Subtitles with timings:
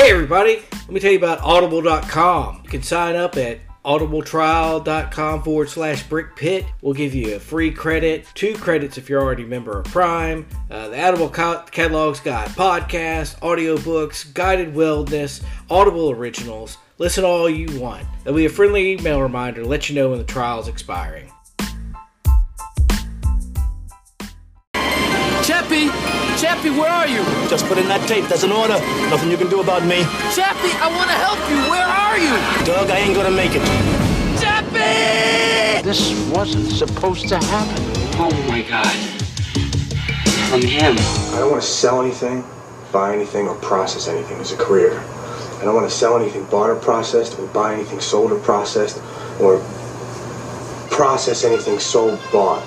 [0.00, 2.62] Hey everybody, let me tell you about audible.com.
[2.64, 6.64] You can sign up at audibletrial.com forward slash brick pit.
[6.80, 10.46] We'll give you a free credit, two credits if you're already a member of Prime.
[10.70, 16.78] Uh, the Audible catalog's got podcasts, audiobooks, guided wellness, Audible originals.
[16.96, 18.06] Listen all you want.
[18.24, 21.30] There'll be a friendly email reminder to let you know when the trial is expiring.
[26.40, 27.22] Chappy, where are you?
[27.50, 28.24] Just put in that tape.
[28.24, 28.80] There's an order.
[29.10, 30.04] Nothing you can do about me.
[30.32, 31.60] Chappy, I want to help you.
[31.68, 32.32] Where are you?
[32.64, 33.60] Doug, I ain't gonna make it.
[34.40, 35.82] Chappy!
[35.84, 37.84] This wasn't supposed to happen.
[38.16, 38.88] Oh my god.
[40.48, 40.96] From him.
[41.34, 42.42] I don't want to sell anything,
[42.90, 44.98] buy anything, or process anything as a career.
[45.60, 48.96] I don't want to sell anything bought or processed, or buy anything sold or processed,
[49.42, 49.58] or
[50.88, 52.66] process anything sold bought.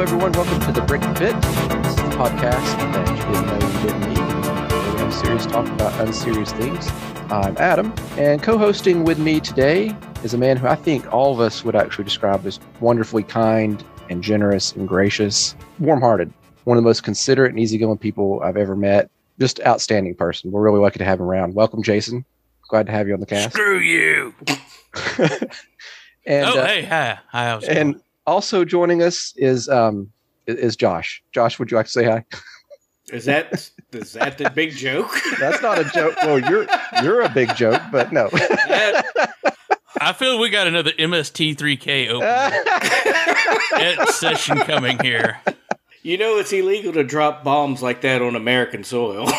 [0.00, 0.32] Hello, everyone.
[0.32, 1.36] Welcome to the Brick Pit.
[1.82, 4.94] This is the podcast that you didn't know you didn't need.
[4.94, 6.88] We have serious talk about unserious things.
[7.30, 11.40] I'm Adam, and co-hosting with me today is a man who I think all of
[11.40, 16.32] us would actually describe as wonderfully kind and generous and gracious, warm-hearted.
[16.64, 19.10] One of the most considerate and easygoing people I've ever met.
[19.38, 20.50] Just outstanding person.
[20.50, 21.54] We're really lucky to have him around.
[21.54, 22.24] Welcome, Jason.
[22.70, 23.52] Glad to have you on the cast.
[23.52, 24.32] Screw you.
[26.24, 27.18] and oh, uh, hey, hi.
[27.28, 30.10] Hi, how's it and also joining us is um
[30.46, 31.22] is Josh.
[31.32, 32.24] Josh, would you like to say hi?
[33.12, 35.10] Is that is that the big joke?
[35.40, 36.14] That's not a joke.
[36.22, 36.66] Well, you're
[37.02, 38.28] you're a big joke, but no.
[38.28, 39.04] That-
[40.00, 45.40] I feel we got another MST3K open session coming here.
[46.02, 49.26] you know it's illegal to drop bombs like that on American soil.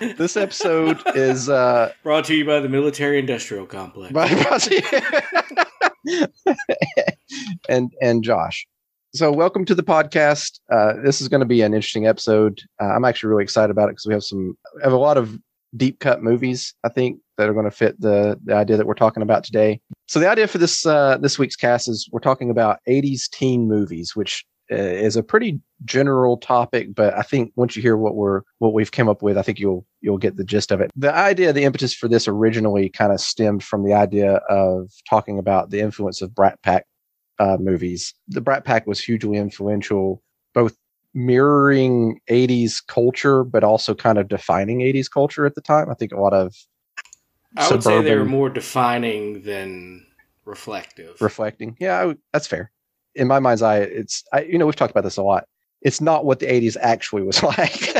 [0.00, 4.12] this episode is uh Brought to you by the military industrial complex.
[4.12, 4.28] by
[7.68, 8.66] and and Josh.
[9.14, 10.60] So welcome to the podcast.
[10.72, 12.60] Uh, this is going to be an interesting episode.
[12.80, 15.18] Uh, I'm actually really excited about it because we have some we have a lot
[15.18, 15.38] of
[15.76, 16.74] deep cut movies.
[16.84, 19.80] I think that are going to fit the the idea that we're talking about today.
[20.08, 23.68] So the idea for this uh, this week's cast is we're talking about 80s teen
[23.68, 28.42] movies, which is a pretty general topic, but I think once you hear what we're
[28.58, 30.90] what we've come up with, I think you'll you'll get the gist of it.
[30.96, 35.38] The idea, the impetus for this originally kind of stemmed from the idea of talking
[35.38, 36.86] about the influence of Brat Pack
[37.38, 38.14] uh, movies.
[38.28, 40.22] The Brat Pack was hugely influential,
[40.54, 40.76] both
[41.14, 45.90] mirroring 80s culture, but also kind of defining 80s culture at the time.
[45.90, 46.54] I think a lot of
[47.56, 50.06] I would say they were more defining than
[50.44, 51.20] reflective.
[51.20, 51.76] reflecting.
[51.80, 52.70] Yeah, that's fair.
[53.14, 55.44] In my mind's eye, it's I, you know we've talked about this a lot.
[55.82, 57.94] It's not what the '80s actually was like.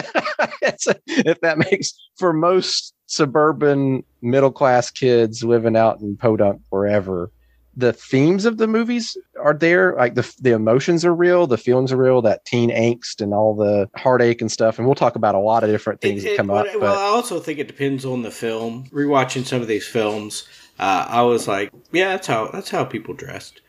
[1.07, 7.31] if that makes for most suburban middle class kids living out in Podunk wherever,
[7.77, 9.95] the themes of the movies are there.
[9.97, 12.23] Like the the emotions are real, the feelings are real.
[12.23, 14.79] That teen angst and all the heartache and stuff.
[14.79, 16.67] And we'll talk about a lot of different things It- that it- come well, up.
[16.67, 18.85] Well, But I also think it depends on the film.
[18.93, 20.47] Rewatching some of these films,
[20.79, 23.61] uh, I was like, yeah, that's how that's how people dressed.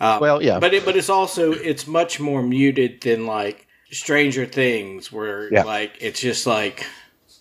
[0.00, 4.44] Uh, well, yeah, but it, but it's also it's much more muted than like Stranger
[4.46, 5.62] Things, where Yeah.
[5.62, 6.84] like it's just like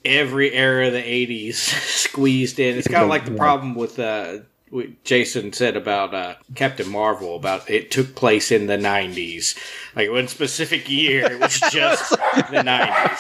[0.04, 1.54] every era of the '80s
[2.06, 2.78] squeezed in.
[2.78, 4.40] It's kind of like the problem with uh,
[4.70, 9.58] what Jason said about uh, Captain Marvel about it took place in the '90s,
[9.96, 11.26] like one specific year.
[11.32, 13.20] It was just the '90s.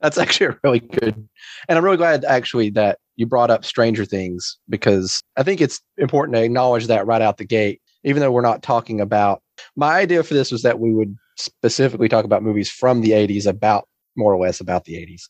[0.00, 1.14] That's actually a really good.
[1.68, 5.80] And I'm really glad actually that you brought up Stranger Things because I think it's
[5.96, 9.42] important to acknowledge that right out the gate, even though we're not talking about
[9.76, 13.46] my idea for this was that we would specifically talk about movies from the 80s
[13.46, 15.28] about more or less about the 80s.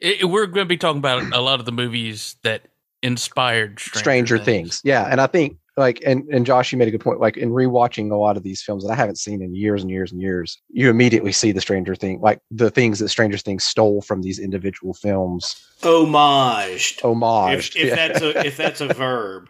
[0.00, 2.68] It- we're going to be talking about a lot of the movies that
[3.02, 4.80] inspired Stranger, Stranger Things.
[4.84, 5.08] Yeah.
[5.10, 7.20] And I think like and, and Josh, you made a good point.
[7.20, 9.90] Like in rewatching a lot of these films that I haven't seen in years and
[9.90, 13.64] years and years, you immediately see the Stranger Thing, like the things that Stranger Things
[13.64, 15.54] stole from these individual films.
[15.80, 17.00] Homaged.
[17.02, 17.76] Homage.
[17.76, 19.48] If, if that's a if that's a verb,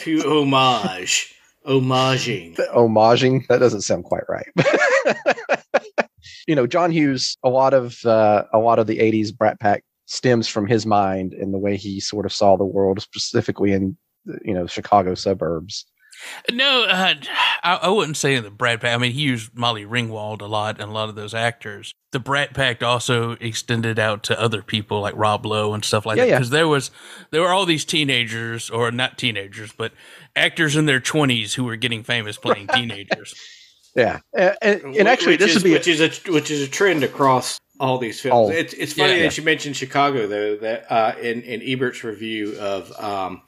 [0.00, 1.34] to homage,
[1.66, 2.56] homaging.
[2.74, 4.46] homaging that doesn't sound quite right
[6.46, 9.84] you know john hughes a lot of uh, a lot of the 80s brat pack
[10.06, 13.96] stems from his mind and the way he sort of saw the world specifically in
[14.44, 15.86] you know chicago suburbs
[16.50, 17.12] No, uh,
[17.62, 18.94] I, I wouldn't say in the Brat Pack.
[18.94, 21.92] I mean, he used Molly Ringwald a lot and a lot of those actors.
[22.12, 26.16] The Brat Pack also extended out to other people like Rob Lowe and stuff like
[26.16, 26.28] Yeah, that.
[26.30, 26.36] yeah.
[26.38, 26.90] Because there was
[27.32, 29.92] there were all these teenagers, or not teenagers, but
[30.36, 33.34] actors in their twenties who were getting famous playing teenagers.
[33.96, 36.62] yeah and, and, and actually which this is, would be which is a which is
[36.62, 38.34] a trend across all these films.
[38.34, 38.50] All.
[38.50, 39.22] It's it's funny Yeah.
[39.24, 40.56] that you mentioned Chicago though.
[40.56, 43.42] That uh, in in Ebert's review of um,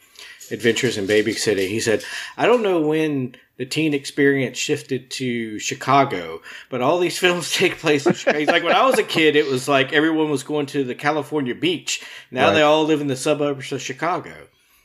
[0.50, 1.68] Adventures in Baby Babysitting.
[1.68, 2.04] He said,
[2.36, 6.40] I don't know when the teen experience shifted to Chicago,
[6.70, 8.38] but all these films take place in Chicago.
[8.38, 10.94] He's like, when I was a kid, it was like everyone was going to the
[10.94, 12.02] California beach.
[12.30, 12.54] Now Right.
[12.54, 14.34] they all live in the suburbs of Chicago.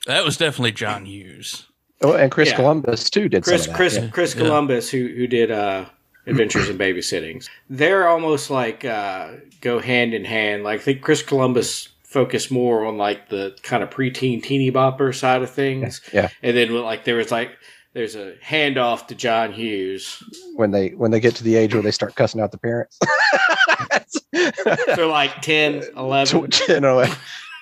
[0.06, 1.68] That was definitely John Hughes.
[2.04, 2.56] Oh, and Chris Yeah.
[2.58, 3.78] Columbus too did Chris some of that.
[3.78, 4.08] Chris yeah.
[4.10, 4.42] Chris Yeah.
[4.44, 5.86] Columbus, who who did uh,
[6.28, 9.30] Adventures in Babysitting, they're almost like uh,
[9.62, 10.64] go hand in hand.
[10.64, 15.14] Like I think Chris Columbus focused more on like the kind of preteen teeny bopper
[15.16, 17.52] side of things, Yeah, and then like there was like
[17.94, 20.24] there's a handoff to John Hughes.
[20.56, 23.00] when they when they get to the age where they start cussing out the parents.
[24.96, 26.50] So like 10, 11.
[26.52, 27.06] Tw- you know,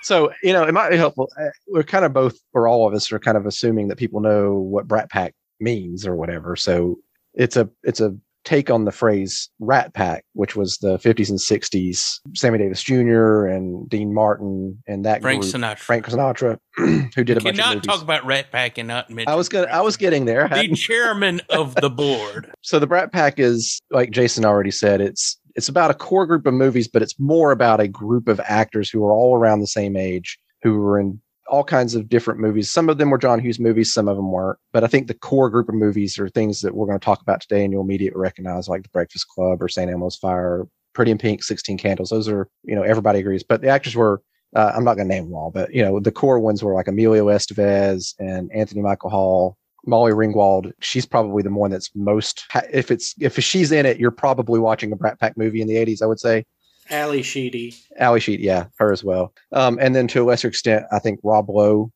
[0.01, 1.29] so you know, it might be helpful.
[1.39, 4.19] Uh, We're kind of both, or all of us, are kind of assuming that people
[4.19, 6.55] know what Brat Pack means or whatever.
[6.55, 6.97] So
[7.33, 11.39] it's a it's a take on the phrase Rat Pack, which was the 50s and
[11.39, 12.19] 60s.
[12.35, 13.45] Sammy Davis Jr.
[13.45, 15.77] and Dean Martin and that Frank group, Sinatra.
[15.77, 16.57] Frank Sinatra,
[17.15, 17.81] who did a bunch of movies.
[17.83, 19.31] talk about Rat Pack and not mention.
[19.31, 20.47] I was gonna, I was getting there.
[20.47, 22.51] The chairman of the board.
[22.61, 25.01] so the Brat Pack is like Jason already said.
[25.01, 28.41] It's it's about a core group of movies, but it's more about a group of
[28.45, 32.39] actors who are all around the same age, who were in all kinds of different
[32.39, 32.71] movies.
[32.71, 34.57] Some of them were John Hughes movies, some of them weren't.
[34.73, 37.21] But I think the core group of movies are things that we're going to talk
[37.21, 39.91] about today, and you'll immediately recognize, like The Breakfast Club or St.
[39.91, 42.09] Elmo's Fire, Pretty in Pink, Sixteen Candles.
[42.09, 43.43] Those are you know everybody agrees.
[43.43, 44.23] But the actors were.
[44.53, 46.73] Uh, I'm not going to name them all, but you know the core ones were
[46.73, 52.45] like Emilio Estevez and Anthony Michael Hall, Molly Ringwald, she's probably the one that's most.
[52.71, 55.75] If it's if she's in it, you're probably watching a Brat Pack movie in the
[55.75, 56.01] '80s.
[56.01, 56.45] I would say.
[56.89, 57.73] Ally Sheedy.
[57.97, 59.33] Ally Sheedy, yeah, her as well.
[59.53, 61.89] Um, and then to a lesser extent, I think Rob Lowe,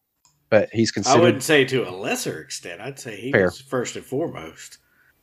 [0.49, 1.17] but he's considered.
[1.17, 2.79] I wouldn't say to a lesser extent.
[2.79, 3.45] I'd say he Fair.
[3.45, 4.77] was first and foremost.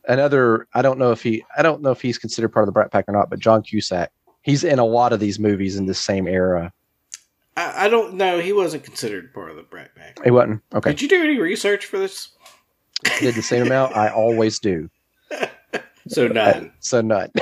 [0.08, 0.66] another.
[0.74, 1.44] I don't know if he.
[1.56, 3.30] I don't know if he's considered part of the Brat Pack or not.
[3.30, 4.10] But John Cusack,
[4.42, 6.72] he's in a lot of these movies in this same era.
[7.56, 8.40] I, I don't know.
[8.40, 10.22] He wasn't considered part of the Brat Pack.
[10.22, 10.90] He wasn't okay.
[10.90, 12.28] Did you do any research for this?
[13.20, 13.96] Did the same amount.
[13.96, 14.88] I always do.
[16.08, 16.72] So uh, none.
[16.80, 17.30] So none.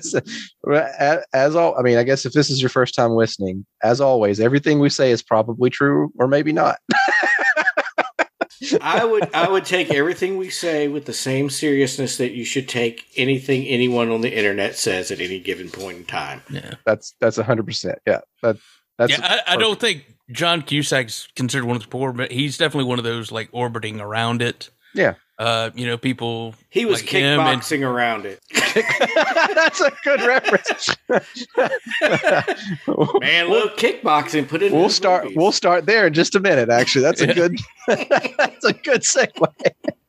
[0.00, 0.20] So,
[0.66, 4.00] a- as all, I mean, I guess if this is your first time listening, as
[4.00, 6.78] always, everything we say is probably true or maybe not.
[8.80, 12.68] I would I would take everything we say with the same seriousness that you should
[12.68, 16.42] take anything anyone on the internet says at any given point in time.
[16.50, 17.98] Yeah, That's that's a hundred percent.
[18.06, 18.56] Yeah, that
[18.98, 19.40] that's yeah.
[19.46, 22.98] I, I don't think John Cusack's considered one of the poor, but he's definitely one
[22.98, 24.70] of those like orbiting around it.
[24.94, 25.14] Yeah.
[25.38, 26.54] Uh, you know, people.
[26.68, 28.40] He was like him and- kickboxing around it.
[29.54, 30.94] that's a good reference.
[33.20, 34.48] Man, look, kickboxing.
[34.48, 34.66] Put it.
[34.72, 35.24] in we'll the start.
[35.24, 35.36] movies.
[35.38, 36.68] We'll start there in just a minute.
[36.68, 37.58] Actually, that's a good.
[37.86, 39.52] that's a good segue.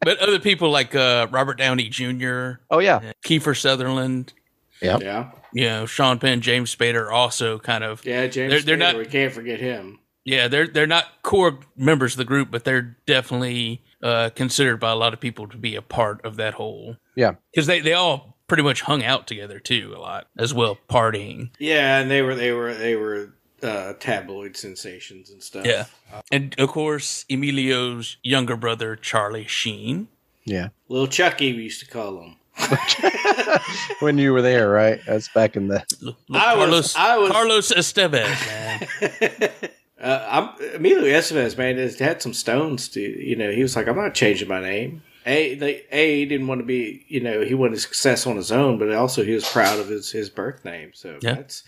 [0.01, 4.33] but other people like uh, Robert Downey Jr., Oh yeah, Kiefer Sutherland,
[4.81, 5.31] Yeah, yeah.
[5.53, 8.03] you know, Sean Penn, James Spader, also kind of.
[8.05, 8.27] yeah.
[8.27, 9.99] James, They're- they're Spader, not- We can't forget him.
[10.23, 14.91] Yeah, they're they're not core members of the group, but they're definitely uh, considered by
[14.91, 16.97] a lot of people to be a part of that whole.
[17.15, 17.33] Yeah.
[17.53, 21.49] because they they all pretty much hung out together too a lot as well, partying.
[21.59, 23.33] Yeah, and they were they were they were
[23.63, 25.65] uh, tabloid sensations and stuff.
[25.65, 25.85] Yeah,
[26.31, 30.07] and of course Emilio's younger brother Charlie Sheen.
[30.45, 30.69] yeah.
[30.87, 32.35] Little Chucky, we used to call him.
[33.99, 34.99] When you were there, right?
[35.05, 35.83] That's back in the.
[36.01, 39.49] Look, I was- Carlos I was- Carlos Estevez, man.
[40.01, 40.25] Uh,
[40.59, 43.95] I'm, Emilio Estevez, man, has had some stones to, you know, he was like, I'm
[43.95, 45.03] not changing my name.
[45.27, 48.51] A, they, A, he didn't want to be, you know, he wanted success on his
[48.51, 50.91] own, but also he was proud of his, his birth name.
[50.95, 51.35] So Yeah.
[51.35, 51.63] that's,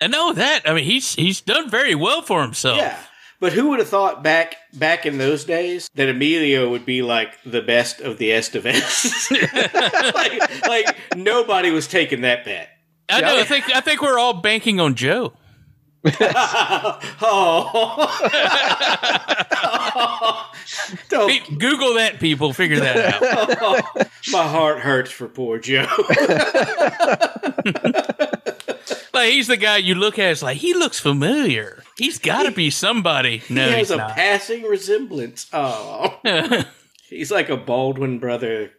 [0.00, 2.78] and no, that I mean he's he's done very well for himself.
[2.78, 2.98] yeah.
[3.38, 7.40] But who would have thought back back in those days that Emilio would be like
[7.44, 9.30] the best of the Estevez?
[10.14, 12.70] like, like nobody was taking that bet.
[13.08, 13.38] I know.
[13.38, 15.34] I think I think we're all banking on Joe.
[17.22, 18.10] Oh.
[21.08, 22.52] Don't, Pe- Google that, people.
[22.52, 24.08] Figure that out.
[24.32, 25.86] my heart hurts for poor Joe.
[29.12, 30.30] like he's the guy you look at.
[30.32, 31.82] It's like he looks familiar.
[31.96, 33.42] He's got to be somebody.
[33.48, 34.10] No, he has he's a not.
[34.12, 35.46] passing resemblance.
[35.52, 36.18] Oh,
[37.08, 38.72] he's like a Baldwin brother,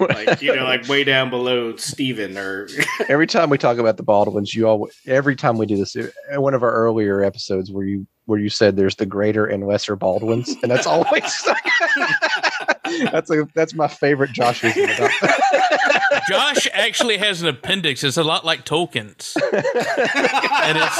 [0.00, 2.68] like you know, like way down below Stephen or
[3.08, 4.88] Every time we talk about the Baldwins, you all.
[5.06, 8.48] Every time we do this, uh, one of our earlier episodes where you where you
[8.48, 11.48] said there's the greater and lesser Baldwins, and that's always.
[13.10, 15.10] that's a that's my favorite Joshism about
[16.28, 18.02] Josh actually has an appendix.
[18.02, 20.98] It's a lot like Tolkien's, and it's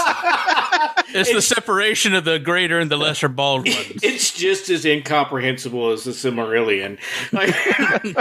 [1.09, 3.77] it's the separation of the greater and the lesser Baldwins.
[4.03, 6.99] it's just as incomprehensible as the Silmarillion.
[7.33, 7.55] Like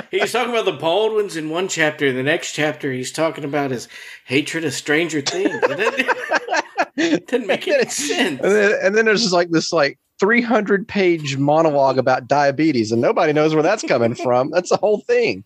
[0.12, 3.72] he's talking about the Baldwins in one chapter, in the next chapter he's talking about
[3.72, 3.88] his
[4.26, 5.52] hatred of Stranger Things.
[5.54, 8.42] It doesn't, it doesn't make any sense.
[8.42, 13.02] and then, and then there's just like this like 300 page monologue about diabetes, and
[13.02, 14.50] nobody knows where that's coming from.
[14.50, 15.44] That's the whole thing.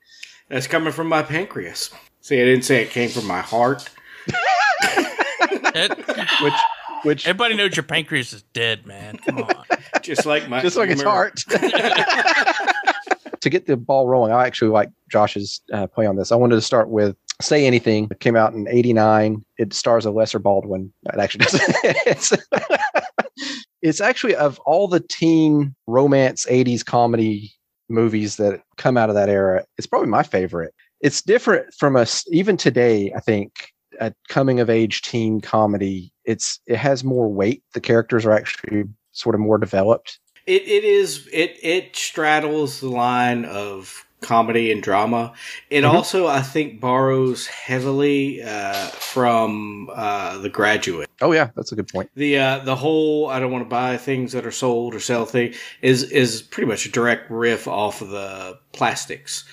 [0.49, 1.89] That's coming from my pancreas.
[2.21, 3.89] See, I didn't say it came from my heart.
[5.51, 5.97] It-
[6.41, 6.53] Which,
[7.03, 9.17] which, everybody knows your pancreas is dead, man.
[9.17, 9.65] Come on.
[10.01, 11.37] Just like my just like its heart.
[13.41, 16.31] to get the ball rolling, I actually like Josh's uh, play on this.
[16.31, 18.07] I wanted to start with Say Anything.
[18.11, 19.43] It came out in 89.
[19.57, 20.91] It stars a lesser Baldwin.
[21.13, 21.63] It actually doesn't.
[21.83, 22.33] it's,
[23.81, 27.53] it's actually of all the teen romance 80s comedy
[27.89, 30.73] movies that come out of that era, it's probably my favorite.
[31.01, 33.71] It's different from us, even today, I think.
[34.01, 37.63] A coming of age teen comedy, it's it has more weight.
[37.73, 40.19] The characters are actually sort of more developed.
[40.45, 45.33] It it is it it straddles the line of comedy and drama.
[45.69, 45.93] It Mhm.
[45.93, 51.09] also I think borrows heavily uh, from uh, The Graduate.
[51.21, 52.09] Oh yeah, that's a good point.
[52.15, 55.25] The uh, the whole I don't want to buy things that are sold or sell
[55.25, 59.45] thing is is pretty much a direct riff off of the plastics.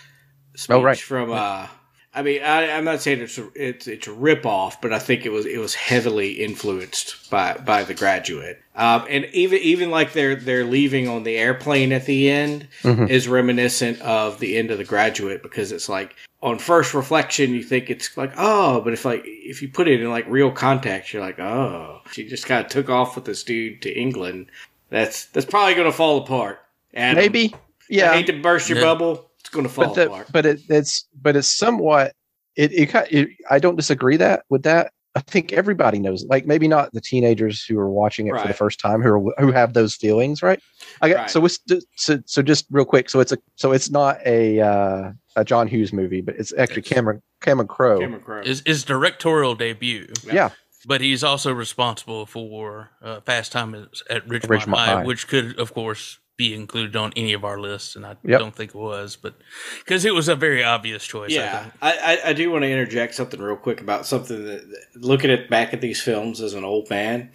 [0.56, 0.99] Speech Oh, right.
[0.99, 1.68] From uh,
[2.16, 4.99] I mean I, I'm not saying it's a, it's it's a rip off, but I
[4.99, 8.61] think it was it was heavily influenced by by The Graduate.
[8.75, 13.08] Um, and even even like they're they're leaving on the airplane at the end Mhm.
[13.11, 17.62] is reminiscent of the end of The Graduate because it's like on first reflection you
[17.62, 21.12] think it's like oh but if like if you put it in like real context
[21.12, 24.46] you're like oh she just kind of took off with this dude to england
[24.90, 26.61] that's that's probably going to fall apart
[26.92, 27.54] and Maybe,
[27.88, 28.04] Yeah.
[28.04, 28.85] i yeah, hate to burst your Yeah.
[28.85, 32.12] bubble it's going to fall but the, apart but it, it's but it's somewhat.
[32.56, 34.92] It, it, it I don't disagree that with that.
[35.14, 36.24] I think everybody knows.
[36.24, 39.34] Like maybe not the teenagers who are watching it for the first time who are
[39.38, 40.60] who have those feelings, right?
[41.00, 41.30] I got Right.
[41.30, 41.58] so it's
[41.96, 43.08] so so just real quick.
[43.08, 46.82] So it's a so it's not a uh, a John Hughes movie, but it's actually
[46.82, 48.00] Cameron Cameron Crowe.
[48.00, 48.42] Cameron Crowe.
[48.42, 50.50] His, his directorial debut, Yeah,
[50.86, 55.04] but he's also responsible for uh, Fast Times at Ridgemont, Ridgemont High, High.
[55.04, 58.38] which could, of course, be included on any of our lists, and I Yep.
[58.40, 59.34] don't think it was, but
[59.78, 61.32] because it was a very obvious choice.
[61.32, 61.74] I yeah, think.
[61.80, 61.92] I,
[62.24, 65.48] I, I do want to interject something real quick about something that, that- looking at
[65.48, 67.30] back at these films as an old man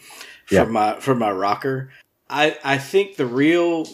[0.45, 1.91] from my from my rocker.
[2.29, 3.87] I I think the real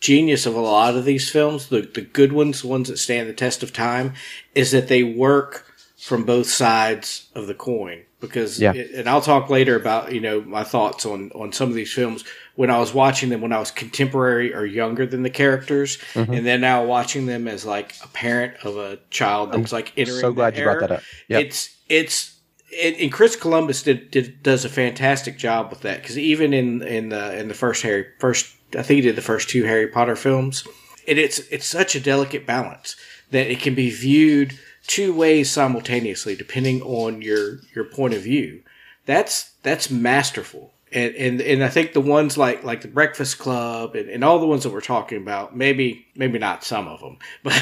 [0.00, 3.28] genius of a lot of these films, the the good ones, the ones that stand
[3.28, 4.12] the test of time,
[4.54, 5.66] is that they work
[5.98, 8.02] from both sides of the coin.
[8.20, 8.72] Because, Yeah.
[8.74, 11.92] it- and I'll talk later about you know my thoughts on on some of these
[11.92, 12.24] films
[12.60, 16.34] when I was watching them when I was contemporary or younger than the characters, Mm-hmm.
[16.34, 20.20] and then now watching them as like a parent of a child that's like entering.
[20.20, 21.02] so glad the you brought that up.
[21.26, 22.36] Yeah, It's it's
[22.84, 26.82] and, and Chris Columbus did, did does a fantastic job with that because even in
[26.82, 29.86] in the in the first Harry first I think he did the first two Harry
[29.86, 30.62] Potter films,
[31.08, 32.94] and it's it's such a delicate balance
[33.30, 38.62] that it can be viewed two ways simultaneously depending on your your point of view.
[39.06, 40.74] That's that's masterful.
[40.92, 44.40] And, and and I think the ones like like the Breakfast Club and, and all
[44.40, 47.54] the ones that we're talking about, maybe maybe not some of them, but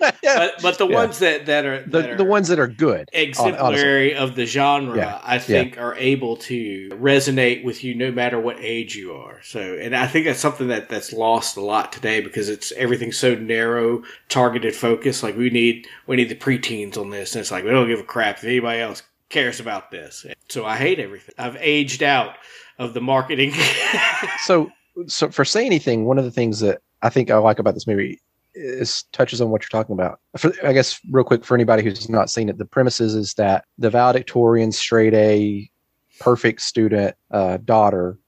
[0.00, 0.94] but, but the Yeah.
[0.94, 3.08] ones that that are the that the are ones that are good.
[3.14, 3.54] hon- honestly.
[3.54, 8.40] exemplary of the genre, Yeah, I think are able to resonate with you no matter
[8.40, 9.40] what age you are.
[9.42, 13.16] So, and I think that's something that that's lost a lot today because it's everything's
[13.18, 15.22] so narrow, targeted focus.
[15.22, 18.00] Like we need we need the preteens on this, and it's like we don't give
[18.00, 20.26] a crap if anybody else cares about this.
[20.48, 21.34] So I hate everything.
[21.38, 22.36] I've aged out
[22.78, 23.52] of the marketing.
[24.44, 24.70] so
[25.06, 27.86] so for say anything one of the things that i think i like about this
[27.86, 28.20] movie
[28.54, 32.08] is touches on what you're talking about for, i guess real quick for anybody who's
[32.08, 35.70] not seen it the premises is that the valedictorian straight a
[36.18, 38.18] perfect student uh, daughter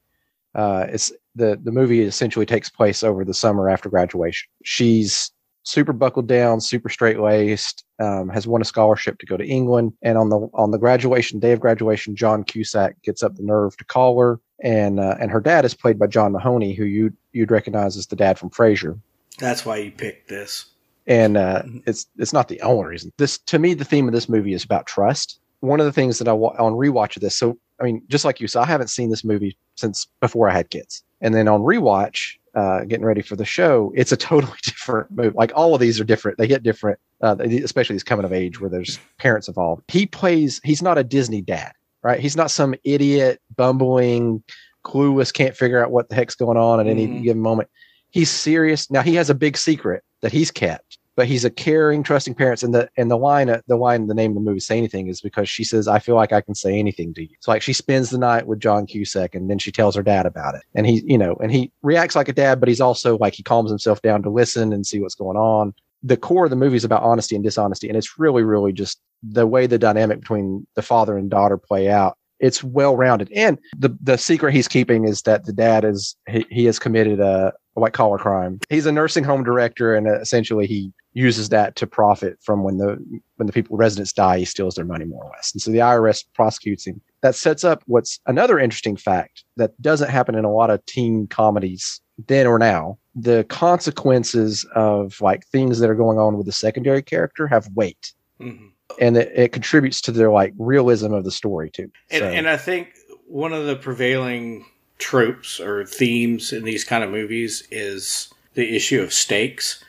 [0.54, 5.32] uh, it's the the movie essentially takes place over the summer after graduation she's
[5.64, 9.92] super buckled down super straight laced um, has won a scholarship to go to england
[10.02, 13.76] and on the on the graduation day of graduation john cusack gets up the nerve
[13.76, 17.12] to call her and uh, and her dad is played by John Mahoney, who you
[17.33, 18.99] you'd recognize as the dad from Frasier.
[19.38, 20.66] that's why you picked this.
[21.07, 23.12] And uh, it's it's not the only reason.
[23.19, 25.40] This to me, the theme of this movie is about trust.
[25.61, 28.25] One of the things that I wa- on rewatch of this, so I mean, just
[28.25, 31.49] like you, so I haven't seen this movie since before I had kids, and then
[31.49, 35.35] on rewatch, uh, getting ready for the show, it's a totally different movie.
[35.37, 38.61] Like all of these are different; they hit different, uh, especially these coming of age
[38.61, 39.82] where there's parents involved.
[39.88, 42.21] He plays; he's not a Disney dad, right?
[42.21, 44.42] He's not some idiot, bumbling,
[44.85, 47.23] clueless, can't figure out what the heck's going on at any Mhm.
[47.23, 47.68] given moment.
[48.11, 48.90] He's serious.
[48.90, 52.62] Now he has a big secret that he's kept, but he's a caring, trusting parents.
[52.62, 55.21] And the and the line, the line, the name of the movie, "Say Anything," is
[55.21, 57.73] because she says, "I feel like I can say anything to you." So like she
[57.73, 60.87] spends the night with John Cusack, and then she tells her dad about it, and
[60.87, 63.71] he, you know, and he reacts like a dad, but he's also like he calms
[63.71, 65.75] himself down to listen and see what's going on.
[66.02, 69.00] The core of the movie is about honesty and dishonesty, and it's really, really just
[69.23, 73.31] the way the dynamic between the father and daughter play out it's well rounded.
[73.33, 77.21] And the the secret he's keeping is that the dad is he, he has committed
[77.21, 78.59] a, a white collar crime.
[78.69, 82.78] He's a nursing home director, and uh, essentially he uses that to profit from when
[82.78, 82.97] the
[83.37, 85.52] when the people residents die, he steals their money more or less.
[85.52, 87.00] And so the IRS prosecutes him.
[87.23, 91.26] That sets up what's another interesting fact that doesn't happen in a lot of teen
[91.26, 92.99] comedies then or now.
[93.14, 98.12] The consequences of like things that are going on with the secondary character have weight
[98.40, 98.71] Mhm.
[99.00, 101.90] and it, it contributes to their like realism of the story too.
[102.11, 102.88] And, So- and I think
[103.26, 104.64] one of the prevailing
[104.99, 109.83] tropes or themes in these kind of movies is the issue of stakes.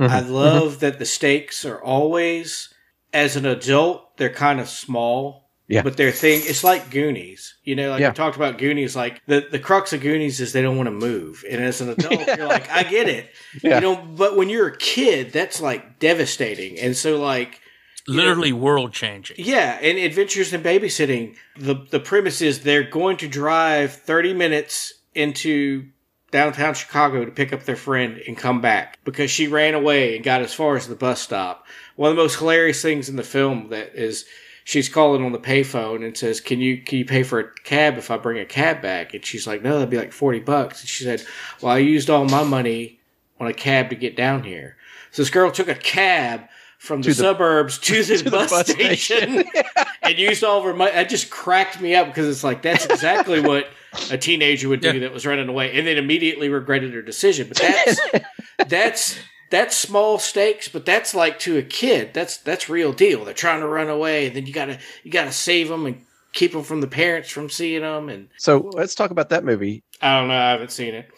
[0.00, 0.08] Mhm.
[0.10, 2.68] I love that the stakes are always,
[3.12, 5.42] as an adult, they're kind of small.
[5.66, 5.80] Yeah.
[5.82, 7.54] But their thing, it's like Goonies.
[7.64, 8.10] You know, like Yeah.
[8.10, 10.90] we talked about Goonies, like the, the crux of Goonies is they don't want to
[10.90, 11.42] move.
[11.50, 13.30] And as an adult, you're like, I get it.
[13.62, 13.76] Yeah.
[13.76, 16.78] You know, but when you're a kid, that's like devastating.
[16.78, 17.60] And so, like,
[18.06, 19.36] Literally world changing.
[19.38, 24.92] yeah, and Adventures in Babysitting, the the premise is they're going to drive 30 minutes
[25.14, 25.86] into
[26.34, 30.24] downtown Chicago to pick up their friend and come back because she ran away and
[30.24, 31.64] got as far as the bus stop.
[31.94, 34.24] One of the most hilarious things in the film that is
[34.64, 37.98] she's calling on the payphone and says, "Can you can you pay for a cab
[37.98, 40.80] if I bring a cab back?" And she's like, "No, that'd be like 40 bucks."
[40.80, 41.24] And she said,
[41.62, 42.98] "Well, I used all my money
[43.38, 44.76] on a cab to get down here."
[45.12, 46.48] So this girl took a cab
[46.78, 49.44] from the, the- suburbs to the, to the bus, bus station,
[50.02, 50.90] and used all of her money.
[50.90, 53.68] That just cracked me up because it's like that's exactly what
[54.10, 55.00] a teenager would do Yeah.
[55.00, 57.48] that was running away, and then immediately regretted her decision.
[57.48, 58.00] But that's
[58.68, 59.18] that's
[59.50, 62.12] that's small stakes, but that's like to a kid.
[62.12, 63.24] That's that's real deal.
[63.24, 66.52] They're trying to run away, and then you gotta you gotta save them and keep
[66.52, 68.08] them from the parents from seeing them.
[68.08, 69.82] And so let's talk about that movie.
[70.02, 71.08] I don't know, I haven't seen it.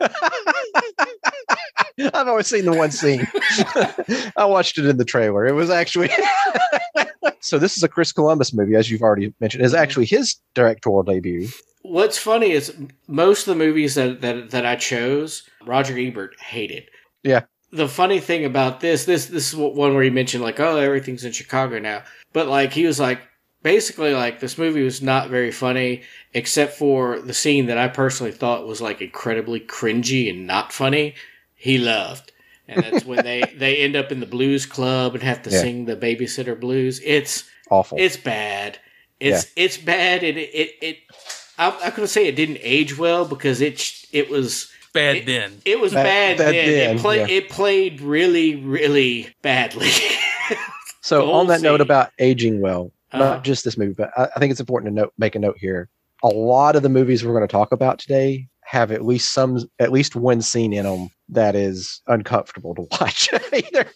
[2.14, 3.26] I've always seen the one scene.
[4.36, 5.46] I watched it in the trailer.
[5.46, 6.10] It was actually
[7.40, 7.58] so.
[7.58, 9.64] This is a Chris Columbus movie, as you've already mentioned.
[9.64, 9.82] Is mm-hmm.
[9.82, 11.48] actually his directorial debut.
[11.86, 12.74] What's funny is
[13.06, 16.88] most of the movies that, that that I chose, Roger Ebert hated.
[17.22, 17.42] Yeah.
[17.72, 21.24] The funny thing about this, this this is one where he mentioned like, oh, everything's
[21.26, 23.20] in Chicago now, but like he was like,
[23.62, 28.32] basically like this movie was not very funny except for the scene that I personally
[28.32, 31.14] thought was like incredibly cringy and not funny.
[31.54, 32.32] He loved,
[32.66, 35.60] and that's when they they end up in the blues club and have to Yeah.
[35.60, 36.98] sing the babysitter blues.
[37.04, 37.98] It's Awful.
[38.00, 38.78] it's bad.
[39.20, 40.70] It's it's bad, and it it.
[40.80, 40.96] it
[41.58, 45.26] I'm not going to say it didn't age well because it it was Bad It-
[45.26, 45.60] then.
[45.64, 46.68] it was Bad- bad, bad then.
[46.68, 47.36] then, It played yeah.
[47.36, 49.90] it played really really badly.
[51.00, 53.22] so the on whole that note about aging well, Uh-huh.
[53.24, 55.56] not just this movie, but I, I think it's important to note, make a note
[55.58, 55.88] here.
[56.22, 59.58] A lot of the movies we're going to talk about today have at least some,
[59.78, 63.30] at least one scene in them that is uncomfortable to watch.
[63.52, 63.86] either,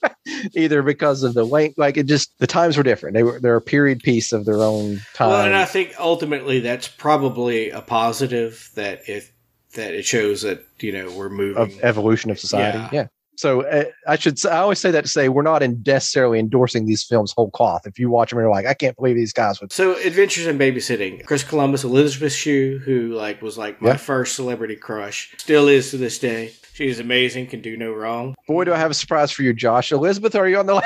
[0.54, 3.14] either because of the length, like it just the times were different.
[3.14, 5.30] They were they're a period piece of their own time.
[5.30, 9.30] well, and I think ultimately that's probably a positive that it
[9.74, 11.62] that it shows that you know we're moving.
[11.62, 12.78] of evolution of society.
[12.78, 12.88] Yeah.
[12.92, 13.06] Yeah.
[13.38, 16.40] So uh, I should say, I always say that to say we're not in necessarily
[16.40, 17.86] endorsing these films whole cloth.
[17.86, 19.72] If you watch them and you're like, I can't believe these guys would.
[19.72, 21.24] So, Adventures in Babysitting.
[21.24, 23.96] Chris Columbus, Elizabeth Shue, who like was like my Yeah.
[23.96, 26.52] first celebrity crush, still is to this day.
[26.74, 28.34] She's amazing, can do no wrong.
[28.48, 29.92] Boy, do I have a surprise for you, Josh.
[29.92, 30.82] Elizabeth, are you on the line?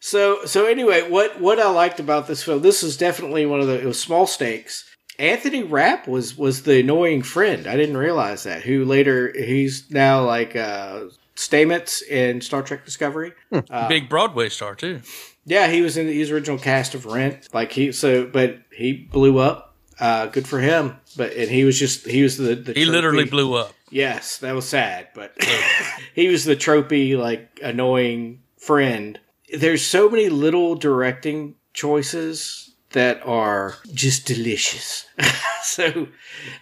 [0.00, 3.66] So so anyway, what what I liked about this film, this is definitely one of
[3.66, 4.84] the it was small stakes.
[5.18, 7.66] Anthony Rapp was was the annoying friend.
[7.66, 8.62] I didn't realize that.
[8.62, 11.04] Who later he's now like uh
[11.36, 13.32] Stamets in Star Trek Discovery.
[13.52, 15.00] Uh, Big Broadway star too.
[15.44, 17.48] yeah, he was in his original cast of Rent.
[17.52, 19.74] Like he so but he blew up.
[20.00, 20.96] Uh good for him.
[21.16, 23.72] But and he was just he was the, the He literally blew up.
[23.90, 25.36] Yes, that was sad, but
[26.14, 29.20] he was the tropey, like annoying friend.
[29.56, 32.63] There's so many little directing choices
[32.94, 35.06] that are just delicious.
[35.62, 36.08] so,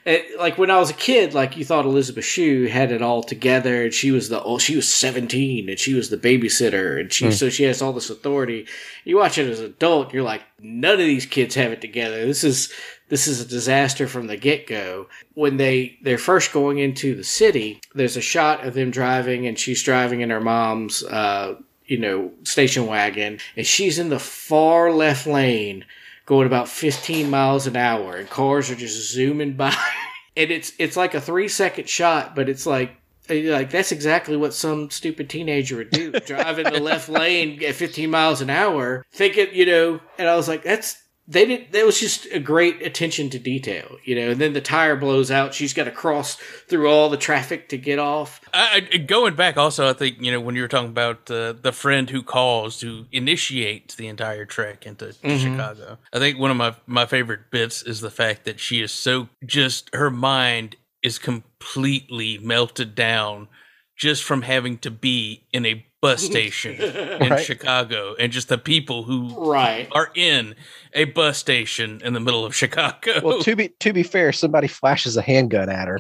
[0.05, 3.23] it, like when I was a kid, like you thought Elizabeth Shue had it all
[3.23, 7.13] together, and she was the oh, she was 17, and she was the babysitter, and
[7.13, 8.67] she so she has all this authority.
[9.05, 12.27] You watch it as an adult, you're like, none of these kids have it together.
[12.27, 12.73] This is
[13.09, 15.07] this is a disaster from the get go.
[15.35, 19.59] When they they're first going into the city, there's a shot of them driving, and
[19.59, 24.91] she's driving in her mom's uh, you know station wagon, and she's in the far
[24.91, 25.85] left lane,
[26.27, 29.75] going about 15 miles an hour, and cars are just zooming by,
[30.37, 32.97] and it's it's like a three second shot, but it's like.
[33.29, 37.63] Eh, like that's exactly what some stupid teenager would do, drive in the left lane
[37.63, 40.01] at 15 miles an hour, thinking, you know.
[40.19, 41.01] And I was like, that's
[41.33, 41.73] they did.
[41.73, 44.31] That was just a great attention to detail, you know.
[44.31, 45.55] And then the tire blows out.
[45.55, 46.37] She's got to cross
[46.69, 48.41] through all the traffic to get off.
[48.53, 51.73] I, going back, also, I think you know when you were talking about uh, the
[51.73, 55.99] friend who calls to initiate the entire trek into Chicago.
[56.13, 59.29] I think one of my my favorite bits is the fact that she is so
[59.45, 63.49] just her mind is completely melted down
[63.97, 66.33] just from having to be in a bus mm-hmm.
[66.33, 66.73] station
[67.23, 67.45] in Right.
[67.45, 69.89] Chicago and just the people who Right.
[69.93, 70.55] are in
[70.93, 73.21] a bus station in the middle of Chicago.
[73.23, 75.99] Well, to be to be fair, somebody flashes a handgun at her.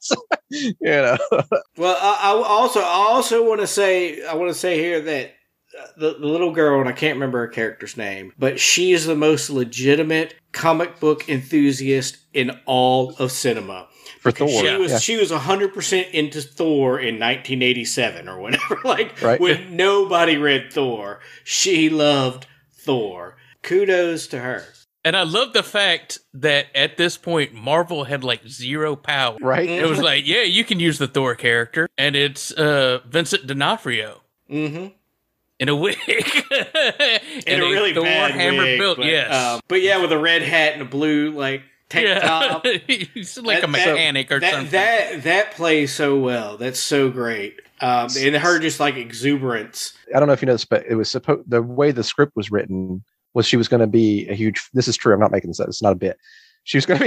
[0.00, 0.16] So,
[0.50, 1.18] you know,
[1.76, 5.34] Well, I, I also I also want to say I want to say here that
[5.96, 9.14] the, the little girl and I can't remember her character's name, but she is the
[9.16, 13.88] most legitimate comic book enthusiast in all of cinema.
[14.20, 14.48] for Thor.
[14.48, 14.98] She was yeah.
[14.98, 18.78] she was hundred percent into Thor in 1987 or whatever.
[18.84, 19.40] like Right.
[19.40, 23.36] when nobody read Thor, she loved Thor.
[23.62, 24.64] Kudos to her.
[25.04, 29.36] And I love the fact that at this point, Marvel had like zero power.
[29.40, 29.68] right?
[29.68, 34.22] It was like, yeah, you can use the Thor character, and it's uh, Vincent D'Onofrio
[34.50, 34.86] Mm-hmm.
[35.60, 35.96] In a wig,
[37.46, 38.98] In a really Thor bad hammer wig, built.
[38.98, 42.20] but, yes, um, but yeah, with a red hat and a blue like tank yeah,
[42.20, 42.66] top.
[42.86, 44.70] he's like That- a that- mechanic or that, something.
[44.70, 46.56] That that plays so well.
[46.56, 47.60] That's so great.
[47.80, 49.92] Um, and her just like exuberance.
[50.14, 52.32] I don't know if you know this, but it was supposed the way the script
[52.34, 54.68] was written was she was going to be a huge.
[54.74, 55.14] This is true.
[55.14, 55.68] I'm not making this up.
[55.68, 56.18] It's not a bit.
[56.64, 57.04] She was going to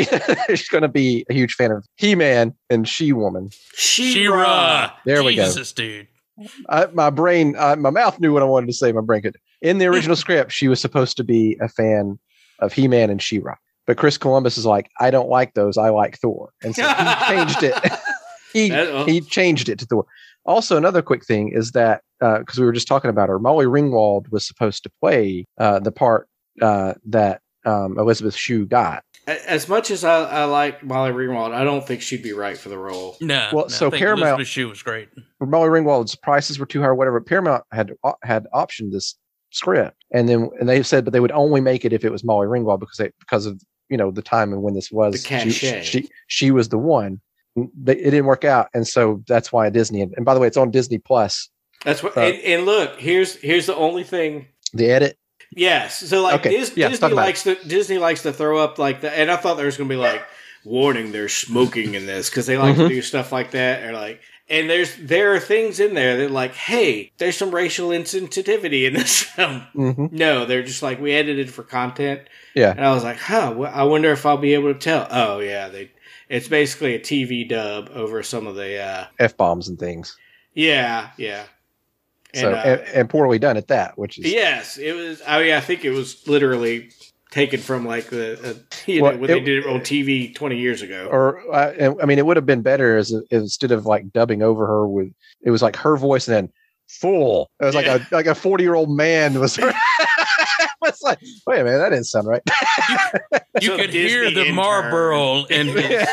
[0.48, 0.56] be.
[0.56, 3.50] she's going to be a huge fan of He Man and She Woman.
[3.76, 4.92] She-Ra.
[5.06, 5.44] There we go.
[5.46, 6.08] Jesus, dude.
[6.70, 8.92] I, my brain, uh, my mouth knew what I wanted to say.
[8.92, 9.38] My brain could.
[9.62, 12.20] In the original script, she was supposed to be a fan
[12.60, 15.78] of He Man and She Ra, but Chris Columbus is like, I don't like those.
[15.78, 17.92] I like Thor, and so he changed it.
[18.54, 20.06] he uh, he changed it to Thor.
[20.46, 24.32] Also, another quick thing is that because we were just talking about her, Molly Ringwald
[24.32, 26.28] was supposed to play uh, the part
[26.62, 29.04] uh, that um, Elizabeth Shue got.
[29.28, 32.70] As much as I, I like Molly Ringwald, I don't think she'd be right for
[32.70, 33.18] the role.
[33.22, 35.10] No, Well, no, so I think Paramount- Elizabeth Shue was great.
[35.40, 37.22] Molly Ringwald's prices were too high or whatever.
[37.22, 37.94] Paramount had
[38.24, 39.16] had optioned this
[39.52, 42.24] script, and then and they said, but they would only make it if it was
[42.24, 45.14] Molly Ringwald because they because of you know the time and when this was.
[45.14, 45.84] The she, cachet.
[45.84, 47.22] she she was the one.
[47.56, 50.02] They, it didn't work out, and so that's why Disney.
[50.02, 51.50] And, and by the way, it's on Disney Plus.
[51.84, 52.16] That's what.
[52.18, 54.48] Uh, and, and look, here's here's the only thing.
[54.74, 55.18] The edit.
[55.54, 59.02] Yes, so like Okay, Dis- yeah, Disney likes to Disney likes to throw up like
[59.02, 60.24] that, and I thought there was going to be like
[60.64, 62.88] warning, there's smoking in this because they like Mhm.
[62.88, 64.22] to do stuff like that, or like.
[64.50, 68.94] And there's there are things in there that like, hey, there's some racial insensitivity in
[68.94, 69.62] this film.
[69.74, 72.22] hmm No, they're just like we edited for content.
[72.54, 72.72] Yeah.
[72.72, 75.08] And I was like, huh, well, I wonder if I'll be able to tell.
[75.10, 75.92] Oh yeah, they.
[76.28, 78.78] It's basically a TV dub over some of the.
[78.80, 80.18] uh F bombs and things.
[80.54, 81.44] Yeah, yeah.
[82.34, 85.22] And, so uh, and, and poorly done at that, which is yes, it was.
[85.28, 86.90] I mean, I think it was literally
[87.32, 88.54] taken from like the uh,
[88.86, 91.08] you Well, know when they did it on TV twenty years ago.
[91.12, 94.42] or uh, and- I mean, it would have been better as instead of like dubbing
[94.42, 96.54] over her with it was like her voice and then
[97.00, 97.50] fool.
[97.62, 98.00] It was like Yeah.
[98.12, 99.58] a like a forty year old man was.
[100.84, 102.42] it's like wait a minute, that didn't sound right.
[103.62, 104.56] You Some could Disney hear the intern.
[104.56, 106.08] Marlboro and his,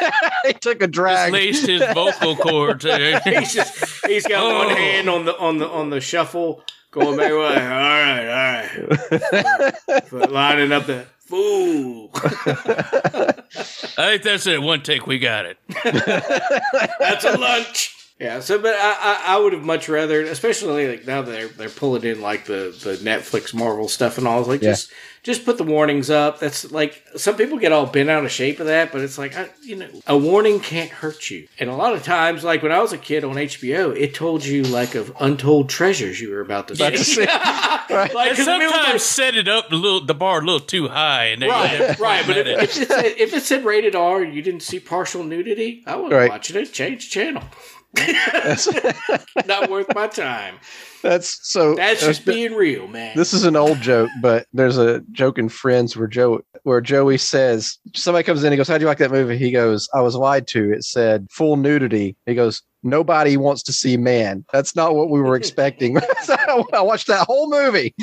[0.47, 1.33] he took a drag.
[1.33, 2.85] laced his vocal cords.
[3.25, 4.67] he's just he's got Oh.
[4.67, 7.31] one hand on the on the on the shuffle going back.
[7.33, 8.63] All right,
[9.11, 9.75] all right,
[10.11, 12.11] But lining up the fool.
[12.15, 14.63] I think that's it.
[14.63, 15.59] One take, we got it.
[16.99, 17.95] That's a lunch.
[18.19, 18.41] Yeah.
[18.41, 21.69] So, but I, I, I would have much rather, especially like now that they're they're
[21.69, 24.41] pulling in like the the Netflix Marvel stuff and all.
[24.41, 24.71] It's like Yeah.
[24.71, 24.91] just
[25.23, 26.41] just put the warnings up.
[26.41, 29.37] That's like some people get all bent out of shape of that, but it's like
[29.37, 31.47] I, you know, a warning can't hurt you.
[31.61, 34.45] And a lot of times, like when I was a kid on HBO, it told
[34.45, 37.25] you like of untold treasures you were about to About see.
[37.25, 37.27] see.
[37.91, 38.15] Right.
[38.15, 40.13] like, And 'cause I mean, it was sometimes like- set it up a little, the
[40.15, 42.27] bar a little too high, and then Right, right.
[42.27, 44.79] But if, it, if, it said, if it said rated R and you didn't see
[44.79, 46.29] partial nudity, I wouldn't Right.
[46.29, 46.71] watch it.
[46.75, 47.43] Change channel.
[49.47, 50.57] Not worth my time.
[51.03, 51.75] that's so.
[51.75, 53.17] That's that's just being real, man.
[53.17, 57.17] This is an old joke, but there's a joke in Friends where Joe, where Joey
[57.17, 60.15] says somebody comes in, he goes, "How'd you like that movie?" He goes, "I was
[60.15, 60.71] lied to.
[60.73, 64.45] It said full nudity." He goes, "Nobody wants to see man.
[64.53, 65.97] That's not what we were expecting."
[66.29, 67.95] I watched that whole movie.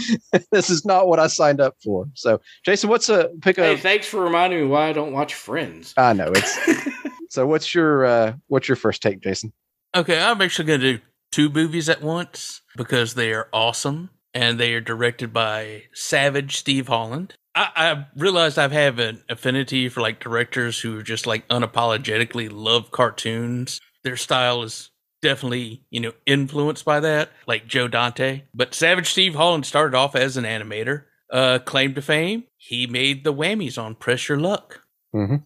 [0.51, 2.07] this is not what I signed up for.
[2.15, 3.79] So, Jason, what's a pick hey, up?
[3.79, 5.93] thanks for reminding me why I don't watch Friends.
[5.95, 6.89] I know it's.
[7.29, 9.53] so, what's your uh, what's your first take, Jason?
[9.95, 14.59] Okay, I'm actually going to do two movies at once because they are awesome and
[14.59, 17.33] they are directed by Savage Steve Holland.
[17.55, 22.91] I, I realized I have an affinity for like directors who just like unapologetically love
[22.91, 23.79] cartoons.
[24.03, 28.43] Their style is definitely, you know, influenced by that, like Joe Dante.
[28.53, 31.05] But Savage Steve Holland started off as an animator.
[31.33, 34.81] uh, claim to fame, he made the whammies on Press Your Luck.
[35.13, 35.43] Mhm.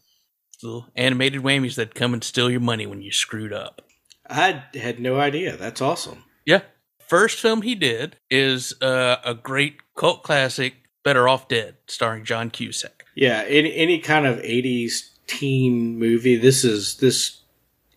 [0.61, 3.81] Little animated whammies that come and steal your money when you screwed up.
[4.29, 5.57] I had no idea.
[5.57, 6.23] That's awesome.
[6.45, 6.61] Yeah.
[7.07, 12.49] First film he did is uh, a great cult classic, Better Off Dead, starring John
[12.51, 13.05] Cusack.
[13.15, 16.35] Yeah, any any kind of '80s teen movie.
[16.35, 17.41] This is this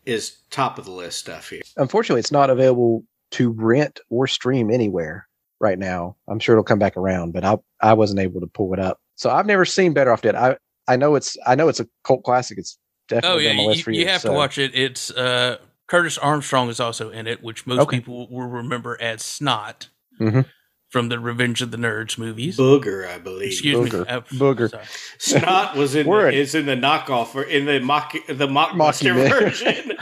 [0.07, 1.61] is top of the list stuff here.
[1.77, 5.29] Unfortunately, it's not available to rent or stream anywhere
[5.61, 6.17] right now.
[6.29, 8.99] I'm sure it'll come back around, but I I wasn't able to pull it up.
[9.17, 10.35] So I've never seen Better Off Dead.
[10.35, 10.57] I
[10.89, 12.57] I know it's I know it's a cult classic.
[12.59, 12.79] It's
[13.11, 14.75] Oh definitely yeah, on my you, list for you years, have to watch it.
[14.75, 15.59] It's uh,
[15.93, 17.99] Curtis Armstrong is also in it, which most Okay.
[17.99, 20.47] people will remember as Snot Mhm.
[20.89, 22.57] from the Revenge of the Nerds movies.
[22.57, 23.49] Booger, I believe.
[23.53, 24.07] Excuse Booger.
[24.07, 24.71] me, uh, Booger.
[24.71, 24.85] sorry.
[25.19, 29.29] Snot was in the, is in the knockoff or in the mock the mock Mockumentary.
[29.29, 29.93] version.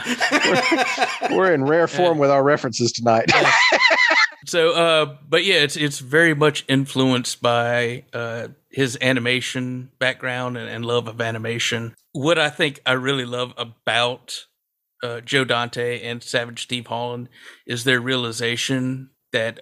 [1.37, 3.29] We're in rare form with our references tonight.
[4.47, 10.69] So, uh, but yeah, it's it's very much influenced by uh, his animation background and,
[10.69, 11.95] and love of animation.
[12.13, 14.45] What I think I really love about
[15.03, 17.29] uh, Joe Dante and Savage Steve Holland
[17.65, 19.61] is their realization that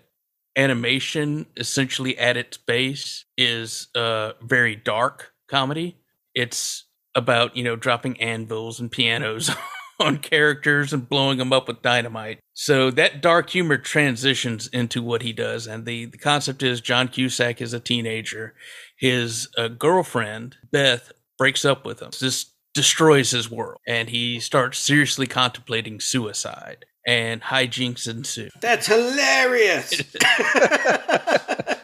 [0.55, 5.97] animation, essentially at its base, is a very dark comedy.
[6.35, 9.51] It's about you know dropping anvils and pianos
[9.99, 12.39] on characters and blowing them up with dynamite.
[12.53, 17.07] So that dark humor transitions into what he does, and the the concept is John
[17.07, 18.53] Cusack is a teenager.
[18.97, 22.11] His uh, girlfriend Beth breaks up with him.
[22.19, 26.85] This destroys his world, and he starts seriously contemplating suicide.
[27.07, 28.49] And hijinks ensue.
[28.61, 29.93] That's hilarious.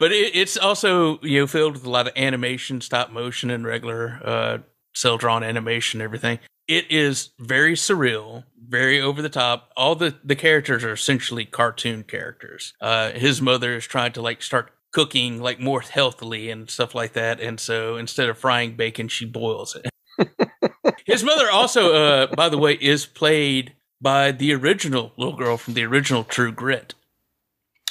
[0.00, 3.64] But it, it's also you know filled with a lot of animation, stop motion, and
[3.64, 4.58] regular uh,
[4.94, 6.00] cel drawn animation.
[6.00, 6.40] Everything.
[6.66, 9.70] It is very surreal, very over the top.
[9.76, 12.72] All the the characters are essentially cartoon characters.
[12.80, 17.12] Uh, his mother is trying to like start cooking like more healthily and stuff like
[17.14, 19.90] that, and so instead of frying bacon, she boils it.
[21.06, 25.74] his mother also, uh, by the way, is played by the original little girl from
[25.74, 26.94] the original True Grit.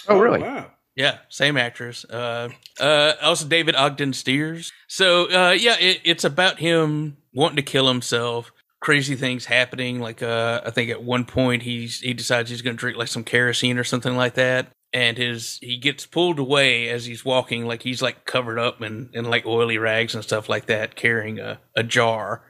[0.08, 0.40] oh, really?
[0.40, 0.72] Wow.
[0.96, 2.04] Yeah, same actress.
[2.04, 4.74] Uh, uh, also David Ogden Stiers.
[4.88, 8.52] So, uh, yeah, it, it's about him wanting to kill himself.
[8.82, 10.02] Crazy things happening.
[10.02, 13.08] Like, uh, I think at one point he's he decides he's going to drink like
[13.08, 17.66] some kerosene or something like that, and his he gets pulled away as he's walking.
[17.66, 21.40] Like he's like covered up in in like oily rags and stuff like that, carrying
[21.40, 22.44] a a jar,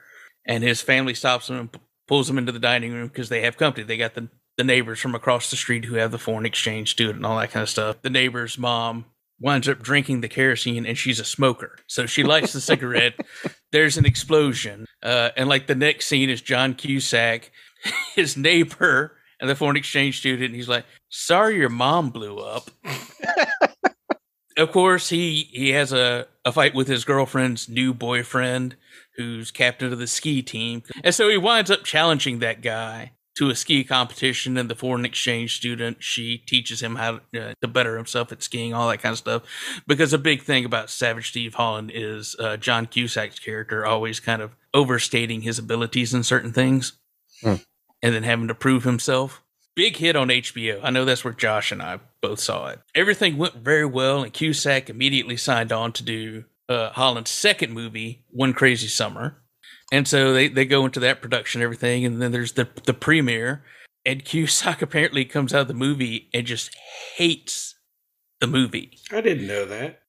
[0.45, 3.41] and his family stops him and p- pulls him into the dining room because they
[3.41, 3.85] have company.
[3.85, 7.17] They got the the neighbors from across the street who have the foreign exchange student
[7.17, 8.01] and all that kind of stuff.
[8.01, 9.05] The neighbor's mom
[9.39, 11.77] winds up drinking the kerosene and she's a smoker.
[11.87, 13.13] So she lights the cigarette.
[13.71, 14.85] There's an explosion.
[15.01, 17.51] Uh, and like the next scene is John Cusack,
[18.15, 20.47] his neighbor, and the foreign exchange student.
[20.47, 22.69] And he's like, Sorry, your mom blew up.
[24.57, 28.75] of course, he, he has a, a fight with his girlfriend's new boyfriend
[29.17, 30.83] who's captain of the ski team.
[31.03, 35.05] And so he winds up challenging that guy to a ski competition and the foreign
[35.05, 39.01] exchange student she teaches him how to, uh, to better himself at skiing all that
[39.01, 39.43] kind of stuff
[39.87, 44.41] because a big thing about savage steve holland is uh, john cusack's character always kind
[44.41, 46.93] of overstating his abilities in certain things
[47.41, 47.55] Hmm.
[48.03, 49.41] and then having to prove himself
[49.79, 53.37] big hit on hbo i know that's where josh and i both saw it everything
[53.37, 58.53] went very well and cusack immediately signed on to do uh, holland's second movie one
[58.53, 59.37] crazy summer
[59.91, 63.63] and so they, they go into that production, everything, and then there's the the premiere.
[64.05, 66.75] And Cusack apparently comes out of the movie and just
[67.15, 67.75] hates
[68.39, 68.97] the movie.
[69.11, 70.01] I didn't know that.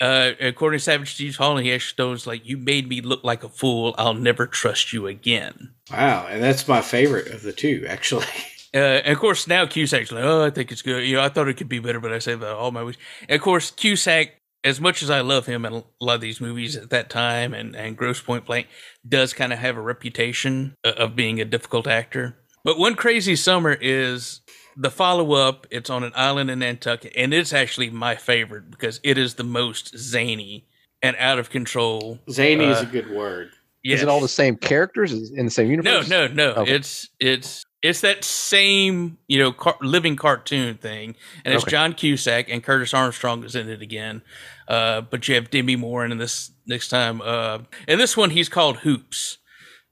[0.00, 3.42] Uh, according to Savage Steve Holland, he actually was like, "You made me look like
[3.42, 3.94] a fool.
[3.98, 8.26] I'll never trust you again." Wow, and that's my favorite of the two, actually.
[8.74, 11.06] Uh, and of course, now Cusack's like, "Oh, I think it's good.
[11.06, 12.98] You know, I thought it could be better, but I say that all my movies."
[13.28, 16.40] And of course, Cusack, as much as I love him and a lot of these
[16.40, 18.66] movies at that time, and and Grosse Pointe Blank,
[19.08, 22.36] does kind of have a reputation of being a difficult actor.
[22.64, 24.40] But one crazy summer is
[24.76, 25.66] the follow up.
[25.70, 29.44] It's on an island in Nantucket, and it's actually my favorite because it is the
[29.44, 30.66] most zany
[31.00, 32.18] and out of control.
[32.30, 33.50] Zany is Uh, a good word.
[33.84, 36.08] Is it all the same characters in the same No, universe?
[36.08, 36.50] no, no.
[36.50, 36.74] Okay.
[36.74, 41.14] It's it's it's that same you know car- living cartoon thing,
[41.44, 41.70] and it's Okay.
[41.70, 44.22] John Cusack and Curtis Armstrong is in it again.
[44.66, 47.20] Uh, but you have Demi Moore in this next time.
[47.22, 49.38] Uh, and this one he's called Hoops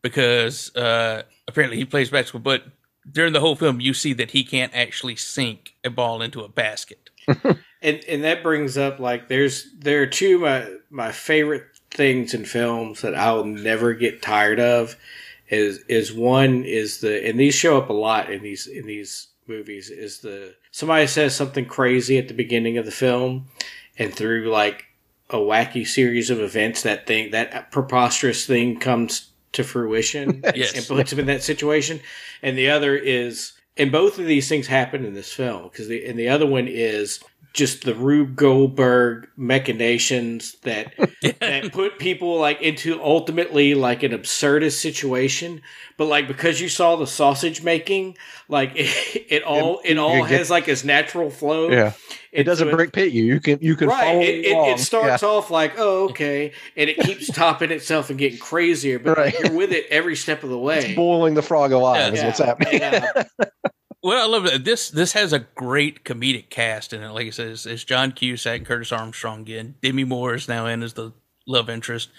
[0.03, 2.43] because uh, apparently he plays basketball.
[2.43, 2.65] But
[3.11, 6.49] during the whole film, you see that he can't actually sink a ball into a
[6.49, 7.11] basket.
[7.83, 12.35] and and that brings up like there's there are two of my my favorite things
[12.35, 14.97] in films that I'll never get tired of
[15.49, 19.29] is is one is the and these show up a lot in these in these
[19.47, 23.47] movies is the somebody says something crazy at the beginning of the film
[23.99, 24.85] and through like
[25.31, 30.75] a wacky series of events, that thing, that preposterous thing comes to fruition Yes.
[30.77, 32.01] and puts him in that situation.
[32.43, 36.07] And the other is, and both of these things happen in this film because the
[36.07, 37.21] and the other one is
[37.57, 40.93] just the Rube Goldberg machinations that
[41.41, 45.63] that put people like into ultimately like an absurdist situation.
[45.97, 50.29] But like because you saw the sausage making, like it, it all it all you
[50.29, 51.71] get- has like its natural flow.
[51.71, 51.93] Yeah.
[52.33, 53.25] It And doesn't so brick pit you.
[53.25, 54.05] You can you can Right.
[54.05, 54.69] follow It, it, along.
[54.73, 55.29] it starts Yeah.
[55.29, 56.53] off like, oh, okay.
[56.77, 60.43] And it keeps topping itself and getting crazier, but like, you're with it every step
[60.43, 60.95] of the way.
[60.95, 62.83] boiling the frog alive is what's happening.
[64.07, 64.65] Well, I love it.
[64.65, 67.11] This this has a great comedic cast in it.
[67.11, 69.75] Like I said, it's, it's John Cusack, Curtis Armstrong again.
[69.83, 71.13] Demi Moore is now in as the
[71.45, 72.11] love interest.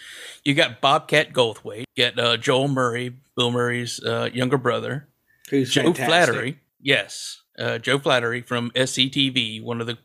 [0.43, 1.85] You got Bobcat Goldthwait.
[1.95, 5.07] You got uh, Joel Murray, Bill Murray's uh, younger brother.
[5.49, 6.07] who's Joe fantastic.
[6.07, 6.59] Flaherty.
[6.81, 7.41] Yes.
[7.57, 9.97] Uh, Joe Flaherty from SCTV, one of the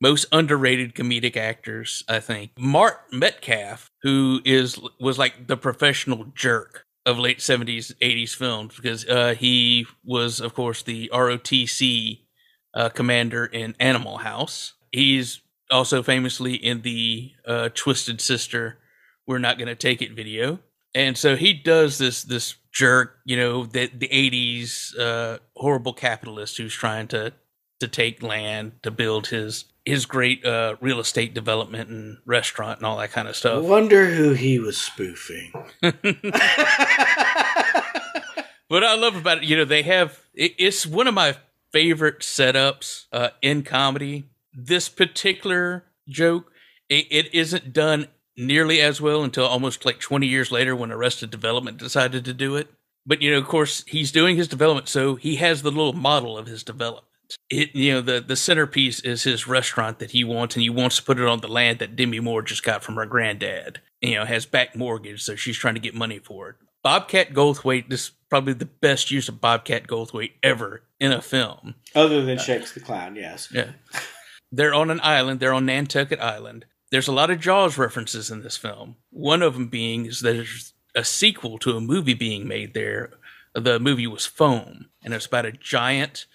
[0.00, 2.50] most underrated comedic actors, I think.
[2.58, 9.06] Mark Metcalf, who is was like the professional jerk of late 70s, 80s films, because
[9.08, 12.20] uh, he was, of course, the ROTC
[12.74, 14.74] uh, commander in Animal House.
[14.92, 15.40] He's
[15.70, 18.78] also famously in the uh, Twisted Sister,
[19.26, 20.60] We're Not Gonna Take It video.
[20.94, 26.58] And so he does this this jerk, you know, the the eighties uh, horrible capitalist
[26.58, 27.32] who's trying to
[27.80, 32.86] to take land to build his his great uh, real estate development and restaurant and
[32.86, 33.64] all that kind of I stuff.
[33.64, 35.52] wonder who he was spoofing.
[38.68, 41.36] What I love about it, you know, they have it, it's one of my
[41.72, 44.24] favorite setups uh, in comedy.
[44.52, 46.52] This particular joke,
[46.88, 51.30] it, it isn't done nearly as well until almost like 20 years later when Arrested
[51.30, 52.68] Development decided to do it.
[53.06, 56.36] But you know, of course, he's doing his development, so he has the little model
[56.36, 57.06] of his development.
[57.50, 60.96] It you know the the centerpiece is his restaurant that he wants, and he wants
[60.96, 63.80] to put it on the land that Demi Moore just got from her granddad.
[64.00, 66.56] You know, has back mortgage, so she's trying to get money for it.
[66.82, 71.74] Bobcat Goldthwait, this is probably the best use of Bobcat Goldthwait ever in a film.
[71.94, 73.48] Other than uh, Shakes the Clown, yes.
[73.52, 73.72] Yeah.
[74.52, 75.40] They're on an island.
[75.40, 76.64] They're on Nantucket Island.
[76.90, 78.96] There's a lot of Jaws references in this film.
[79.10, 83.10] One of them being is there's a sequel to a movie being made there.
[83.54, 86.26] The movie was Foam, and it's about a giant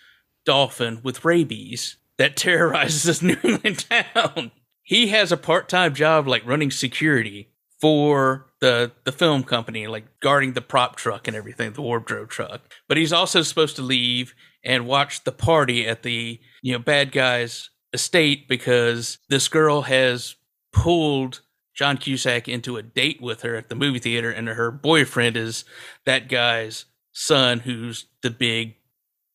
[0.45, 4.51] dolphin with rabies that terrorizes this New England town.
[4.83, 10.53] He has a part-time job like running security for the the film company, like guarding
[10.53, 12.61] the prop truck and everything, the wardrobe truck.
[12.87, 17.11] But he's also supposed to leave and watch the party at the you know bad
[17.11, 20.35] guy's estate because this girl has
[20.71, 21.41] pulled
[21.75, 25.65] John Cusack into a date with her at the movie theater, and her boyfriend is
[26.05, 28.75] that guy's son, who's the big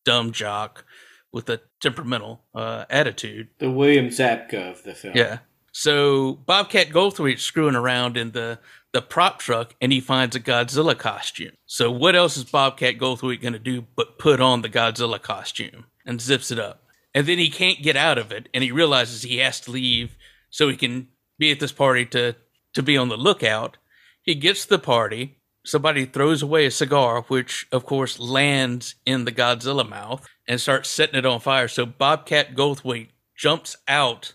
[0.05, 0.85] dumb jock
[1.31, 3.49] with a temperamental uh, attitude.
[3.59, 5.15] The William Zabka of the film.
[5.15, 5.39] Yeah.
[5.71, 8.59] So Bobcat Goldthwait's screwing around in the
[8.91, 11.51] the prop truck, and he finds a Godzilla costume.
[11.67, 15.85] So what else is Bobcat Goldthwait going to do but put on the Godzilla costume
[16.05, 16.83] and zips it up?
[17.13, 20.15] And then he can't get out of it, and he realizes he has to leave
[20.49, 22.35] so he can be at this party to
[22.73, 23.77] to be on the lookout.
[24.21, 25.38] He gets to the party.
[25.65, 30.89] Somebody throws away a cigar, which of course lands in the Godzilla mouth and starts
[30.89, 31.67] setting it on fire.
[31.67, 34.33] So Bobcat Goldthwait jumps out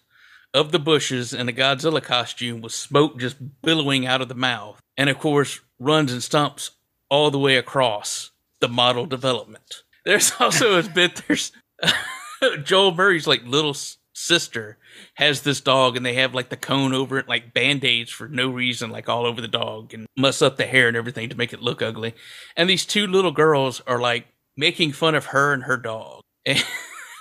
[0.52, 4.80] of the bushes in a Godzilla costume with smoke just billowing out of the mouth.
[4.96, 6.70] And of course, runs and stomps
[7.10, 9.82] all the way across the model development.
[10.04, 11.52] There's also a bit, there's
[12.62, 13.74] Joel Murray's like little
[14.14, 14.78] sister
[15.14, 18.28] has this dog and they have like the cone over it, like band aids for
[18.28, 21.36] no reason, like all over the dog and muss up the hair and everything to
[21.36, 22.14] make it look ugly.
[22.56, 26.22] And these two little girls are like making fun of her and her dog.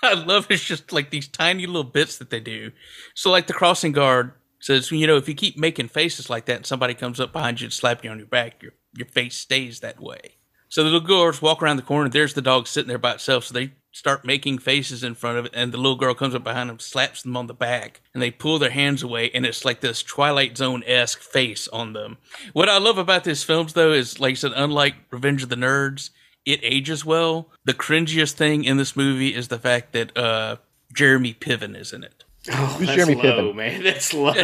[0.05, 2.73] And I love it's just like these tiny little bits that they do.
[3.15, 6.57] So like the crossing guard says, you know, if you keep making faces like that
[6.57, 9.37] and somebody comes up behind you and slap you on your back, your your face
[9.37, 10.35] stays that way.
[10.67, 13.45] So the little girls walk around the corner, there's the dog sitting there by itself.
[13.45, 16.43] So they start making faces in front of it, and the little girl comes up
[16.43, 19.63] behind them, slaps them on the back, and they pull their hands away, and it's
[19.63, 22.17] like this Twilight Zone esque face on them.
[22.51, 25.55] What I love about these films though is like I said, unlike Revenge of the
[25.55, 26.09] Nerds,
[26.45, 27.49] it ages well.
[27.63, 30.57] The cringiest thing in this movie is the fact that uh,
[30.93, 32.25] Jeremy Piven is in it.
[32.51, 33.55] Oh, Who's that's Jeremy low, Piven?
[33.55, 33.83] man.
[33.83, 34.33] That's low.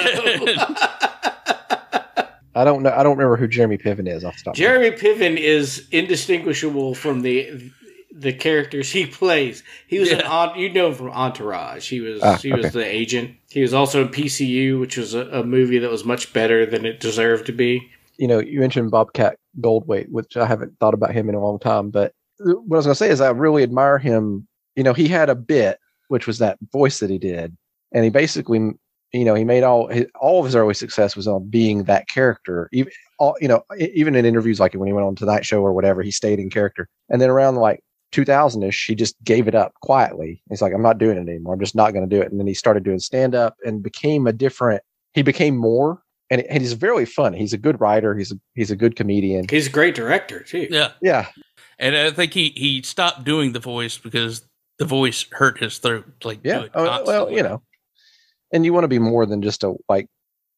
[2.56, 2.92] I don't know.
[2.92, 4.54] I don't remember who Jeremy Piven is off the top.
[4.56, 4.98] of my head.
[4.98, 7.72] Jeremy Piven is indistinguishable from the
[8.20, 9.64] the characters he plays.
[9.88, 10.30] He was an Yeah.
[10.30, 11.90] on, you know him from Entourage.
[11.90, 12.80] He was Ah, he was okay.
[12.80, 13.36] the agent.
[13.50, 16.86] He was also in PCU, which was a, a movie that was much better than
[16.86, 17.90] it deserved to be.
[18.18, 21.58] you know, you mentioned Bobcat Goldthwait, which I haven't thought about him in a long
[21.60, 21.90] time.
[21.90, 24.46] But what I was going to say is I really admire him.
[24.76, 27.56] You know, he had a bit, which was that voice that he did,
[27.94, 28.72] and he basically
[29.12, 32.08] you know, he made all his, all of his early success was on being that
[32.08, 32.70] character.
[32.72, 35.62] Even all, you know, e- even in interviews like when he went on Tonight Show
[35.64, 36.88] or whatever, he stayed in character.
[37.10, 37.80] And then around like
[38.12, 40.42] 2000 ish, he just gave it up quietly.
[40.50, 41.54] He's like, I'm not doing it anymore.
[41.54, 42.32] I'm just not going to do it.
[42.32, 44.82] And then he started doing stand up and became a different.
[45.14, 47.34] He became more, and, and he's very fun.
[47.34, 48.16] He's a good writer.
[48.16, 49.46] He's a he's a good comedian.
[49.50, 50.68] He's a great director too.
[50.70, 51.28] Yeah, Yeah,
[51.78, 54.44] and I think he he stopped doing the voice because
[54.78, 56.06] the voice hurt his throat.
[56.24, 56.66] Like, yeah.
[56.74, 57.62] Oh, well, you know,
[58.52, 60.08] and you want to be more than just a like,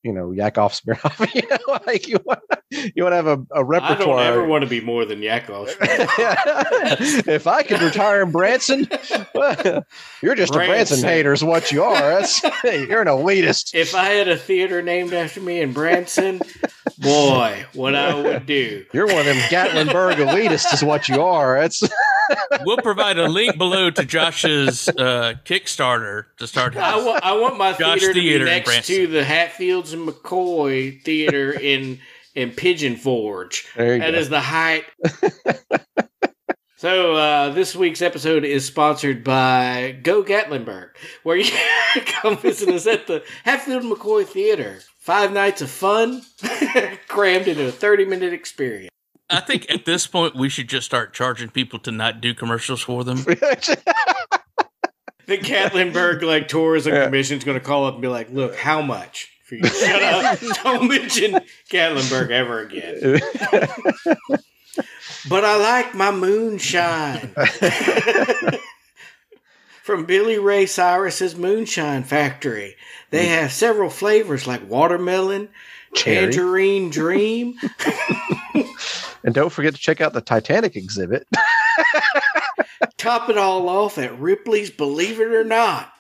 [0.03, 1.31] you know, Yakov Smirnoff.
[1.41, 2.39] You know, like you want
[2.69, 4.19] you want to have a repertoire.
[4.19, 5.69] I don't ever want to be more than Yakov.
[5.81, 8.87] if I could retire in Branson,
[9.33, 9.85] well,
[10.21, 11.09] you're just a Branson Branson.
[11.09, 11.99] hater, is what you are.
[11.99, 13.73] That's you're an elitist.
[13.73, 16.41] if I had a theater named after me in Branson,
[16.97, 18.85] boy, what I would do.
[18.93, 21.59] You're one of them Gatlinburg elitists, is what you are.
[21.59, 21.83] That's
[22.63, 26.73] we'll provide a link below to Josh's uh, Kickstarter to start.
[26.73, 31.51] His, I want, my Josh theater to be next to the Hatfields and McCoy Theater
[31.51, 31.99] in
[32.35, 33.67] in Pigeon Forge.
[33.75, 34.17] there you That go.
[34.19, 34.85] is the height.
[36.77, 40.89] so uh, this week's episode is sponsored by Go Gatlinburg,
[41.23, 41.51] where you
[42.05, 44.79] come visit us at the Hatfield McCoy Theater.
[44.99, 46.21] Five nights of fun
[47.07, 48.90] crammed into a thirty-minute experience.
[49.31, 52.81] I think at this point we should just start charging people to not do commercials
[52.81, 53.17] for them.
[55.27, 57.05] The Gatlinburg like tourism Yeah.
[57.05, 59.63] commission's going to call up and be like, "Look, how much for you?
[59.63, 60.39] Shut up!
[60.63, 63.21] Don't mention Gatlinburg ever again."
[65.29, 67.33] But I like my moonshine.
[69.83, 72.75] From Billy Ray Cyrus's Moonshine Factory.
[73.09, 73.29] They mm.
[73.29, 75.49] have several flavors like watermelon,
[75.93, 76.27] Cherry.
[76.27, 77.55] tangerine dream.
[79.23, 81.27] and don't forget to check out the Titanic exhibit.
[82.97, 85.91] Top it all off at Ripley's Believe It or Not.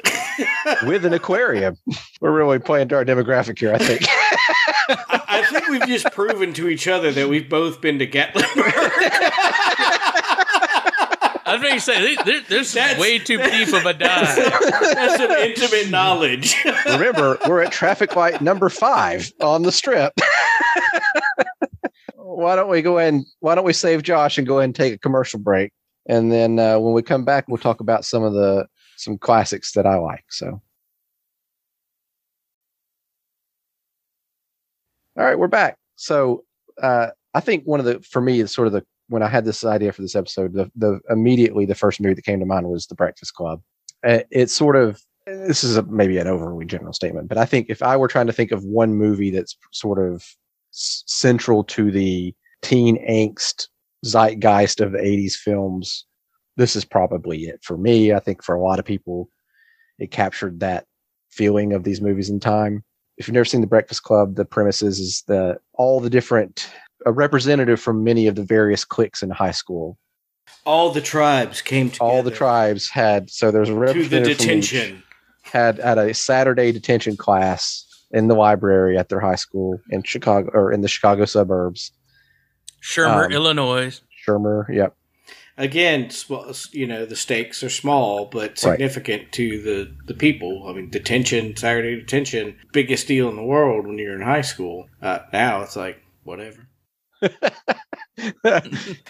[0.85, 1.77] with an aquarium.
[2.19, 4.01] We're really playing to our demographic here, I think.
[4.07, 8.71] I I think we've just proven to each other that we've both been to Gatlinburg.
[11.43, 14.35] I was going to say there, there- there's That's- way too deep of a dive.
[14.35, 16.55] That's some intimate knowledge.
[16.85, 20.13] Remember, we're at traffic light number five on the strip.
[22.37, 24.93] Why don't we go and why don't we save Josh and go ahead and take
[24.93, 25.71] a commercial break?
[26.07, 28.67] And then uh, when we come back, we'll talk about some of the
[28.97, 30.25] some classics that I like.
[30.29, 30.61] So,
[35.17, 35.77] all right, we're back.
[35.95, 36.43] So,
[36.81, 39.45] uh, I think one of the for me is sort of the when I had
[39.45, 42.67] this idea for this episode, the the immediately the first movie that came to mind
[42.67, 43.61] was The Breakfast Club.
[44.05, 47.67] Uh, It's sort of this is a, maybe an overly general statement, but I think
[47.69, 50.25] if I were trying to think of one movie that's sort of
[50.71, 53.67] central to the teen angst
[54.05, 56.05] zeitgeist of the 80s films,
[56.57, 58.13] this is probably it for me.
[58.13, 59.29] I think for a lot of people,
[59.99, 60.85] it captured that
[61.29, 62.83] feeling of these movies in time.
[63.17, 66.69] If you've never seen The Breakfast Club, the premises is, the all the different
[67.05, 69.97] a representative from many of the various cliques in high school.
[70.65, 74.37] All the tribes came together All the tribes had so there's a to the representative
[74.37, 75.03] from each detention.
[75.43, 80.49] had at a Saturday detention class in the library at their high school in Chicago
[80.53, 81.91] or in the Chicago suburbs.
[82.81, 84.01] Shermer, Um, Illinois.
[84.27, 84.95] Shermer, yep.
[85.57, 86.09] Again,
[86.71, 90.65] you know, the stakes are small but significant to the, the people.
[90.67, 94.87] I mean, detention, Saturday detention, biggest deal in the world when you're in high school.
[95.01, 96.67] Uh, now it's like, whatever.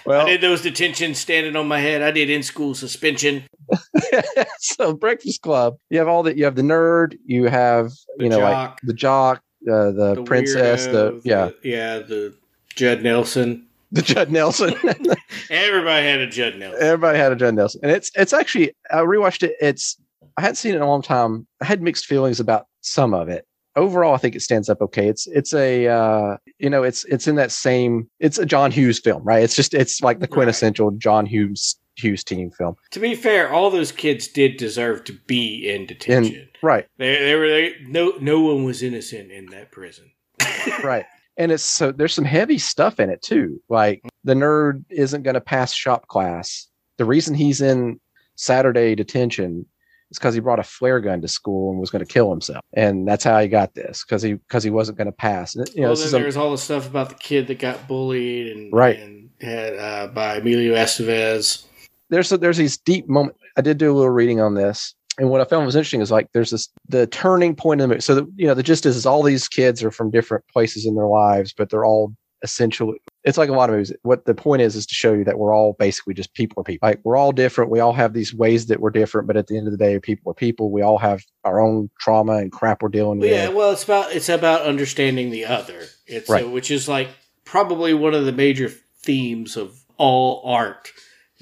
[0.05, 2.01] well, I did those detentions standing on my head.
[2.01, 3.43] I did in school suspension.
[4.59, 6.37] so Breakfast Club, you have all that.
[6.37, 7.17] You have the nerd.
[7.25, 11.49] You have The you know like the jock, uh, the, the princess, weirdo, the yeah,
[11.63, 12.35] yeah, the
[12.75, 13.67] Judd Nelson.
[13.91, 14.73] the Judd Nelson.
[15.49, 16.81] Everybody had a Judd Nelson.
[16.81, 19.55] Everybody had a Judd Nelson, and it's it's actually I rewatched it.
[19.59, 19.97] It's
[20.37, 21.45] I hadn't seen it in a long time.
[21.61, 23.45] I had mixed feelings about some of it.
[23.75, 25.07] Overall, I think it stands up okay.
[25.07, 28.99] It's it's a uh, you know it's it's in that same it's a John Hughes
[28.99, 29.43] film, right?
[29.43, 33.69] It's just it's like the quintessential John Hughes Hughes team film, To be fair, all
[33.69, 36.47] those kids did deserve to be in detention.
[36.63, 36.85] right?
[36.97, 40.11] They, they were they, no no one was innocent in that prison.
[40.83, 41.05] right
[41.37, 45.33] and it's so there's some heavy stuff in it too like the nerd isn't going
[45.33, 46.67] to pass shop class
[46.97, 47.99] the reason he's in
[48.35, 49.65] saturday detention
[50.09, 52.61] is because he brought a flare gun to school and was going to kill himself
[52.73, 55.63] and that's how he got this because he because he wasn't going to pass you
[55.81, 58.99] know well, then a- all the stuff about the kid that got bullied and Right.
[58.99, 61.65] and had uh, by Emilio Estevez.
[62.11, 63.39] There's there's these deep moments.
[63.57, 66.11] I did do a little reading on this, and what I found was interesting is
[66.11, 68.01] like there's this the turning point in the movie.
[68.01, 70.85] So the, you know the gist is, is all these kids are from different places
[70.85, 73.93] in their lives, but they're all essentially it's like a lot of movies.
[74.01, 76.63] What the point is is to show you that we're all basically just people are
[76.63, 76.87] people.
[76.87, 77.69] Like we're all different.
[77.69, 79.99] We all have these ways that we're different, but at the end of the day,
[79.99, 80.71] people are people.
[80.71, 83.29] We all have our own trauma and crap we're dealing with.
[83.29, 85.83] Yeah, well, it's about it's about understanding the other.
[86.07, 86.45] It's Right.
[86.45, 87.09] uh, which is like
[87.45, 88.69] probably one of the major
[89.03, 90.91] themes of all art.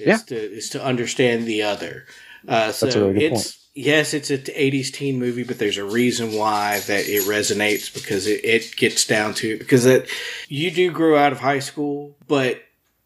[0.00, 0.16] Is Yeah.
[0.26, 2.06] to is to understand the other.
[2.48, 5.78] Uh, so That's a really good it's yes, it's an '80s teen movie, but there's
[5.78, 10.08] a reason why that it resonates because it, it gets down to because it
[10.48, 12.62] you do grow out of high school, but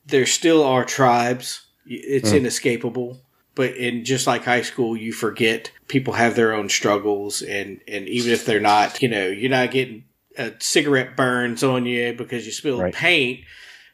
[0.06, 1.62] there still are tribes.
[1.86, 2.38] It's Mm.
[2.38, 3.20] inescapable.
[3.56, 8.08] But in just like high school, you forget people have their own struggles, and and
[8.08, 10.04] even if they're not, you know, you're not getting
[10.36, 12.94] uh, cigarette burns on you because you spilled Right.
[12.94, 13.40] paint.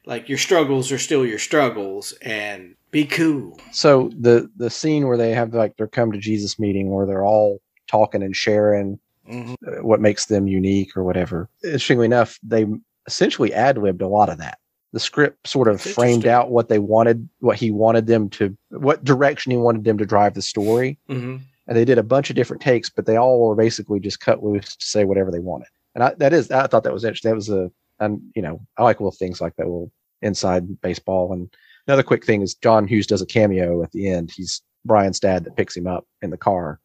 [0.07, 3.59] Like your struggles are still your struggles, and be cool.
[3.73, 7.25] So the the scene where they have like their come to Jesus meeting where they're
[7.25, 9.55] all talking and sharing Mhm.
[9.67, 11.49] uh, what makes them unique or whatever.
[11.63, 12.67] Interestingly enough, they
[13.07, 14.59] essentially ad libbed a lot of that.
[14.93, 18.57] The script sort of That's framed out what they wanted, what he wanted them to,
[18.71, 20.99] what direction he wanted them to drive the story.
[21.09, 21.37] hmm
[21.69, 24.43] And they did a bunch of different takes, but they all were basically just cut
[24.43, 25.69] loose to say whatever they wanted.
[25.95, 27.31] And I, that is, I thought that was interesting.
[27.31, 27.71] That was a,
[28.01, 31.33] and you know, I like little things like that, little inside baseball.
[31.33, 31.49] And
[31.87, 34.31] another quick thing is John Hughes does a cameo at the end.
[34.35, 36.81] He's Brian's dad that picks him up in the car.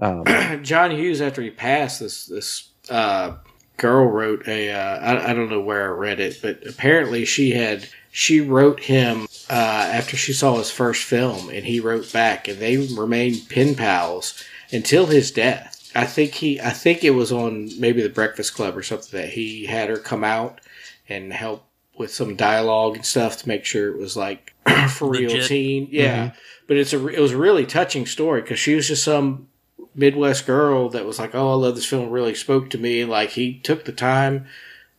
[0.00, 0.24] Um,
[0.62, 3.36] John Hughes, after he passed, this this uh,
[3.76, 4.70] girl wrote a.
[4.72, 8.80] Uh, I, I don't know where I read it, but apparently she had she wrote
[8.80, 13.48] him uh, after she saw his first film, and he wrote back, and they remained
[13.48, 14.42] pen pals
[14.72, 15.90] until his death.
[15.94, 19.30] I think he, I think it was on maybe the Breakfast Club or something that
[19.30, 20.60] he had her come out
[21.08, 21.64] and help
[21.96, 24.54] with some dialogue and stuff to make sure it was like
[24.90, 25.88] for real teen.
[25.90, 26.36] Yeah, mm-hmm.
[26.66, 29.48] but it's a it was a really touching story because she was just some
[29.94, 32.08] Midwest girl that was like, "Oh, I love this film.
[32.08, 34.46] It really spoke to me." Like he took the time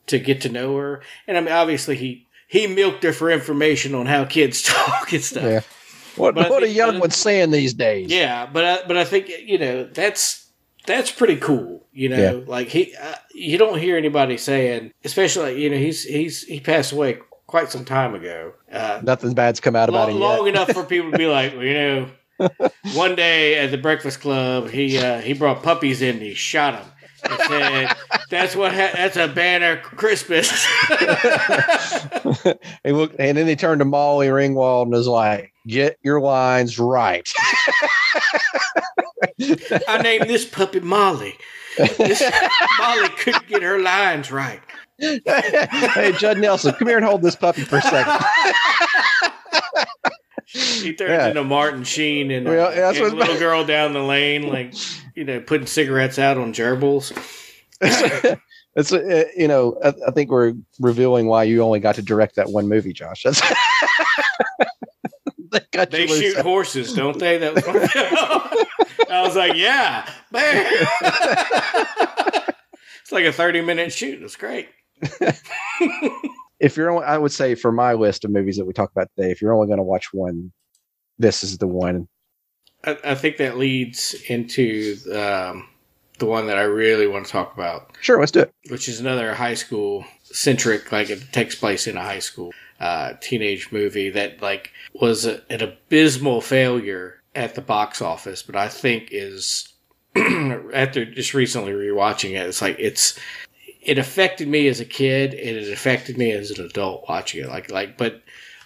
[0.08, 3.96] to get to know her, and I mean, obviously he he milked her for information
[3.96, 5.44] on how kids talk and stuff.
[5.44, 5.62] yeah.
[6.18, 8.12] What, But I what a young but- one's saying these days.
[8.12, 10.41] Yeah, but I, but I think you know that's
[10.86, 11.86] that's pretty cool.
[11.94, 12.44] You know, Yeah.
[12.48, 16.92] like he uh, you don't hear anybody saying, especially you know he's he's he passed
[16.94, 18.54] away quite some time ago.
[18.72, 21.52] Uh, Nothing bad's come out about long, him long enough for people to be like,
[21.56, 22.08] well, you know,
[22.96, 26.74] one day at the Breakfast Club, he uh, he brought puppies in and he shot
[26.82, 26.91] them.
[27.47, 27.95] Said,
[28.30, 30.49] "That's what ha- that's a banner Christmas."
[32.84, 36.80] he looked, and then he turned to Molly Ringwald and was like, "Get your lines
[36.80, 37.30] right."
[39.88, 41.36] I named this puppy Molly.
[41.78, 42.22] This,
[42.80, 44.59] Molly couldn't get her lines right.
[44.99, 48.24] hey, Judd Nelson, come here and hold this puppy for a second.
[50.53, 51.28] He turns Yeah.
[51.30, 54.74] into Martin Sheen and, Well, yeah, that's and what- little girl down the lane, like
[55.16, 57.12] you know, putting cigarettes out on gerbils.
[58.76, 62.36] it's uh, you know, I, I think we're revealing why you only got to direct
[62.36, 63.26] that one movie, Josh.
[65.51, 67.38] They got They shoot horses, don't they?
[67.38, 67.64] That was
[69.09, 70.66] I was like, yeah, man.
[73.01, 74.24] it's like a thirty-minute shoot.
[74.24, 74.70] It's great.
[76.62, 79.09] if you're only, I would say for my list of movies that we talk about
[79.18, 80.53] today, if you're only going to watch one,
[81.20, 82.07] this is the one.
[82.84, 85.68] I, I think that leads into um,
[86.20, 87.92] the one that I really want to talk about.
[88.02, 88.54] Sure, let's do it.
[88.70, 93.14] which is another high school centric, like it takes place in a high school uh,
[93.22, 98.68] teenage movie that like was a, an abysmal failure at the box office, but I
[98.68, 99.74] think is
[100.16, 103.18] after just recently rewatching it, it's like it's
[103.82, 107.50] it affected me as a kid and it affected me as an adult watching it.
[107.50, 108.22] Like like but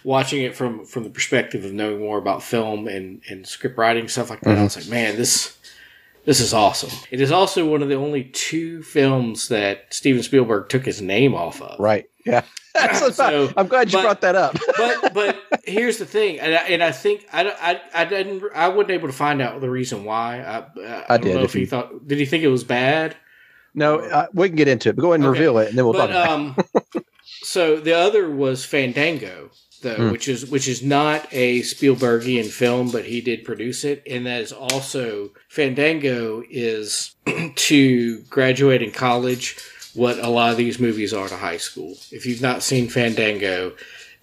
[0.06, 4.06] watching it from from the perspective of knowing more about film and and script writing
[4.08, 5.58] stuff like that, I was like, man, this
[6.24, 6.90] this is awesome.
[7.10, 11.34] It is also one of the only two films that Steven Spielberg took his name
[11.34, 11.78] off of.
[11.80, 12.08] Right.
[12.24, 12.42] Yeah.
[13.12, 14.54] So, I'm glad you but- brought that up.
[14.76, 18.68] But but here's the thing, and I, and I think I, I I didn't I
[18.68, 20.40] wasn't able to find out the reason why.
[20.42, 22.64] I, I, I don't did, know if he you- thought did he think it was
[22.64, 23.16] bad?
[23.74, 25.38] no, uh, we can get into it, but go ahead and Okay.
[25.38, 26.56] reveal it, and then we'll talk about um,
[27.24, 29.50] so the other was Fandango,
[29.82, 30.10] though, Hmm.
[30.10, 34.40] which is which is not a Spielbergian film, but he did produce it, and that
[34.42, 37.14] is also Fandango is
[37.54, 39.56] to graduating college
[39.94, 41.96] what a lot of these movies are to high school.
[42.12, 43.72] If you've not seen Fandango,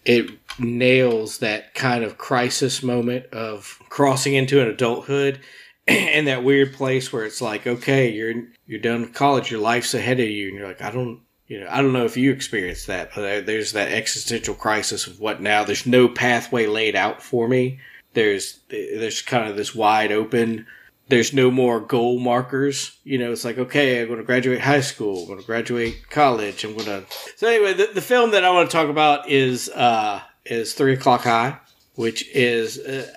[0.05, 0.29] it
[0.59, 5.39] nails that kind of crisis moment of crossing into an adulthood
[5.87, 8.33] and that weird place where it's like, okay, you're
[8.67, 11.21] you're done with college, your life's ahead of you, and you're like, I don't,
[11.53, 15.19] you know, I don't know if you experienced that, but there's that existential crisis of
[15.19, 15.63] what now.
[15.63, 17.79] There's no pathway laid out for me.
[18.13, 20.65] There's there's kind of this wide open
[21.09, 22.97] there's no more goal markers.
[23.03, 25.21] You know, it's like, okay, I'm going to graduate high school.
[25.21, 26.63] I'm going to graduate college.
[26.63, 27.03] I'm going to.
[27.35, 30.93] So anyway, the, the film that I want to talk about is uh, is Three
[30.93, 31.59] O'clock High,
[31.95, 32.79] which is.
[32.79, 33.07] Uh,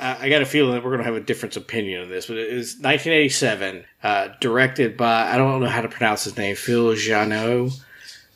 [0.00, 2.26] I I got a feeling that we're going to have a different opinion on this,
[2.26, 6.56] but it is 1987, uh, directed by I don't know how to pronounce his name,
[6.56, 7.72] Phil Joanou,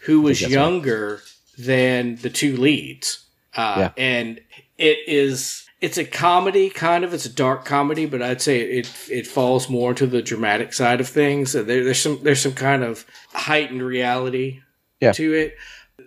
[0.00, 0.60] who was that's right.
[0.60, 1.20] younger
[1.58, 3.24] than the two leads,
[3.56, 3.90] uh, Yeah.
[4.02, 4.40] and
[4.78, 8.88] it is it's a comedy kind of it's a dark comedy but i'd say it
[9.10, 12.82] it falls more to the dramatic side of things there, there's some there's some kind
[12.84, 13.04] of
[13.34, 14.60] heightened reality
[15.00, 15.10] Yeah.
[15.12, 15.56] to it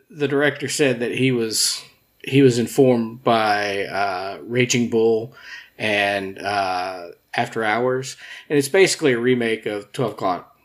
[0.09, 1.83] the director said that he was
[2.27, 5.33] he was informed by uh, raging bull
[5.77, 8.17] and uh, after hours
[8.49, 10.57] and it's basically a remake of 12 o'clock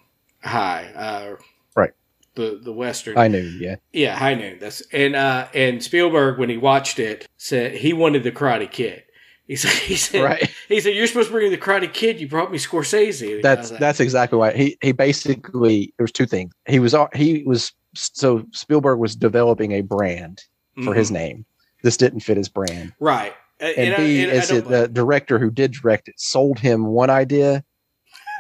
[0.43, 1.37] high uh,
[1.75, 1.91] Right.
[2.35, 3.41] the the western I knew.
[3.41, 3.77] Yeah.
[3.93, 4.59] yeah, High Noon.
[4.61, 9.03] That's and uh and Spielberg when he watched it said he wanted the Karate Kid.
[9.47, 10.51] He said he said Right.
[10.69, 12.21] he said you're supposed to bring the Karate Kid.
[12.21, 13.35] You brought me Scorsese.
[13.35, 16.53] And That's like, that's exactly why he he basically there was two things.
[16.67, 20.45] He was he was so Spielberg was developing a brand
[20.85, 21.15] for his mhm.
[21.15, 21.47] name.
[21.83, 22.93] This didn't fit his brand.
[23.01, 23.35] right.
[23.63, 26.87] And, And, I- B, and is it the director who did direct it sold him
[26.87, 27.63] one idea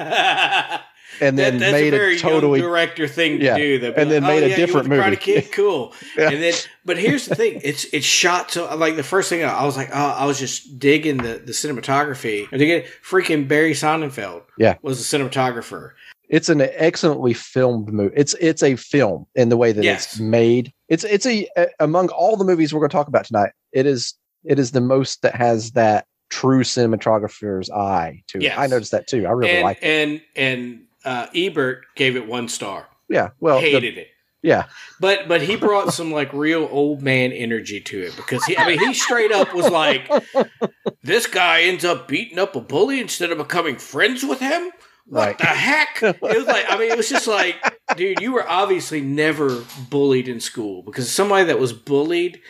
[1.20, 3.57] and then that's made a very a totally director thing to Yeah.
[3.59, 3.78] do.
[3.78, 5.93] They'll And then like, made "Oh, a yeah, different movie." Karate Kid, cool.
[6.16, 6.30] Yeah.
[6.30, 6.55] And then,
[6.86, 9.91] but here's the thing: it's it's shot so like the first thing I was like,
[9.93, 12.49] oh, I was just digging the the cinematography.
[12.51, 12.86] And dig it.
[13.05, 14.76] Freaking Barry Sonnenfeld, Yeah.
[14.82, 15.91] was the cinematographer.
[16.31, 18.14] It's an excellently filmed movie.
[18.16, 20.07] It's it's a film in the way that Yes.
[20.07, 20.72] it's made.
[20.89, 23.51] It's it's a, a among all the movies we're going to talk about tonight.
[23.72, 24.14] It is
[24.45, 28.57] it is the most that has that true cinematographer's eye to it.
[28.59, 29.26] I noticed that too.
[29.26, 29.85] I really and like it.
[29.85, 32.87] and and uh, Ebert gave it one star.
[33.09, 33.31] Yeah.
[33.41, 34.09] Well, the- Hated it.
[34.43, 34.64] yeah.
[35.01, 38.68] But but he brought some like real old man energy to it because he I
[38.68, 40.09] mean he straight up was like
[41.03, 44.70] this guy ends up beating up a bully instead of becoming friends with him.
[45.07, 45.38] What Right.
[45.38, 46.03] the heck?
[46.03, 47.57] It was like I mean it was just like
[47.96, 52.40] dude you were obviously never bullied in school because somebody that was bullied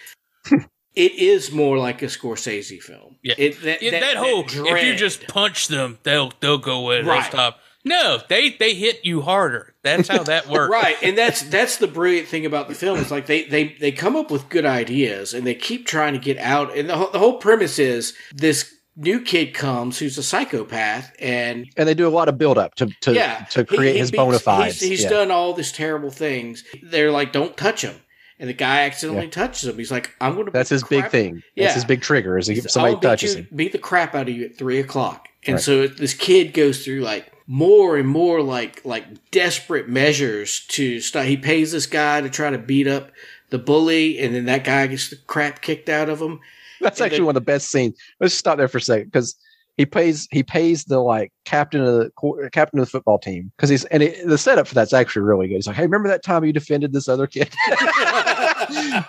[0.95, 3.17] it is more like a Scorsese film.
[3.23, 3.35] Yeah.
[3.39, 6.81] It, that, Yeah, that, that, whole that if you just punch them, they'll they'll go
[6.81, 7.03] away.
[7.03, 7.25] They'll Right.
[7.31, 7.61] stop.
[7.83, 9.75] No, they they hit you harder.
[9.83, 10.71] That's how that works.
[10.71, 13.93] right and that's that's the brilliant thing about the film is like they they they
[13.93, 17.11] come up with good ideas and they keep trying to get out and the, whole-
[17.11, 22.07] the whole premise is this new kid comes who's a psychopath and And they do
[22.07, 24.81] a lot of build up to to yeah to create he his beats- bona fides.
[24.81, 25.11] he's, he's yeah.
[25.11, 27.95] done all these terrible things they're like don't touch him
[28.39, 31.43] and the guy accidentally touches him he's like i'm gonna That's his the big thing.
[31.55, 31.65] Yeah.
[31.65, 32.37] That's his big trigger.
[32.39, 33.49] Is if somebody I'll touches you- him.
[33.55, 35.29] beat the crap out of you at three o'clock.
[35.47, 35.63] And Right.
[35.63, 41.25] so this kid goes through like more and more like like desperate measures to stop.
[41.25, 43.11] He pays this guy to try to beat up
[43.51, 46.41] the bully, and then that guy gets the crap kicked out of him.
[46.81, 47.99] That's and actually then- one of the best scenes.
[48.21, 49.35] Let's stop there for a second because
[49.77, 53.71] he pays he pays the like captain of the captain of the football team because
[53.71, 55.55] he's and it, the setup for that's actually really good.
[55.55, 57.49] He's like, hey, remember that time you defended this other kid?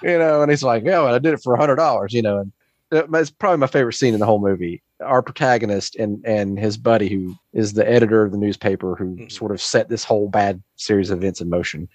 [0.04, 2.14] you know, and he's like, yeah, well, I did it for a hundred dollars.
[2.14, 2.52] You know, and
[2.92, 4.82] uh, it's probably my favorite scene in the whole movie.
[5.02, 9.32] Our protagonist and and his buddy, who is the editor of the newspaper, who Mhm.
[9.32, 11.90] sort of set this whole bad series of events in motion.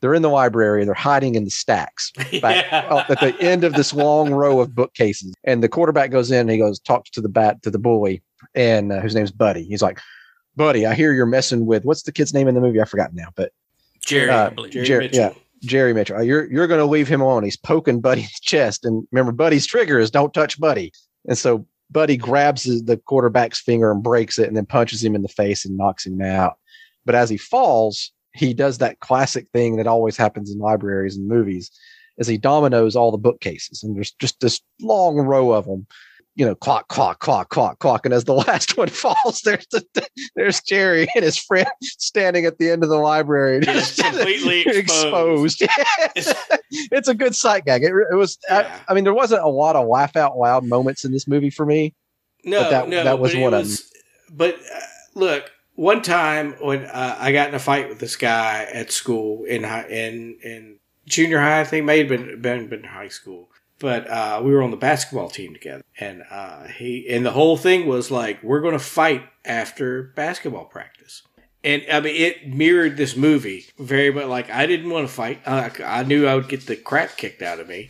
[0.00, 0.84] They're in the library.
[0.84, 2.86] They're hiding in the stacks back Yeah.
[2.90, 5.34] uh, at the end of this long row of bookcases.
[5.44, 8.22] And the quarterback goes in and he goes, talks to the bat, to the bully,
[8.54, 9.64] and uh, whose name's Buddy.
[9.64, 10.00] He's like,
[10.56, 12.80] Buddy, I hear you're messing with what's the kid's name in the movie?
[12.80, 13.52] I forgot now, but
[14.04, 14.72] Jerry, Uh, I believe.
[14.72, 15.20] Jerry Jer- Mitchell.
[15.20, 15.32] yeah.
[15.62, 16.16] Jerry Mitchell.
[16.18, 17.42] Uh, You're you're going to leave him alone.
[17.42, 20.92] He's poking Buddy in the chest, and remember, Buddy's trigger is don't touch Buddy.
[21.26, 25.16] And so Buddy grabs his- the quarterback's finger and breaks it, and then punches him
[25.16, 26.58] in the face and knocks him out.
[27.04, 31.26] But as he falls, he does that classic thing that always happens in libraries and
[31.28, 31.70] movies,
[32.18, 35.86] is he dominoes all the bookcases, and there's just this long row of them.
[36.34, 39.84] You know, clock, clock, clock, clock, clock, and as the last one falls, there's the,
[40.36, 45.62] there's Jerry and his friend standing at the end of the library, Just completely exposed.
[45.62, 46.32] exposed.
[46.92, 47.82] it's a good sight gag.
[47.82, 48.38] It, it was.
[48.48, 48.78] Yeah.
[48.88, 51.50] I, I mean, there wasn't a lot of laugh out loud moments in this movie
[51.50, 51.92] for me.
[52.44, 53.90] No, But that- no, that was one of was-
[54.30, 54.78] But uh,
[55.16, 59.44] look, one time when uh, I got in a fight with this guy at school
[59.44, 63.48] in high, in in junior high, I think may have been been, been high school.
[63.78, 67.56] But uh, we were on the basketball team together, and uh, he and the whole
[67.56, 71.22] thing was like we're going to fight after basketball practice.
[71.62, 74.26] And I mean, it mirrored this movie very much.
[74.26, 75.42] Like I didn't want to fight.
[75.46, 77.88] Uh, I knew I would get the crap kicked out of me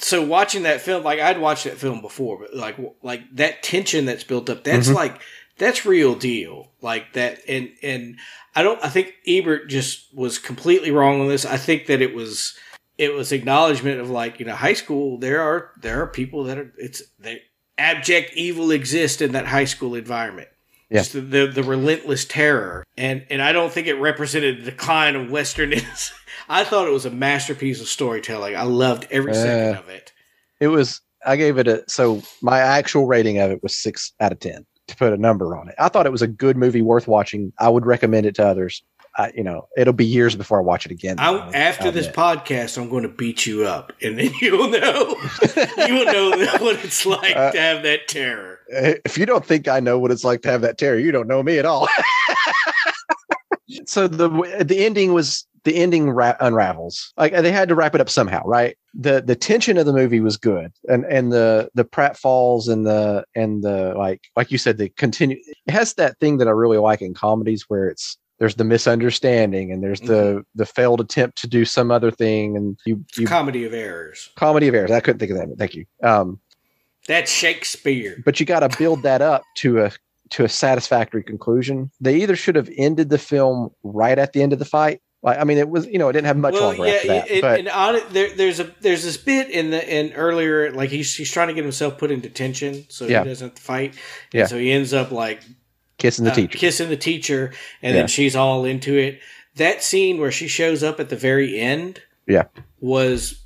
[0.00, 4.04] so watching that film, like I'd watched that film before, but like like that tension
[4.06, 4.94] that's built up, that's Mhm.
[4.94, 5.20] like
[5.58, 6.70] that's real deal.
[6.80, 8.18] Like that, and and
[8.54, 8.82] I don't.
[8.84, 11.44] I think Ebert just was completely wrong on this.
[11.44, 12.56] I think that it was
[12.96, 15.18] it was acknowledgement of like you know high school.
[15.18, 17.42] There are there are people that are it's they
[17.76, 20.48] abject evil exist in that high school environment.
[20.90, 21.00] Yeah.
[21.00, 25.16] Just the, the the relentless terror, and and I don't think it represented the decline
[25.16, 26.12] of westernness.
[26.48, 28.56] I thought it was a masterpiece of storytelling.
[28.56, 30.12] I loved every second Uh, of it.
[30.60, 31.00] It was.
[31.26, 31.84] I gave it a.
[31.88, 35.56] So my actual rating of it was six out of ten to put a number
[35.56, 35.74] on it.
[35.78, 37.52] I thought it was a good movie, worth watching.
[37.58, 38.82] I would recommend it to others.
[39.16, 41.16] I, you know, it'll be years before I watch it again.
[41.18, 45.16] I, after this podcast, I'm going to beat you up, and then you'll know
[45.86, 46.30] you will know
[46.60, 48.60] what it's like Uh, to have that terror.
[48.68, 51.26] if you don't think I know what it's like to have that terror, you don't
[51.26, 51.88] know me at all.
[53.88, 54.28] so the
[54.64, 57.12] the ending was the ending ra- unravels.
[57.16, 58.76] Like they had to wrap it up somehow, right?
[58.94, 63.24] the The tension of the movie was good, and and the the pratfalls and the
[63.34, 65.38] and the like like you said, the continue.
[65.66, 69.72] It has that thing that I really like in comedies where it's there's the misunderstanding
[69.72, 73.64] and there's the the failed attempt to do some other thing, and you you comedy
[73.64, 74.30] of errors.
[74.36, 74.90] comedy of errors.
[74.90, 75.48] I couldn't think of that.
[75.48, 75.84] But thank you.
[76.02, 76.40] Um,
[77.08, 78.22] That's Shakespeare.
[78.24, 79.90] but you got to build that up to a
[80.30, 81.90] to a satisfactory conclusion.
[82.00, 85.00] They either should have ended the film right at the end of the fight.
[85.22, 87.30] Like, I mean, it was you know it didn't have much longer after that.
[87.30, 90.70] it- but and on it, there, there's a there's this bit in the in earlier
[90.72, 93.24] like he's he's trying to get himself put in detention so Yeah.
[93.24, 93.90] he doesn't fight.
[93.90, 93.98] And
[94.32, 94.46] Yeah.
[94.46, 95.42] So he ends up like
[95.98, 96.58] kissing the uh, teacher.
[96.58, 97.52] kissing the teacher,
[97.82, 98.02] and Yeah.
[98.02, 99.18] then she's all into it.
[99.56, 102.44] That scene where she shows up at the very end Yeah.
[102.80, 103.40] was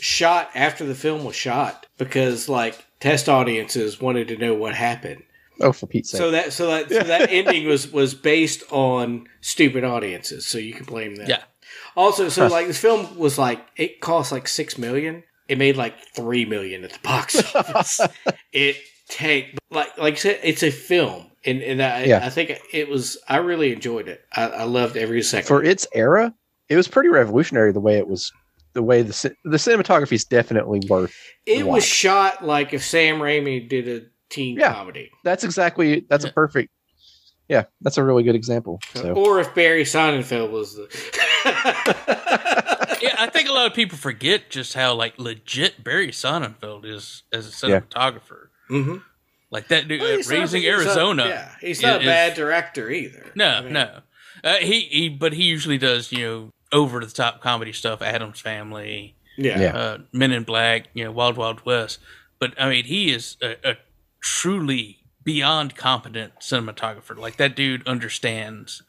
[0.00, 5.22] shot after the film was shot because like test audiences wanted to know what happened.
[5.60, 6.18] Oh, for Pete's sake!
[6.18, 10.46] So that so that so that ending was was based on stupid audiences.
[10.46, 11.28] So you can blame them.
[11.28, 11.42] Yeah.
[11.96, 15.24] Also, so like this film was like it cost like six million.
[15.48, 18.00] It made like three million at the box office.
[18.52, 18.76] it
[19.08, 22.24] take like like I said, it's a film, and and I, Yeah.
[22.24, 23.18] I think it was.
[23.28, 24.20] I really enjoyed it.
[24.34, 25.48] I, I loved every second.
[25.48, 26.32] for its era,
[26.68, 28.30] it was pretty revolutionary the way it was.
[28.74, 31.12] The way the the cinematography is definitely worth.
[31.46, 31.82] it was watch.
[31.84, 34.72] shot like if Sam Raimi did a teen Yeah.
[34.74, 36.70] comedy, That's exactly that's a perfect.
[37.48, 38.78] Yeah, that's a really good example.
[38.94, 40.86] So or if Barry Sonnenfeld was the.
[43.02, 47.22] yeah, I think a lot of people forget just how like legit Barry Sonnenfeld is
[47.32, 47.80] as a Yeah.
[47.80, 48.48] cinematographer.
[48.70, 49.02] Mhm.
[49.50, 51.26] Like that dude, Well, he's not- raising he's not- Arizona.
[51.26, 53.32] yeah, he's not a bad director either.
[53.34, 54.00] No, I mean, no.
[54.44, 58.02] Uh, he, he, but he usually does you know over the top comedy stuff.
[58.02, 59.58] Addams Family, Yeah.
[59.60, 59.76] Yeah.
[59.76, 61.98] uh, Men in Black, you know, Wild Wild West.
[62.38, 63.76] But I mean, he is a, a
[64.20, 67.16] truly beyond competent cinematographer.
[67.16, 68.82] Like that dude understands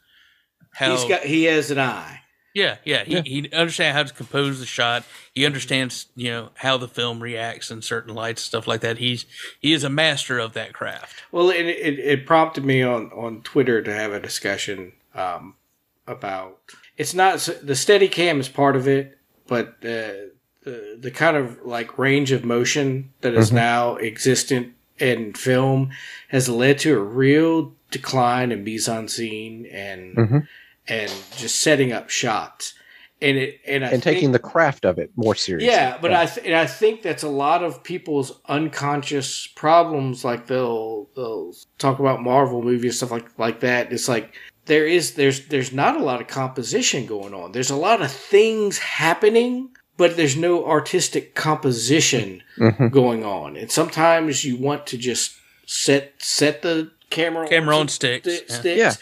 [0.72, 0.92] how.
[0.92, 2.20] He's got he has an eye.
[2.54, 3.04] yeah, yeah.
[3.04, 5.04] He he understands how to compose the shot.
[5.34, 8.98] He understands you know how the film reacts in certain lights, stuff like that.
[8.98, 9.26] He's
[9.60, 11.22] he is a master of that craft.
[11.30, 15.54] Well, it, it, it prompted me on, on Twitter to have a discussion um,
[16.06, 16.58] about
[16.96, 20.30] it's not the steady cam is part of it, but uh,
[20.62, 25.90] the the kind of like range of motion that is now existent in film
[26.28, 30.46] has led to a real decline in mise en scene and Mhm.
[30.88, 32.74] and just setting up shots.
[33.22, 35.68] And it and I and taking the craft of it more seriously.
[35.70, 40.24] yeah, but I th- and I think that's a lot of people's unconscious problems.
[40.24, 43.92] Like they'll they'll talk about Marvel movies stuff like like that.
[43.92, 44.34] It's like
[44.64, 47.52] there is there's there's not a lot of composition going on.
[47.52, 49.68] There's a lot of things happening,
[50.00, 52.90] but there's no artistic composition Mhm.
[52.90, 53.54] going on.
[53.54, 55.36] And sometimes you want to just
[55.66, 58.58] set set the camera Camera on some sticks, sti- yeah.
[58.60, 58.94] sticks Yeah.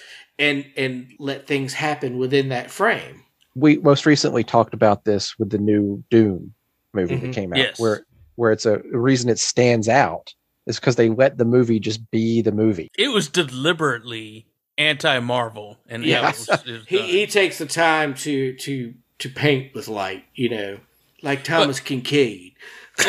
[0.46, 3.22] and and let things happen within that frame.
[3.54, 6.52] we most recently talked about this with the new Dune
[6.92, 7.20] movie Mhm.
[7.22, 7.78] that came out, Yes.
[7.80, 10.34] where where it's a reason it stands out
[10.66, 12.88] is because they let the movie just be the movie.
[12.98, 14.46] It was deliberately
[14.76, 16.26] anti Marvel, and Yeah.
[16.26, 20.78] was, was he, he takes the time to to to paint with light, you know,
[21.22, 22.54] like Thomas Kinkade.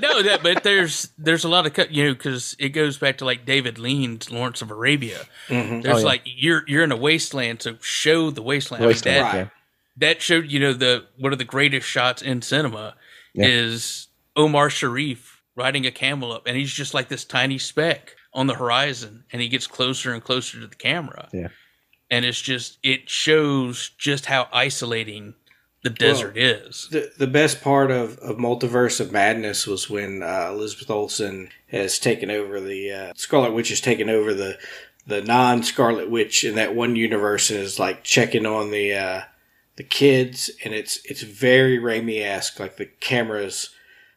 [0.00, 3.18] no, that but there's there's a lot of cut, you know, because it goes back
[3.18, 5.20] to like David Lean's Lawrence of Arabia.
[5.48, 5.80] Mm-hmm.
[5.82, 6.04] There's Oh, yeah.
[6.04, 8.82] like you're you're in a wasteland, so show the wasteland.
[8.82, 9.48] I mean, Wasteland, that, yeah.
[9.98, 12.94] that showed you know the one of the greatest shots in cinema
[13.34, 13.46] Yeah.
[13.48, 18.46] is Omar Sharif riding a camel up, and he's just like this tiny speck on
[18.46, 21.28] the horizon, and he gets closer and closer to the camera.
[21.32, 21.48] Yeah.
[22.10, 25.34] and it's just it shows just how isolating
[25.82, 26.88] the desert is.
[26.90, 31.98] The the best part of, of Multiverse of Madness was when uh, Elizabeth Olsen has
[31.98, 34.58] taken over the uh, Scarlet Witch has taken over the
[35.06, 39.22] the non Scarlet Witch in that one universe and is like checking on the uh,
[39.76, 43.74] the kids and it's it's very Raimi esque like the cameras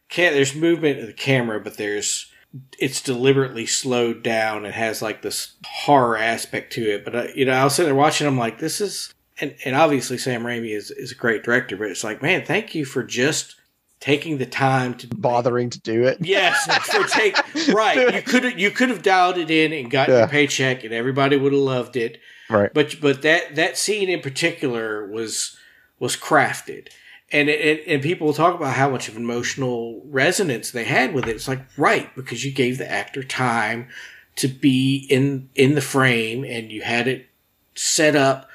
[0.09, 2.31] can't there's movement of the camera but there's
[2.79, 7.03] it's deliberately slowed down and has like this horror aspect to it.
[7.03, 8.27] But uh, you know, I was sitting there watching.
[8.27, 11.89] I'm like, this is, and, and obviously Sam Raimi is is a great director, but
[11.89, 13.55] it's like, man, thank you for just
[13.99, 16.17] taking the time to Bothering to do it.
[16.21, 17.35] Yes, for take
[17.73, 18.13] right.
[18.15, 20.19] You could have you could have dialed it in and got Yeah.
[20.19, 22.19] your paycheck, and everybody would have loved it.
[22.49, 22.71] Right.
[22.73, 25.57] But but that that scene in particular was
[25.99, 26.89] was crafted,
[27.31, 31.35] and it, and people talk about how much of emotional resonance they had with it.
[31.35, 33.87] It's like right because you gave the actor time
[34.35, 37.27] to be in in the frame, and you had it
[37.73, 38.49] set up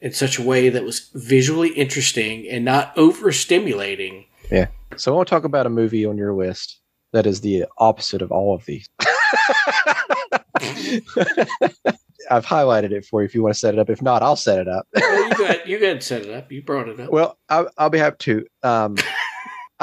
[0.00, 4.26] in such a way that was visually interesting and not overstimulating.
[4.50, 4.66] Yeah.
[4.96, 6.80] So I want to talk about a movie on your list
[7.12, 8.88] that is the opposite of all of these.
[12.30, 13.90] I've highlighted it for you if you want to set it up.
[13.90, 14.86] If not, I'll set it up.
[14.94, 16.50] Well, you got you got set it up.
[16.50, 17.10] You brought it up.
[17.10, 18.46] well, I, I'll be happy to.
[18.62, 18.96] Um,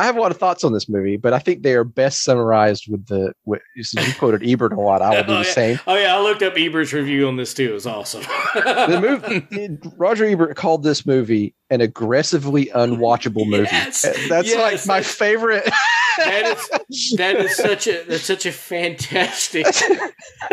[0.02, 2.24] I have a lot of thoughts on this movie, but I think they are best
[2.24, 3.34] summarized with the.
[3.45, 5.54] With, since you quoted Ebert a lot, I will do Oh, the yeah.
[5.54, 5.80] same.
[5.86, 7.70] Oh yeah, I looked up Ebert's review on this too.
[7.70, 8.24] It was awesome.
[8.56, 13.70] The movie, Roger Ebert called this movie an aggressively unwatchable movie.
[13.72, 14.02] Yes.
[14.28, 15.70] That's Yes, like my favorite.
[16.18, 16.57] that
[16.89, 19.66] is that is such a that's such a fantastic.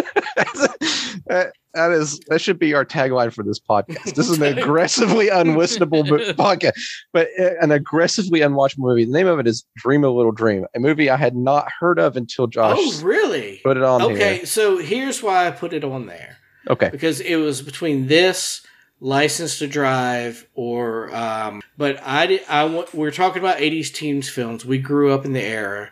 [1.27, 4.15] that, that is that should be our tagline for this podcast.
[4.15, 6.05] This is an aggressively unlistenable
[6.35, 6.73] podcast,
[7.13, 9.05] but uh, an aggressively unwatchable movie.
[9.05, 11.99] The name of it is Dream a Little Dream, a movie I had not heard
[11.99, 13.61] of until Josh Oh really?
[13.63, 14.47] put it on Okay, here.
[14.47, 16.37] so here's why I put it on there
[16.69, 18.63] Okay, because it was between this
[19.01, 24.29] license to drive or um but i did i want we're talking about 80s teens
[24.29, 25.91] films we grew up in the era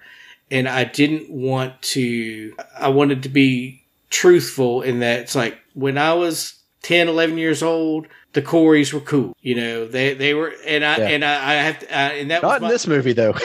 [0.51, 5.97] and i didn't want to i wanted to be truthful in that it's like when
[5.99, 10.53] i was 10 11 years old the coreys were cool you know they they were
[10.67, 11.09] and i Yeah.
[11.09, 13.35] and i, I have to uh, and that was not in this movie though.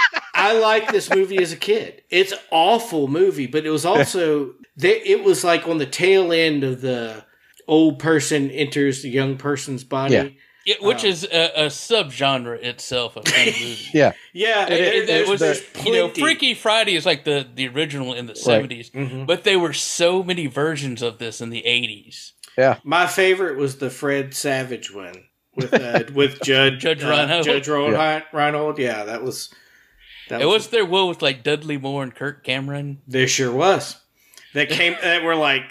[0.34, 2.00] I liked this movie as a kid.
[2.10, 6.62] It's awful movie, but it was also they, it was like on the tail end
[6.62, 7.24] of the
[7.68, 10.14] old person enters the young person's body.
[10.14, 10.28] Yeah.
[10.66, 13.78] Yeah, which is a, a subgenre itself of the movie.
[13.94, 16.08] yeah, Yeah, It, it- it there's- was, there's you know.
[16.10, 19.26] Freaky Friday is like the, the original in the seventies, Mhm.
[19.26, 22.34] but there were so many versions of this in the eighties.
[22.58, 27.44] Yeah, My favorite was the Fred Savage one with uh, with Judge Judge uh, Reinhold.
[27.46, 28.22] Judge Reinhold.
[28.32, 28.78] Reinhold.
[28.78, 29.48] Yeah, that was.
[30.28, 30.84] That It was there.
[30.84, 33.00] will with like Dudley Moore and Kirk Cameron.
[33.06, 33.96] There sure was.
[34.58, 35.62] That came that were like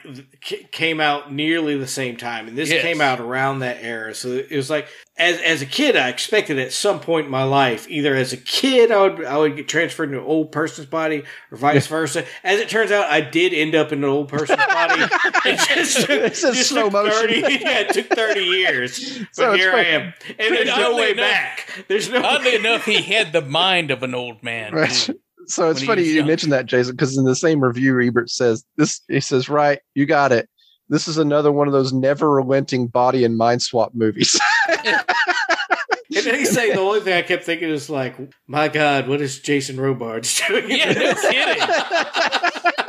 [0.72, 2.82] came out nearly the same time, and this Yes.
[2.82, 4.14] came out around that era.
[4.16, 7.44] So it was like as as a kid, I expected at some point in my
[7.44, 10.88] life, either as a kid, I would I would get transferred into an old person's
[10.88, 12.24] body, or vice versa.
[12.44, 15.02] As it turns out, I did end up in an old person's body.
[15.46, 17.12] It just It's just slow motion.
[17.12, 20.96] 30, yeah, it took thirty years, but So it's here I am, and there's no
[20.96, 21.86] way enough- back.
[21.88, 24.74] There's no Oddly way enough, he had the mind of an old man.
[24.74, 25.10] Right.
[25.48, 25.52] Too.
[25.52, 26.28] So it's funny you young.
[26.28, 29.02] mentioned that, Jason, because in the same review, Ebert says this.
[29.08, 30.50] He says, "Right, you got it.
[30.90, 34.40] This is another one of those never relenting body and mind swap movies."
[36.16, 38.16] And then he's saying the only thing I kept thinking is like,
[38.48, 40.70] my God, what is Jason Robards doing?
[40.70, 41.64] Yeah, no kidding.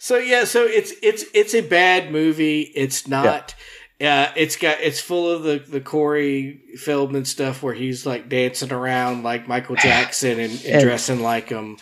[0.00, 2.62] So yeah, so it's it's it's a bad movie.
[2.74, 3.54] It's not.
[4.00, 8.72] Uh, it's got it's full of the the Corey Feldman stuff where he's like dancing
[8.72, 11.76] around like Michael Jackson and, and, And- dressing like him.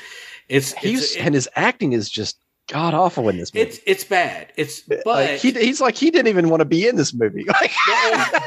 [0.49, 2.39] It's He's it's, and his acting is just
[2.69, 3.67] god awful in this movie.
[3.69, 4.53] it's it's bad.
[4.57, 7.45] It's but like he, he's like he didn't even want to be in this movie.
[7.61, 7.73] Like,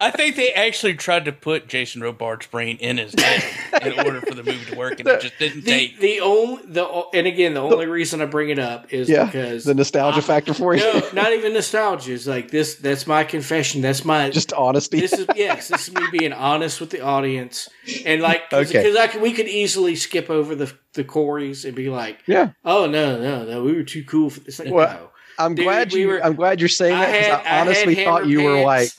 [0.00, 3.44] I think they actually tried to put Jason Robards' brain in his head
[3.82, 6.00] in order for the movie to work, and it just didn't the take.
[6.00, 6.84] the only the
[7.14, 10.54] and again the only reason I bring it up is yeah, because the nostalgia factor
[10.54, 12.14] for you, no, not even nostalgia.
[12.14, 12.76] It's like this.
[12.76, 13.82] That's my confession.
[13.82, 14.30] That's my.
[14.30, 15.00] just honesty.
[15.00, 15.68] this is yes.
[15.68, 17.68] This is me being honest with the audience,
[18.06, 18.98] and like because Okay.
[18.98, 22.86] I could, we could easily skip over the the Coreys and be like, yeah, oh
[22.86, 24.58] no no no, we were too cool for this.
[24.58, 25.10] Like, Well, no.
[25.38, 26.08] I'm Dude, glad we you.
[26.08, 28.42] were- I'm glad you're saying I that because had, I, honestly had thought hammer you
[28.44, 28.98] were pants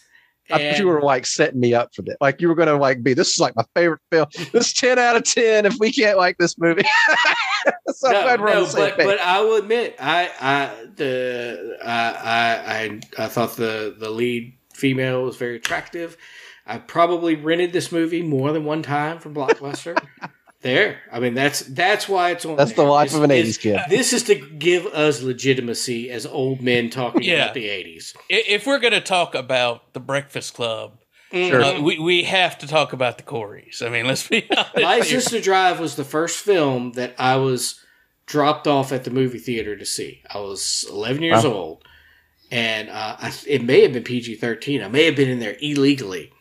[0.51, 0.61] like.
[0.61, 2.15] I thought you were like setting me up for this.
[2.21, 3.13] Like you were gonna like be.
[3.13, 4.27] This is like my favorite film.
[4.51, 5.65] This is ten out of ten.
[5.65, 6.83] If we can't like this movie,
[7.87, 11.89] so no, glad we're on no, but but I will admit, I I the I
[11.89, 16.17] I I, I thought the the lead female was very attractive.
[16.65, 19.97] I probably rented this movie more than one time from Blockbuster.
[20.61, 22.55] there, I mean that's that's why it's on.
[22.55, 22.85] That's there.
[22.85, 23.79] the life It's- of an '80s kid.
[23.89, 27.43] This is to give us legitimacy as old men talking Yeah.
[27.43, 28.13] about the eighties.
[28.29, 30.97] If we're going to talk about the Breakfast Club,
[31.31, 31.61] Sure.
[31.63, 33.81] uh, we we have to talk about the Coreys.
[33.85, 34.75] I mean, let's be honest.
[34.77, 37.79] License to Drive was the first film that I was
[38.25, 40.21] dropped off at the movie theater to see.
[40.33, 41.51] I was 11 years Wow.
[41.53, 41.83] old,
[42.51, 44.83] and uh, I, it may have been PG 13.
[44.83, 46.31] I may have been in there illegally.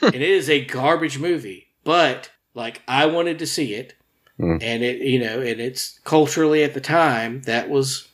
[0.00, 3.94] and it is a garbage movie, but like I wanted to see it.
[4.38, 4.58] Hmm.
[4.60, 8.08] And it, you know, and it's culturally at the time that was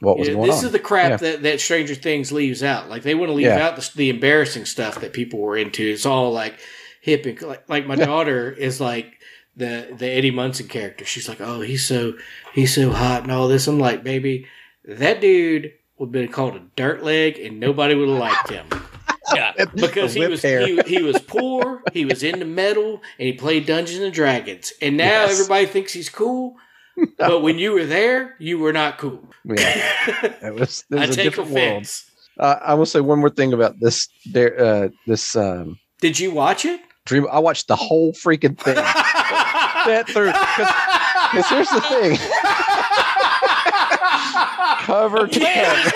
[0.00, 0.66] what was you know, going this on?
[0.66, 1.16] is the crap Yeah.
[1.16, 2.88] that, that Stranger Things leaves out.
[2.90, 3.66] Like they want to leave Yeah.
[3.66, 5.82] out the, the embarrassing stuff that people were into.
[5.82, 6.54] It's all like
[7.00, 9.18] hip and like, like my daughter is like
[9.56, 11.04] the the Eddie Munson character.
[11.04, 12.14] She's like, "Oh, he's so
[12.52, 14.46] he's so hot and all this." I'm like, "Baby,
[14.84, 18.66] that dude would have been called a dirt leg, and nobody would have liked him."
[19.34, 19.52] Yeah.
[19.74, 24.00] because he was he, he was poor, he was into metal, and he played Dungeons
[24.00, 24.72] and Dragons.
[24.82, 25.32] And now Yes.
[25.32, 26.56] everybody thinks he's cool.
[27.18, 29.28] But when you were there, you were not cool.
[29.44, 29.56] Yeah,
[30.42, 31.66] it was, it I was a take different world.
[31.72, 32.10] offense.
[32.38, 34.08] Uh, I will say one more thing about this.
[34.32, 36.80] There, uh, this um, Did you watch it?
[37.04, 37.26] dream.
[37.30, 38.76] I watched the whole freaking thing.
[39.84, 42.16] That through because here's the thing.
[44.86, 45.90] Cover to cover.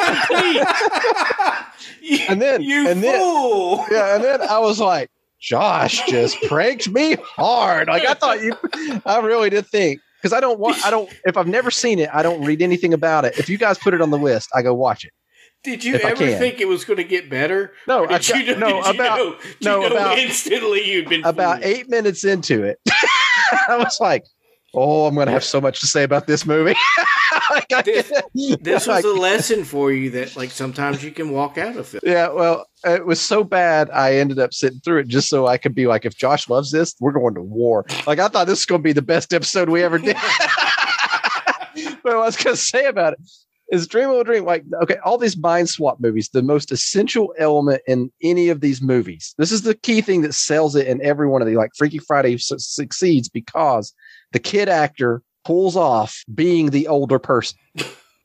[2.28, 3.20] And then- you and then-
[3.90, 7.88] Yeah, and then I was like, Josh just pranked me hard.
[7.88, 8.54] Like I thought you,
[9.06, 11.08] I really did think because I don't want, I don't.
[11.26, 13.38] If I've never seen it, I don't read anything about it.
[13.38, 15.12] If you guys put it on the list, I go watch it.
[15.64, 17.72] Did you ever think it was going to get better?
[17.86, 21.08] No, I- you know, no, did you about- know, no, you know about- instantly you'd
[21.08, 21.72] been About fooled?
[21.72, 24.24] eight minutes into it, I was like,
[24.74, 26.74] "Oh, I'm going to have so much to say about this movie."
[27.50, 28.12] Like, This-
[28.60, 32.02] This was a lesson for you that like sometimes you can walk out of it.
[32.04, 33.90] Yeah, well, it was so bad.
[33.90, 36.70] I ended up sitting through it just so I could be like, if Josh loves
[36.70, 37.86] this, we're going to war.
[38.06, 40.16] Like I thought this was going to be the best episode we ever did.
[42.02, 43.20] but what I was going to say about it
[43.70, 44.44] is Dream of a Dream.
[44.44, 48.80] Like, okay, all these mind swap movies, the most essential element in any of these
[48.82, 49.34] movies.
[49.38, 51.56] This is the key thing that sells it in every one of these.
[51.56, 53.94] Like Freaky Friday su- succeeds because
[54.32, 57.58] the kid actor pulls off being the older person.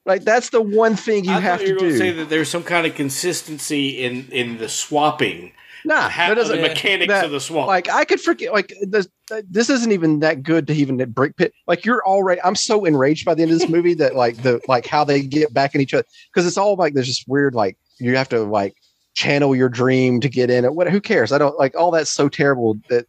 [0.05, 1.97] Like that's the one thing you I have to do.
[1.97, 5.53] say that there's some kind of consistency in in the swapping,
[5.85, 7.67] nah, how, that doesn't the mechanics that- of the swap.
[7.67, 9.07] like I could forget like this
[9.49, 13.23] this isn't even that good to even bricked pit like you're already I'm so enraged
[13.23, 15.79] by the end of this movie that like the like how they get back in
[15.79, 18.75] each other because it's all like there's just weird like you have to like
[19.13, 22.11] channel your dream to get in it what who cares I don't like all that's
[22.11, 23.05] so terrible that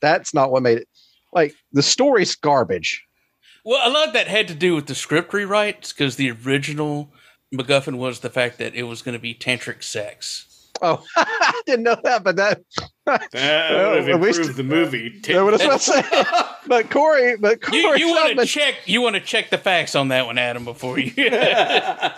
[0.00, 0.88] that's not what made it
[1.34, 3.04] like the story's garbage
[3.64, 7.12] Well, a lot of that had to do with the script rewrites because the original
[7.54, 10.70] MacGuffin was the fact that it was going to be tantric sex.
[10.82, 12.62] oh I didn't know that but that
[13.06, 15.20] that Well, would have at least- improved the movie.
[15.22, 16.02] That's what I was say.
[16.66, 18.74] but Corey but Corey You, you want to check?
[18.86, 21.12] You want to check the facts on that one, Adam, before you.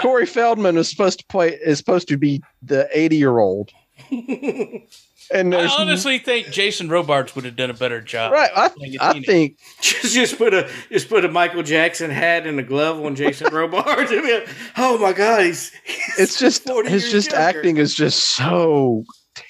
[0.00, 3.72] Corey Feldman was supposed to play is supposed to be the 80 year old
[5.32, 8.32] and I there's honestly think Jason Robards would have done a better job.
[8.32, 8.50] Right.
[8.54, 9.32] I, playing a I teenager.
[9.32, 13.14] think just just put a just put a Michael Jackson hat and a glove on
[13.16, 14.10] Jason Robards.
[14.10, 17.42] and be like, oh my god, he's, he's it's just 40 his years just younger.
[17.58, 19.04] acting is just so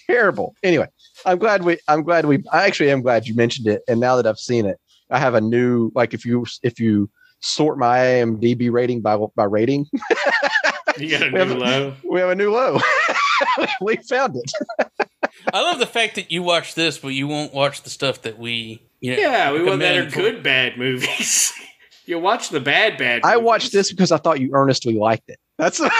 [0.09, 0.55] terrible.
[0.63, 0.87] Anyway,
[1.25, 3.83] I'm glad we I'm glad we I actually am glad you mentioned it.
[3.89, 4.79] And now that I've seen it,
[5.11, 7.11] I have a new like if you if you
[7.41, 9.87] sort my IMDb rating by by rating,
[10.99, 11.95] You got a We have- new low.
[12.11, 12.79] we have a new low.
[13.83, 14.97] we found it.
[15.53, 18.39] I love the fact that you watch this, but you won't watch the stuff that
[18.39, 18.83] we.
[19.01, 21.53] You know, Yeah, we want that are for- good bad movies.
[22.07, 23.23] you watch the bad bad.
[23.25, 25.39] I watched this because I thought you earnestly liked it.
[25.59, 25.91] That's I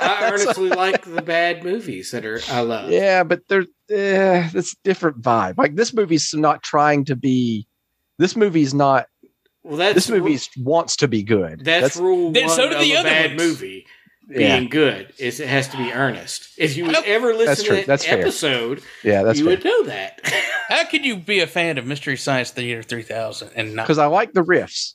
[0.00, 2.90] that's- earnestly like the bad movies that are I love.
[2.90, 5.56] yeah, but there's uh, it's different vibe.
[5.58, 7.66] Like this movie's not trying to be.
[8.18, 9.06] This movie's not.
[9.64, 11.64] Well, that's This movie wants to be good.
[11.64, 13.40] That's, rule one so do of the a other bad ones.
[13.40, 13.86] movie
[14.40, 15.12] yeah, being good.
[15.18, 16.48] Is it has to be earnest.
[16.56, 17.04] If you would Nope.
[17.06, 17.76] ever listen That's true.
[17.76, 18.20] to that That's fair.
[18.20, 19.22] episode, yeah.
[19.22, 19.56] That's you fair.
[19.56, 20.20] would know that.
[20.68, 23.84] How could you be a fan of Mystery Science Theater 3000 and not?
[23.86, 24.94] because I like the riffs.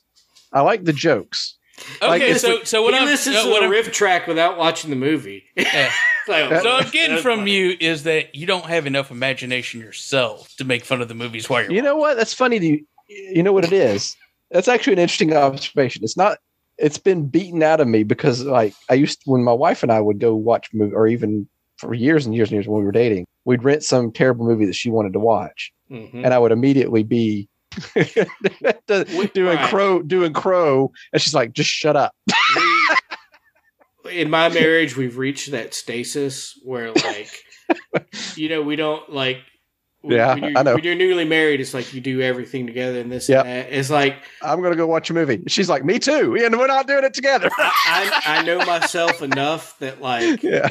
[0.52, 1.56] I like the jokes.
[2.02, 4.58] Okay, it's so so what he I'm, listens to what the I'm- riff track without
[4.58, 5.44] watching the movie.
[5.56, 5.92] yeah.
[6.26, 7.52] Like, Uh, so I'm getting from funny.
[7.52, 11.48] you is that you don't have enough imagination yourself to make fun of the movies
[11.48, 11.70] while you're.
[11.72, 12.16] You know what?
[12.16, 12.58] That's funny.
[12.58, 12.84] To you.
[13.08, 14.16] you know what it is?
[14.50, 16.02] That's actually an interesting observation.
[16.02, 16.38] It's not.
[16.78, 19.90] It's been beaten out of me because, like, I used to, when my wife and
[19.90, 22.84] I would go watch movie, or even for years and years and years when we
[22.84, 26.22] were dating, we'd rent some terrible movie that she wanted to watch, Mhm.
[26.24, 27.48] and I would immediately be
[27.94, 29.68] doing Right.
[29.68, 32.12] crow, doing crow, and she's like, "Just shut up."
[34.10, 37.28] In my marriage, we've reached that stasis where, like,
[38.36, 39.38] you know, we don't like.
[40.00, 40.74] When- Yeah, when I know.
[40.74, 43.44] When you're newly married, it's like you do everything together, and this Yep.
[43.46, 43.72] and that.
[43.76, 45.42] It's like I'm gonna go watch a movie.
[45.48, 47.50] She's like, "Me too," and we're not doing it together.
[47.58, 50.68] I, I know myself enough that like yeah.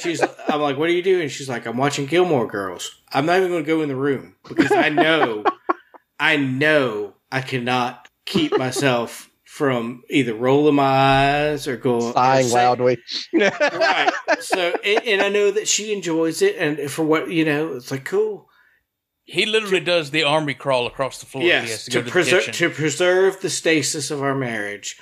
[0.00, 0.22] she's.
[0.48, 1.28] I'm like, what are you doing?
[1.28, 2.90] She's like, I'm watching Gilmore Girls.
[3.12, 5.44] I'm not even going to go in the room because I know,
[6.20, 12.54] I know I cannot keep myself from either rolling my eyes or going sighing say-
[12.54, 12.98] loudly.
[13.34, 14.10] right.
[14.40, 17.90] So, and, and I know that she enjoys it, and for what you know, it's
[17.90, 18.48] like cool.
[19.30, 21.44] He literally does the army crawl across the floor.
[21.44, 24.22] if he has yes, to, to, go to the preserve to preserve the stasis of
[24.22, 24.98] our marriage,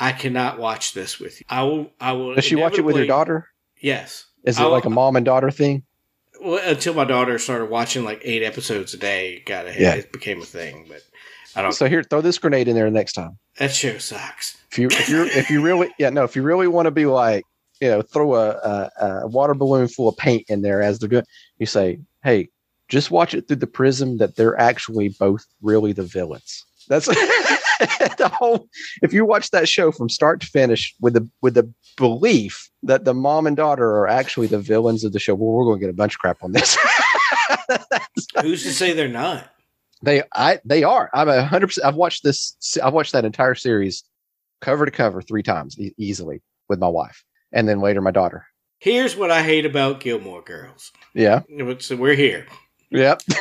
[0.00, 1.46] I cannot watch this with you.
[1.48, 1.90] I will.
[2.00, 2.34] I will.
[2.34, 3.46] Does she watch it with your daughter?
[3.80, 4.26] Yes.
[4.44, 5.84] Is it I'll- like a mom and daughter thing?
[6.40, 9.42] well, until my daughter started watching like eight episodes a day.
[9.46, 9.78] Got it.
[9.78, 9.94] Yeah.
[9.94, 11.02] It became a thing, but
[11.54, 11.72] I don't.
[11.72, 13.38] So here, throw this grenade in there next time.
[13.58, 14.56] that show sucks.
[14.70, 17.06] If you if you if you really yeah no if you really want to be
[17.06, 17.44] like
[17.80, 21.08] you know throw a, a, a water balloon full of paint in there as they're
[21.08, 21.24] doing
[21.58, 22.50] you say hey
[22.88, 26.64] just watch it through the prism that they're actually both really the villains.
[26.88, 28.68] That's the whole.
[29.02, 33.04] If you watch that show from start to finish with the with the belief that
[33.04, 35.86] the mom and daughter are actually the villains of the show, well, we're going to
[35.86, 36.78] get a bunch of crap on this.
[38.40, 39.50] Who's to say they're not?
[40.02, 41.10] They I they are.
[41.12, 41.86] I'm a hundred percent.
[41.86, 42.56] I've watched this.
[42.82, 44.04] I've watched that entire series
[44.60, 48.46] cover to cover three times e- easily with my wife, and then later my daughter.
[48.78, 50.92] Here's what I hate about Gilmore Girls.
[51.12, 51.42] Yeah.
[51.80, 52.46] So we're here.
[52.90, 53.22] Yep.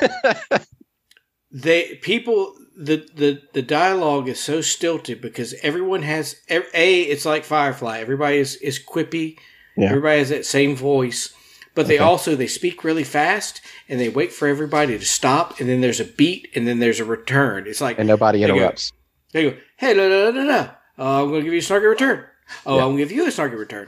[1.52, 7.46] They people the the the dialogue is so stilted because everyone has a it's like
[7.46, 8.00] Firefly.
[8.00, 9.38] Everybody is is quippy.
[9.78, 9.90] Yeah.
[9.90, 11.34] Everybody has that same voice.
[11.74, 12.04] But they Okay.
[12.04, 16.00] also they speak really fast and they wait for everybody to stop and then there's
[16.02, 17.66] a beat and then there's a return.
[17.68, 18.92] It's like and nobody They go- interrupts.
[19.32, 20.70] They go, hey, no, no, no, no, no.
[21.00, 22.24] Uh, I'm going to give you a snarky return.
[22.66, 22.82] Oh, Yeah.
[22.84, 23.88] I'm going to give you a snarky return.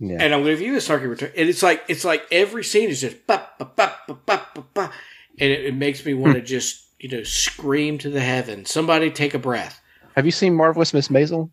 [0.00, 0.18] Yeah.
[0.20, 1.32] And I'm going to give you a snarky return.
[1.36, 4.64] And it's like it's like every scene is just ba ba ba ba ba ba,
[4.74, 4.92] ba.
[5.40, 6.20] and it, it makes me Hmm.
[6.20, 8.70] want to just you know scream to the heavens.
[8.70, 9.80] Somebody take a breath.
[10.16, 11.50] Have you seen Marvelous Miss Maisel?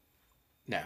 [0.68, 0.80] No.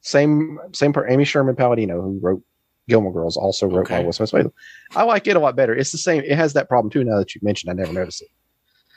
[0.00, 2.42] Same same per Amy Sherman Palladino who wrote
[2.88, 3.94] Gilmore Girls also wrote Okay.
[3.94, 4.52] Marvelous Miss Maisel.
[4.94, 5.74] I like it a lot better.
[5.74, 6.22] It's the same.
[6.24, 7.04] It has that problem too.
[7.04, 8.28] Now that you mentioned, I never noticed it.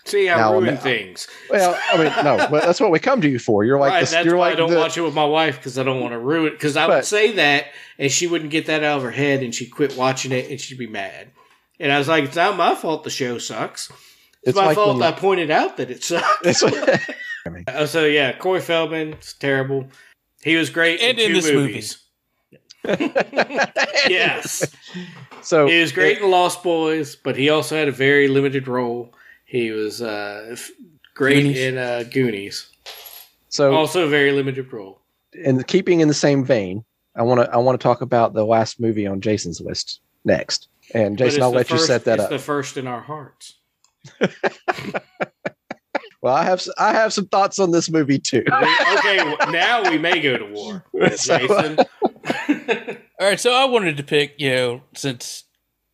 [0.10, 1.28] See, I Now, ruin now- things.
[1.50, 3.64] Well, I mean, no, but that's what we come to you for.
[3.64, 4.12] You're like right, this.
[4.12, 6.02] that's You're why like I don't the- watch it with my wife because I don't
[6.02, 6.52] want to ruin it.
[6.52, 7.66] Because I would say that
[7.98, 10.60] and she wouldn't get that out of her head and she'd quit watching it and
[10.60, 11.30] she'd be mad.
[11.80, 13.90] And I was like, it's not my fault the show sucks.
[13.90, 16.28] It's, It's my like fault I pointed out that it sucks.
[16.44, 17.00] It's what-
[17.68, 19.88] Uh, so yeah, Corey Feldman, it's terrible.
[20.44, 21.68] He was great And in, in two this movie.
[21.68, 22.04] movies.
[24.10, 24.66] yes,
[25.42, 29.14] so he was great in Lost Boys, but he also had a very limited role.
[29.50, 30.56] He was uh,
[31.16, 31.60] great Goonies.
[31.60, 32.70] in uh, Goonies,
[33.50, 35.02] So, also a very limited role.
[35.44, 36.86] and keeping in the same vein,
[37.16, 40.68] I want to I want to talk about the last movie on Jason's list next.
[40.94, 42.30] And Jason, I'll the let you set that it's up.
[42.30, 43.56] the first in our hearts.
[46.22, 48.44] well, I have I have some thoughts on this movie too.
[49.00, 50.86] Okay, now we may go to war,
[51.16, 51.80] So- Jason.
[53.20, 55.44] All right, so I wanted to pick, you know, since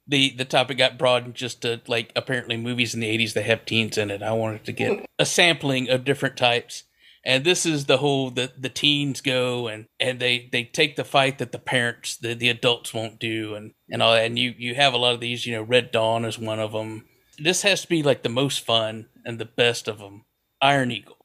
[0.07, 3.65] the the topic got broadened just to like apparently movies in the '80s that have
[3.65, 6.83] teens in it, I wanted to get a sampling of different types.
[7.27, 11.03] And this is the whole the the teens go and and they they take the
[11.03, 14.25] fight that the parents the the adults won't do and and all that.
[14.25, 16.71] And you you have a lot of these, you know, Red Dawn is one of
[16.71, 17.05] them.
[17.39, 20.25] This has to be like the most fun and the best of them.
[20.61, 21.17] Iron Eagle.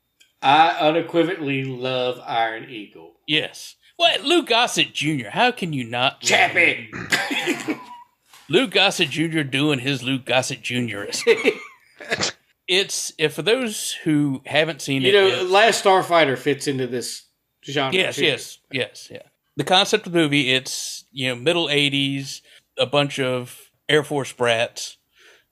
[0.43, 3.13] I unequivocally love Iron Eagle.
[3.27, 3.77] Yes.
[3.97, 5.29] What Lou Gossett Jr.
[5.29, 6.23] How can you not?
[6.23, 6.91] Chappy.
[8.51, 9.43] Lou Gossett Jr.
[9.43, 11.05] doing his Lou Gossett Jr.
[12.69, 15.15] it's if for those who haven't seen it.
[15.15, 17.27] You it, know, Last Starfighter fits into this
[17.65, 17.95] genre.
[17.95, 18.25] yes, too.
[18.25, 19.23] yes, yes, yeah.
[19.57, 22.41] The concept of the movie, it's you know middle '80s,
[22.77, 24.97] a bunch of Air Force brats.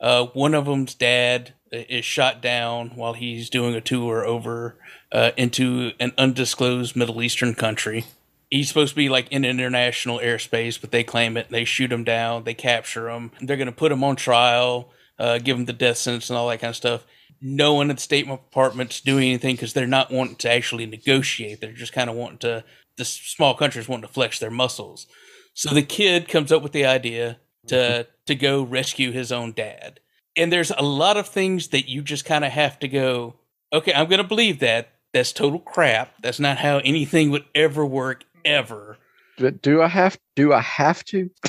[0.01, 4.77] Uh, one of them's dad is shot down while he's doing a tour over
[5.13, 8.07] uh, into an undisclosed Middle Eastern country.
[8.51, 11.49] He's supposed to be like in international airspace, but they claim it.
[11.51, 12.45] They shoot him down.
[12.45, 13.31] They capture him.
[13.41, 16.49] They're going to put him on trial, uh, give him the death sentence, and all
[16.49, 17.07] that kind of stuff.
[17.41, 21.61] No one at the State Department's doing anything because they're not wanting to actually negotiate.
[21.61, 22.65] They're just kind of wanting to.
[22.97, 25.07] The small countries wanting to flex their muscles.
[25.55, 27.39] So the kid comes up with the idea
[27.69, 30.01] to to go rescue his own dad.
[30.37, 33.35] And there's a lot of things that you just kind of have to go,
[33.73, 34.91] okay, I'm going to believe that.
[35.13, 36.15] That's total crap.
[36.23, 38.99] That's not how anything would ever work ever.
[39.39, 41.30] But do I have do I have to?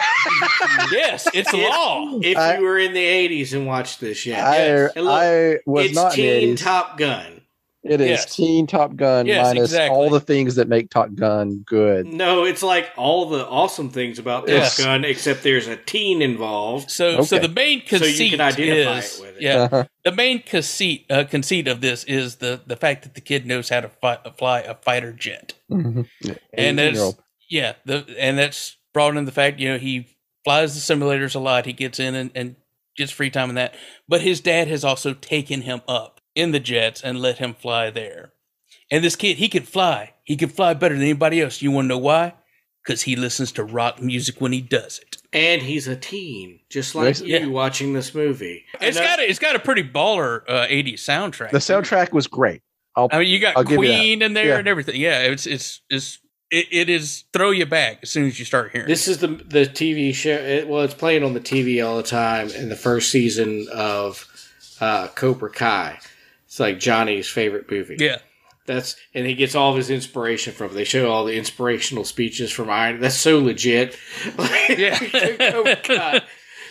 [0.92, 2.20] Yes, it's If- law.
[2.22, 4.48] If I- you were in the 80s and watched this, yeah.
[4.48, 4.56] I
[4.96, 6.64] And look, I was it's not in the Teen 80s.
[6.64, 7.39] Top Gun.
[7.84, 8.36] It is Yes.
[8.36, 9.96] Teen Top Gun Yes, minus exactly.
[9.98, 12.08] all the things that make Top Gun good.
[12.08, 14.78] No, it's like all the awesome things about Top Yes.
[14.84, 16.92] Gun, except there's a teen involved.
[16.92, 19.42] So, so the main So you conceit can identify is, it with it.
[19.42, 19.84] yeah, Uh-huh.
[20.04, 23.70] the main conceit uh, conceit of this is the the fact that the kid knows
[23.70, 25.54] how to fi- fly a fighter jet.
[25.72, 26.06] Mhm.
[26.54, 27.24] and that's 18-year-old.
[27.50, 30.08] yeah the and that's brought in the fact you know he
[30.44, 32.56] flies the simulators a lot he gets in and, and
[32.98, 33.74] gets free time in that
[34.08, 37.90] but his dad has also taken him up in the jets and let him fly
[37.90, 38.32] there
[38.92, 41.86] and this kid he can fly he can fly better than anybody else you want
[41.86, 42.34] to know why
[42.86, 46.96] because he listens to rock music when he does it And he's a teen, just
[46.96, 47.42] like Yes.
[47.44, 48.64] you watching this movie.
[48.82, 52.26] it's And, got a, it's got a pretty baller uh, 80s soundtrack The soundtrack was
[52.28, 52.62] great.
[52.96, 53.90] I'll, I mean, you got I'll give you.
[53.90, 54.58] Queen in there Yeah.
[54.60, 54.96] and everything.
[55.00, 56.18] Yeah, it's it's it's
[56.50, 58.88] it, it is throw you back as soon as you start hearing.
[58.88, 60.32] This is the the TV show.
[60.32, 62.50] It, well, it's playing on the TV all the time.
[62.50, 64.26] In the first season of
[64.82, 66.00] uh, Cobra Kai,
[66.50, 67.98] it's like Johnny's favorite movie.
[68.00, 68.18] yeah.
[68.66, 70.74] That's and he gets all of his inspiration from.
[70.74, 73.00] They show all the inspirational speeches from Iron.
[73.00, 73.96] That's so legit.
[74.70, 74.98] Yeah.
[75.52, 76.22] Cobra Kai.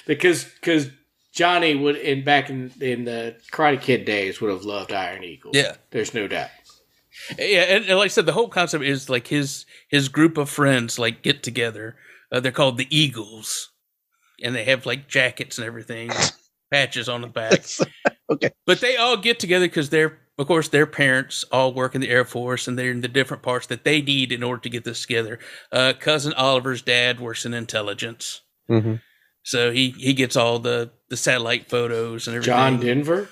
[0.06, 0.90] because because
[1.32, 5.52] Johnny would in back in in the Karate Kid days would have loved Iron Eagle.
[5.54, 5.74] Yeah.
[5.90, 6.50] there's no doubt.
[7.36, 10.48] Yeah, and, and like I said, the whole concept is like his his group of
[10.50, 11.96] friends like get together.
[12.32, 13.70] Uh, they're called the Eagles,
[14.42, 16.10] and they have like jackets and everything,
[16.70, 17.64] patches on the back.
[18.30, 18.50] Okay.
[18.66, 22.10] but they all get together because they're, of course, their parents all work in the
[22.10, 24.84] Air Force, and they're in the different parts that they need in order to get
[24.84, 25.38] this together.
[25.72, 28.96] Uh, cousin Oliver's dad works in intelligence, hmm
[29.44, 32.54] so he he gets all the the satellite photos and everything.
[32.54, 33.28] John Denver.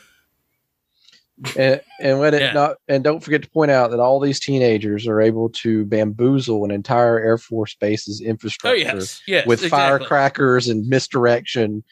[1.58, 2.52] And, and let it Yeah.
[2.52, 6.64] not and don't forget to point out that all these teenagers are able to bamboozle
[6.64, 9.68] an entire Air Force base's Oh infrastructure yes, yes, with exactly.
[10.08, 11.84] firecrackers and misdirection.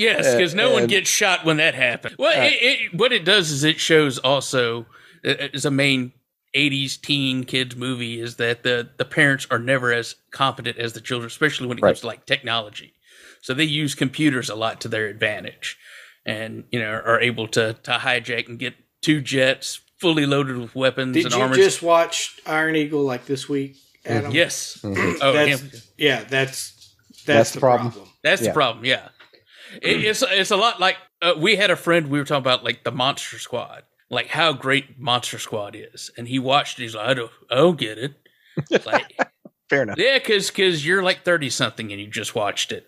[0.00, 2.16] Yes, because no one gets shot when that happens.
[2.18, 4.86] Well, Uh, it, it, what it does is it shows also
[5.24, 6.12] uh, as a main
[6.56, 11.00] '80s teen kids movie is that the the parents are never as competent as the
[11.00, 11.90] children, especially when it Right.
[11.90, 12.94] comes to like technology.
[13.42, 15.76] So they use computers a lot to their advantage,
[16.24, 20.74] and you know are able to to hijack and get two jets fully loaded with
[20.74, 21.54] weapons Did and you armor.
[21.56, 24.32] just watch Iron Eagle like this week, Adam?
[24.32, 24.78] yes.
[24.82, 25.18] Mhm.
[25.20, 25.62] Oh, That's
[25.98, 26.24] yeah.
[26.24, 27.90] That's that's, That's the the problem.
[27.92, 28.10] problem.
[28.22, 28.48] That's Yeah.
[28.48, 28.84] the problem.
[28.86, 29.08] Yeah,
[29.82, 32.64] it, it's it's a lot like uh, we had a friend we were talking about
[32.64, 36.78] like the Monster Squad, like how great Monster Squad is, and he watched.
[36.78, 38.14] it, He's like, I don't, I don't get it.
[38.70, 39.16] It's like,
[39.70, 39.98] Fair enough.
[39.98, 42.86] yeah, because because you're like thirty something and you just watched it.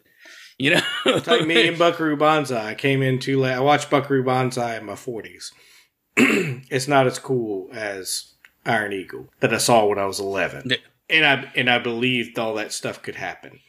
[0.58, 2.70] You know, It's like me and Buckaroo Banzai.
[2.70, 3.54] I came in too late.
[3.54, 5.52] I watched Buckaroo Banzai in my forties.
[6.16, 8.34] it's not as cool as
[8.66, 10.76] Iron Eagle that I saw when I was eleven, Yeah.
[11.08, 13.60] and I and I believed all that stuff could happen.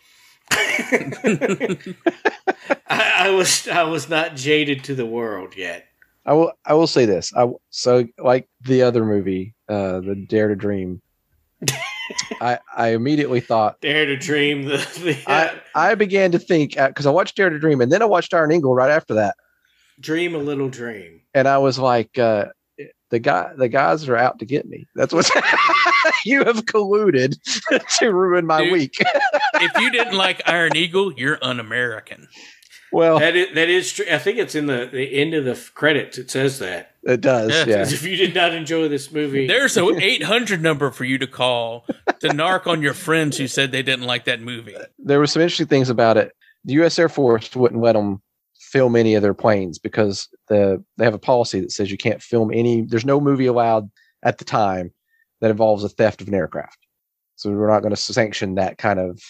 [0.52, 1.78] I,
[2.90, 5.86] I was I was not jaded to the world yet.
[6.26, 6.54] I will.
[6.66, 7.34] I will say this.
[7.36, 11.02] I so like the other movie, uh, the Dare to Dream.
[12.42, 17.06] I I immediately thought Dare to dream the, the I I began to think because
[17.06, 19.36] I watched Dare to Dream and then I watched Iron Eagle right after that,
[20.00, 21.22] dream a little dream.
[21.34, 22.46] and I was like, uh,
[23.14, 24.88] the guy the guys are out to get me.
[24.96, 25.30] That's what
[26.26, 27.38] you have colluded
[28.00, 28.72] to ruin my Dude.
[28.74, 28.98] week.
[29.56, 32.28] if you didn't like Iron Eagle, you're un-American.
[32.92, 34.06] well, That is, that is true.
[34.12, 36.18] I think it's in the, the end of the credits.
[36.18, 36.96] It says that.
[37.04, 37.50] it does.
[37.52, 37.66] Yeah.
[37.68, 37.82] Yeah.
[37.84, 41.86] If you did not enjoy this movie, There's an 800 number for you to call
[42.20, 44.76] to narc on your friends who said they didn't like that movie.
[44.98, 46.34] there were some interesting things about it.
[46.66, 46.98] The U.S.
[46.98, 48.22] Air Force wouldn't let them
[48.74, 52.24] film any of their planes because the they have a policy that says you can't
[52.24, 52.82] film any.
[52.82, 53.90] There's no movie allowed
[54.24, 54.92] at the time
[55.42, 56.80] that involves a theft of an aircraft.
[57.36, 59.22] So we're not going to sanction that kind of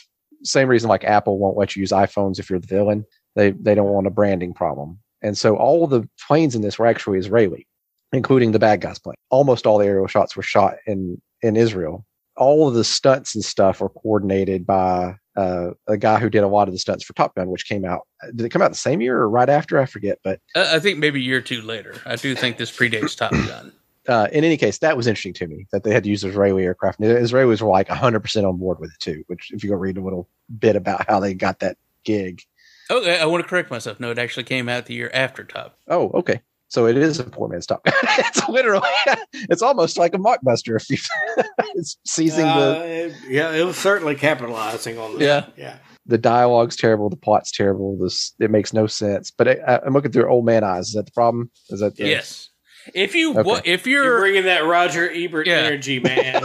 [0.44, 3.06] same reason like Apple won't let you use iPhones if you're the villain.
[3.36, 4.98] They they don't want a branding problem.
[5.22, 7.68] And so all the planes in this were actually Israeli,
[8.14, 9.16] including the bad guys plane.
[9.30, 12.06] Almost all the aerial shots were shot in in Israel.
[12.38, 16.48] All of the stunts and stuff were coordinated by uh, a guy who did a
[16.48, 18.02] lot of the stunts for Top Gun, which came out.
[18.36, 19.80] Did it come out the same year or right after?
[19.80, 20.20] I forget.
[20.24, 21.96] But Uh, I think maybe a year or two later.
[22.06, 23.72] I do think this predates Top Gun.
[24.08, 26.64] uh, in any case, that was interesting to me that they had to use Israeli
[26.64, 27.00] aircraft.
[27.00, 29.76] And the Israelis were like 100% on board with it too, which if you go
[29.76, 30.28] read a little
[30.60, 32.42] bit about how they got that gig.
[32.90, 34.00] Oh, I I want to correct myself.
[34.00, 35.78] No, it actually came out the year after Top.
[35.88, 36.42] Oh, okay.
[36.74, 37.94] So it is a poor man's Top Gun.
[38.04, 38.90] it's literally,
[39.34, 40.76] it's almost like a mockbuster.
[40.76, 40.98] If you,
[41.76, 45.22] it's seizing the, Uh, yeah, it was certainly capitalizing on that.
[45.24, 45.46] Yeah.
[45.56, 45.78] yeah.
[46.08, 47.12] the dialogue's terrible.
[47.12, 47.96] The plot's terrible.
[48.00, 49.30] This, it makes no sense.
[49.30, 50.88] But I, I'm looking through old man eyes.
[50.88, 51.52] Is that the problem?
[51.70, 52.50] Is that the, Yes.
[52.96, 53.62] If you Okay.
[53.72, 55.58] if You're you're bringing that Roger Ebert Yeah.
[55.58, 56.42] energy, man.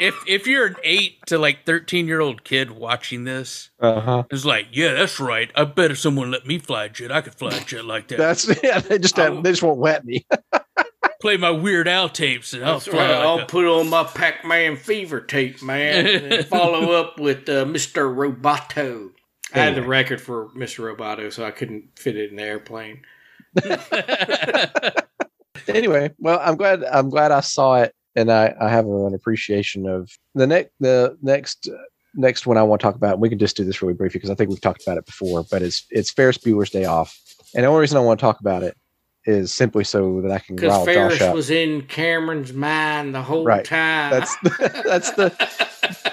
[0.00, 4.24] If if you're an eight to like thirteen year old kid watching this, Uh-huh.
[4.30, 5.50] it's like, yeah, that's right.
[5.54, 8.08] I bet if someone let me fly a jet, I could fly a jet like
[8.08, 8.18] that.
[8.18, 8.80] That's yeah.
[8.80, 10.24] They just have, they just won't let me.
[11.20, 12.98] Play my Weird Al tapes and I'll That's fly.
[12.98, 13.10] right.
[13.10, 18.14] I'll a, put on my Pac-Man fever tape, man, and follow up with uh, Mr.
[18.14, 19.10] Roboto.
[19.54, 20.94] I had the record for Mr.
[20.94, 23.00] Roboto, so I couldn't fit it in the airplane.
[25.68, 29.86] anyway, well, I'm glad I'm glad I saw it, and I, I have an appreciation
[29.86, 31.76] of the next the next uh,
[32.14, 33.12] next one I want to talk about.
[33.14, 35.06] and We can just do this really briefly because I think we've talked about it
[35.06, 37.16] before, but it's it's Ferris Bueller's Day Off,
[37.54, 38.76] and the only reason I want to talk about it
[39.26, 43.44] is simply so that I can Because Ferris Josh was in Cameron's mind the whole
[43.44, 43.64] Right.
[43.64, 44.10] time.
[44.12, 44.36] That's
[44.84, 45.32] that's the.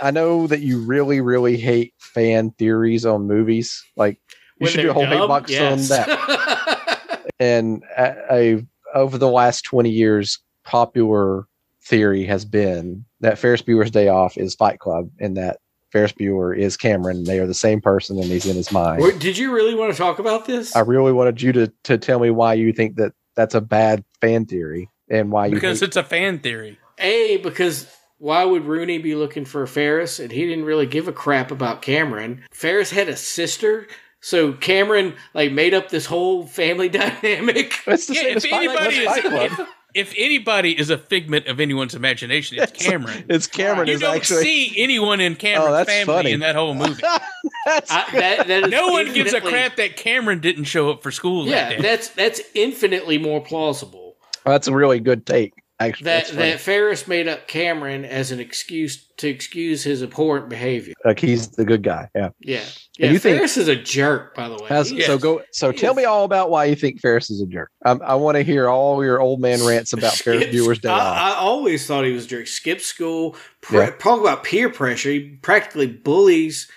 [0.01, 4.19] I know that you really really hate fan theories on movies, like.
[4.59, 5.89] You When should do a whole hate dumb, box yes.
[5.91, 7.21] on that.
[7.39, 11.45] and I, I over the last 20 years popular
[11.85, 15.57] theory has been that Ferris Bueller's Day Off is Fight Club, and that
[15.91, 17.23] Ferris Bueller is Cameron.
[17.23, 19.03] They are the same person, and he's in his mind.
[19.03, 20.75] Wait, Did you really want to talk about this?
[20.75, 24.03] I really wanted you to to tell me why you think that that's a bad
[24.21, 26.77] fan theory and why you because think, it's a fan theory.
[26.99, 27.87] A, because
[28.19, 30.19] why would Rooney be looking for Ferris?
[30.19, 32.43] And he didn't really give a crap about Cameron.
[32.51, 33.87] Ferris had a sister,
[34.21, 36.89] so Cameron like made up this whole family
[37.23, 37.73] dynamic.
[37.87, 39.51] it's the Yeah, same if as Fight, anybody that's is, Fight Club.
[39.59, 43.25] if, if anybody is a figment of anyone's imagination, it's Cameron.
[43.29, 46.31] It's Cameron you is don't actually see anyone in Cameron's Oh, that's family funny.
[46.31, 47.01] in that whole movie.
[47.65, 51.03] that's I, that, that is no one gives a crap that Cameron didn't show up
[51.03, 51.81] for school Yeah, that day.
[51.81, 54.15] that's that's infinitely more plausible.
[54.45, 55.53] that's a really good take.
[55.79, 60.93] Actually, That that Ferris made up Cameron as an excuse to excuse his abhorrent behavior.
[61.03, 62.09] like he's the good guy.
[62.15, 62.29] Yeah.
[62.39, 62.61] Yeah,
[62.97, 63.11] yeah.
[63.11, 64.67] you think- Ferris is a jerk, by the way.
[64.69, 65.41] Has- So go.
[65.51, 67.69] So He tell is- me all about why you think Ferris is a jerk.
[67.85, 70.89] Um, I want to hear all your old man rants about Ferris Skips- Bueller's Day.
[70.89, 72.47] I, I always thought he was a jerk.
[72.47, 73.35] Skip school.
[73.61, 73.89] Pre- Yeah.
[73.99, 75.09] Talk about peer pressure.
[75.09, 76.69] He practically bullies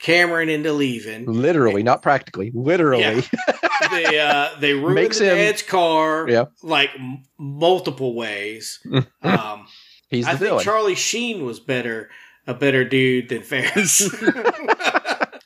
[0.00, 1.26] Cameron into leaving.
[1.26, 2.50] Literally, not practically.
[2.54, 3.02] Literally.
[3.02, 3.20] Yeah.
[3.90, 6.28] they uh, they ruined Makes the him- dad's car.
[6.28, 6.46] Yeah.
[6.62, 8.80] like m- multiple ways.
[9.22, 9.66] um,
[10.08, 10.64] He's the I think villain.
[10.64, 12.08] Charlie Sheen was better
[12.46, 14.00] a better dude than Ferris.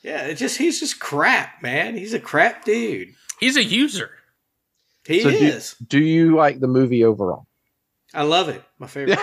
[0.02, 1.96] yeah, it just he's just crap, man.
[1.96, 3.08] He's a crap dude.
[3.40, 4.10] He's a user.
[5.06, 5.74] He So do- is.
[5.86, 7.46] Do you like the movie overall?
[8.14, 8.62] I love it.
[8.78, 9.18] My favorite.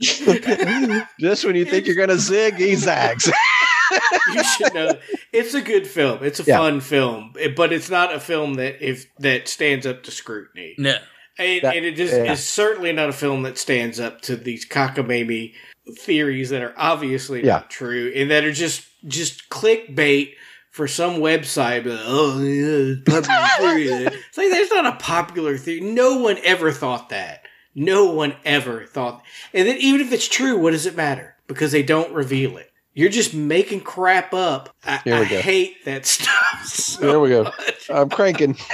[1.20, 3.26] Just when you think you're gonna zig, he zags.
[4.34, 4.92] you should know
[5.32, 6.18] it's a good film.
[6.22, 6.58] It's a Yeah.
[6.58, 10.74] fun film, but it's not a film that if that stands up to scrutiny.
[10.78, 10.96] No.
[11.38, 12.32] And, That- and it just yeah.
[12.32, 15.54] is certainly not a film that stands up to these cockamamie
[15.98, 17.52] theories that are obviously Yeah.
[17.54, 20.32] not true and that are just just clickbait
[20.72, 21.84] for some website.
[21.84, 24.06] But, oh, yeah, it's popular theory.
[24.28, 25.80] It's like that's not a popular theory.
[25.80, 27.42] No one ever thought that.
[27.76, 29.22] No one ever thought.
[29.54, 31.36] And then even if it's true, what does it matter?
[31.46, 32.72] Because they don't reveal it.
[32.94, 34.74] You're just making crap up.
[34.84, 35.40] I, Here we I go.
[35.42, 36.64] hate that stuff.
[36.64, 37.44] so There we go.
[37.44, 37.90] much.
[37.90, 38.56] I'm cranking.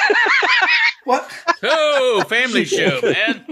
[1.04, 1.28] What?
[1.64, 3.44] Oh, family show, man.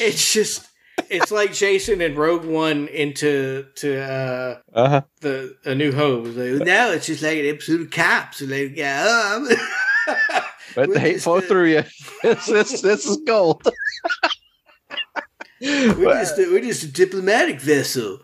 [0.00, 0.66] It's just
[1.08, 5.02] it's like Jason and Rogue One into to uh Uh-huh.
[5.20, 6.26] the A New Hope.
[6.26, 8.40] It's like, now it's just like an episode of Cops.
[8.40, 9.46] And like, yeah, oh,
[10.08, 10.16] I'm-
[10.76, 11.84] Let the hate flow through you.
[12.24, 13.62] This, this, this is gold.
[15.60, 18.20] We're just a, we're just a diplomatic vessel.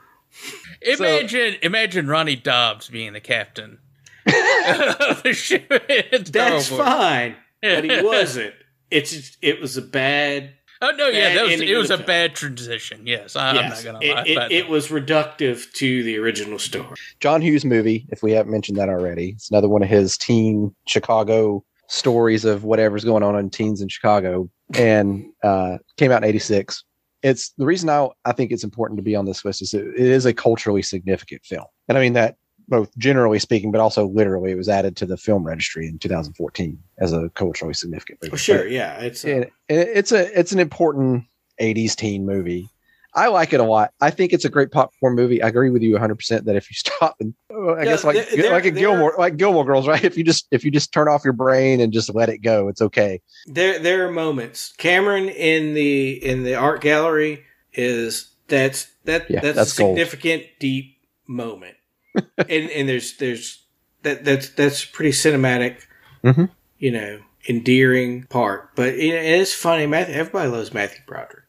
[0.83, 3.79] Imagine, imagine Ronnie Dobbs being the captain
[4.27, 5.67] of the ship.
[5.71, 6.85] It's That's terrible.
[6.85, 8.55] fine, but he wasn't.
[8.91, 10.55] It's just, it was a bad.
[10.83, 12.07] Oh no, yeah, that was it was a film.
[12.07, 13.07] bad transition.
[13.07, 14.25] Yes, I, I'm not gonna it, lie.
[14.27, 16.95] it, about it was reductive to the original story.
[17.21, 19.31] John Hughes movie, if we haven't mentioned that already.
[19.31, 23.89] It's another one of his teen Chicago stories of whatever's going on in teens in
[23.89, 26.83] Chicago and uh, came out in 86.
[27.25, 29.85] It's the reason I, I think it's important to be on this list is it,
[29.87, 31.65] it is a culturally significant film.
[31.89, 32.37] And I mean that
[32.69, 36.79] both generally speaking, but also literally it was added to the film registry in 2014
[36.99, 38.31] as a culturally significant movie.
[38.31, 41.25] Well, sure, yeah, it's uh, and, and it's a it's an important
[41.61, 42.69] 80s teen movie
[43.15, 45.83] i like it a lot i think it's a great popcorn movie i agree with
[45.83, 49.15] you 100% that if you stop and i Yeah, guess like there- like a gilmore
[49.19, 51.93] like gilmore girls right if you just if you just turn off your brain and
[51.93, 54.73] just let it go it's okay there there are moments.
[54.79, 59.97] Cameron in the in the art gallery is that's that Yeah, that's, that's a gold.
[59.97, 60.97] significant deep
[61.27, 61.77] moment.
[62.39, 63.65] and and there's there's
[64.03, 65.81] that that's that's pretty cinematic.
[66.23, 66.51] Mhm.
[66.79, 68.75] You know, endearing part.
[68.77, 69.87] But and it's funny.
[69.87, 71.45] Matthew, everybody loves Matthew Broderick.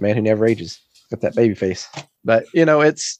[0.00, 1.88] Man who never ages with that baby face
[2.24, 3.18] but you know it's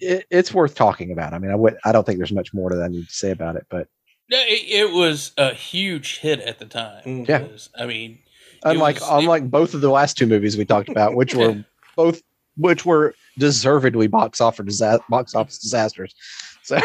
[0.00, 2.70] it, it's worth talking about i mean i would i don't think there's much more
[2.70, 3.86] that i need to say about it but
[4.30, 7.02] No, it, it was a huge hit at the time.
[7.04, 7.28] Mm.
[7.28, 7.38] Yeah.
[7.38, 8.18] Because, I mean,
[8.64, 11.64] unlike was- unlike both of the last two movies we talked about which were
[11.96, 12.20] both
[12.56, 16.14] which were deservedly box office disa- box office disasters
[16.64, 16.82] so no,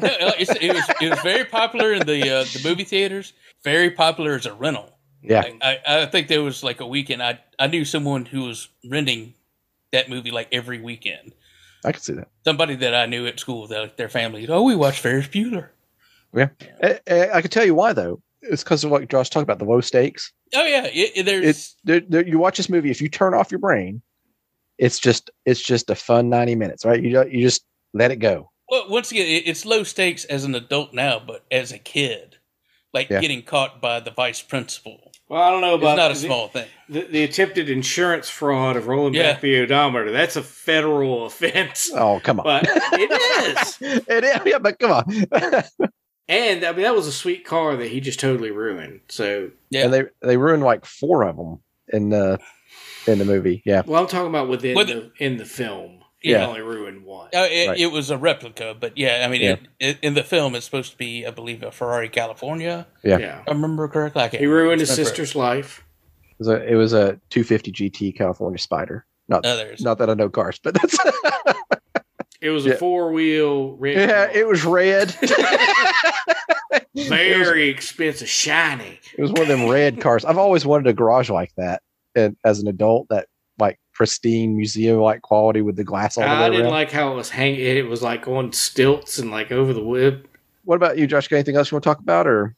[0.00, 3.34] it was it was very popular in the uh, the movie theaters.
[3.64, 4.97] Very popular as a rental.
[5.22, 7.22] Yeah I, I think there was like a weekend.
[7.22, 9.34] I I knew someone who was renting
[9.92, 11.32] that movie like every weekend.
[11.84, 14.74] i can see that Somebody that I knew at school, that their family, oh, we
[14.76, 15.68] watched Ferris Bueller.
[16.36, 16.46] Eh,
[16.82, 18.22] eh, I, I I can tell you why though.
[18.42, 20.32] It's because of what Josh talked about the low stakes.
[20.54, 22.90] Oh yeah, it, it- there's It's there, there, you watch this movie.
[22.90, 24.00] If you turn off your brain,
[24.78, 27.02] it's just it's just a fun ninety minutes, right?
[27.02, 27.64] You you just
[27.94, 28.50] let it go.
[28.70, 32.36] well, once again, it, it's low stakes as an adult now, but as a kid,
[32.94, 33.20] like Yeah.
[33.20, 36.14] getting caught by the vice principal, Well, I don't know about it's about not a
[36.14, 36.68] the- small thing.
[36.88, 39.32] The, the attempted insurance fraud of rolling Yeah.
[39.32, 40.10] back the odometer.
[40.10, 41.90] That's a federal offense.
[41.94, 42.44] Oh come on!
[42.46, 43.10] But it
[43.58, 43.78] is.
[44.08, 44.40] it is.
[44.46, 45.64] Yeah, but come on.
[46.30, 49.00] And I mean, that was a sweet car that he just totally ruined.
[49.08, 49.84] So Yeah.
[49.86, 52.38] And they they ruined like four of them in the
[53.06, 53.62] in the movie.
[53.64, 53.80] Yeah.
[53.86, 56.00] Well, I'm talking about within With- the, in the film.
[56.22, 56.46] Yeah.
[56.46, 57.28] Only ruined one.
[57.34, 57.78] Uh, it, Right.
[57.78, 59.50] it was a replica, but yeah, I mean, Yeah.
[59.52, 62.86] It, it, in the film, it's supposed to be, I believe, a Ferrari California.
[63.04, 63.18] Yeah.
[63.18, 63.42] Yeah.
[63.46, 64.22] I remember correctly.
[64.22, 65.08] I He ruined his remember.
[65.08, 65.84] sister's life.
[66.30, 69.02] It was a it was a 250 GT California Spyder.
[69.28, 70.96] Not Oh, not that I know cars, but that's
[72.40, 72.76] It was a Yeah.
[72.76, 73.96] four wheel red.
[73.96, 74.26] yeah.
[74.26, 74.36] car.
[74.36, 75.10] It was red.
[76.94, 79.00] very expensive, shiny.
[79.16, 80.24] It was one of them red cars.
[80.24, 81.82] I've always wanted a garage like that,
[82.14, 83.26] and as an adult, that like
[83.98, 86.70] pristine museum like quality with the glass all the I didn't around.
[86.70, 87.58] like how it was hanging.
[87.58, 90.28] It was like on stilts and like over the wood.
[90.64, 91.26] what about you, Josh?
[91.26, 92.54] Got anything else you want to talk about, or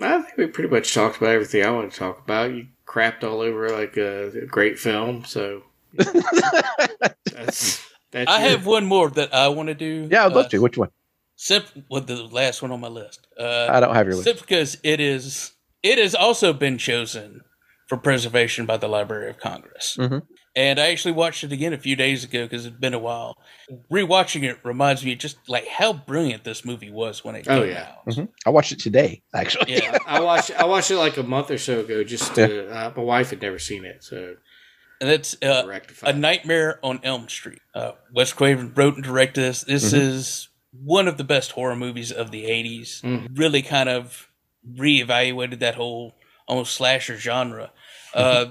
[0.00, 2.52] I think we pretty much talked about everything I want to talk about.
[2.52, 5.62] You crapped all over like a, great film, so
[5.94, 7.80] that's
[8.10, 8.28] that's.
[8.28, 8.50] I it.
[8.50, 10.08] have one more that I want to do.
[10.10, 10.58] yeah, I'd love uh, to.
[10.58, 10.88] Which one?
[11.36, 13.28] Simp with the last one on my list.
[13.38, 14.24] Uh, I don't have your list.
[14.24, 15.52] Simply because it is
[15.84, 17.42] it has also been chosen
[17.86, 19.96] for preservation by the Library of Congress.
[19.96, 20.22] Mhm.
[20.54, 23.38] And I actually watched it again a few days ago because it's been a while.
[23.90, 27.70] Rewatching it reminds me just like how brilliant this movie was when it Oh, came
[27.70, 27.88] yeah.
[27.96, 28.06] out.
[28.06, 28.28] Mhm.
[28.44, 29.72] I watched it today, actually.
[29.76, 32.04] Yeah, I watched I watched it like a month or so ago.
[32.04, 34.36] Just to, uh, my wife had never seen it, so
[35.00, 35.80] and it's uh.
[36.02, 37.60] A Nightmare on Elm Street.
[37.74, 39.62] Uh, Wes Craven wrote and directed this.
[39.62, 43.00] This is one of the best horror movies of the 80s.
[43.02, 43.38] Mhm.
[43.38, 44.28] Really kind of
[44.70, 46.14] reevaluated that whole
[46.46, 47.72] almost slasher genre.
[48.14, 48.46] Uh,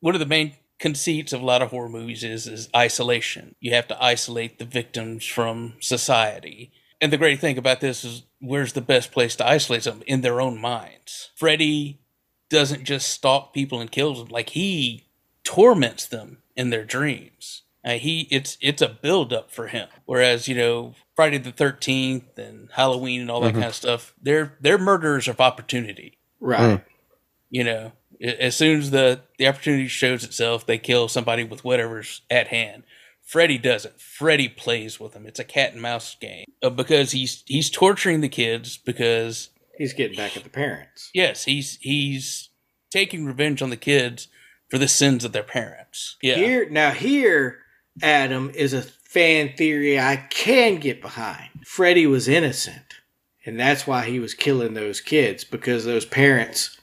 [0.00, 3.54] one of the main conceits of a lot of horror movies is is isolation.
[3.60, 6.72] You have to isolate the victims from society.
[7.00, 10.02] And the great thing about this is where's the best place to isolate them?
[10.06, 11.30] In their own minds.
[11.36, 12.00] Freddy
[12.48, 14.28] doesn't just stalk people and kills them.
[14.28, 15.04] Like he
[15.44, 17.62] torments them in their dreams.
[17.84, 19.88] Uh, he it's it's a build up for him.
[20.06, 24.56] Whereas you know Friday the Thirteenth and Halloween and all that kind of stuff, they're
[24.60, 26.18] they're murderers of opportunity.
[26.40, 26.82] right.
[27.48, 31.64] You know, A- as soon as the the opportunity shows itself, they kill somebody with
[31.64, 32.84] whatever's at hand.
[33.24, 34.00] Freddy doesn't.
[34.00, 35.26] Freddy plays with them.
[35.26, 39.92] It's a cat and mouse game uh, because he's he's torturing the kids because He's
[39.92, 41.10] getting back at the parents.
[41.12, 42.48] yes, he's he's
[42.90, 44.28] taking revenge on the kids
[44.70, 46.16] for the sins of their parents.
[46.22, 46.36] Yeah.
[46.36, 47.58] Here now, here,
[48.02, 51.50] Adam is a fan theory I can get behind.
[51.66, 52.94] Freddy was innocent,
[53.44, 56.75] and that's why he was killing those kids because those parents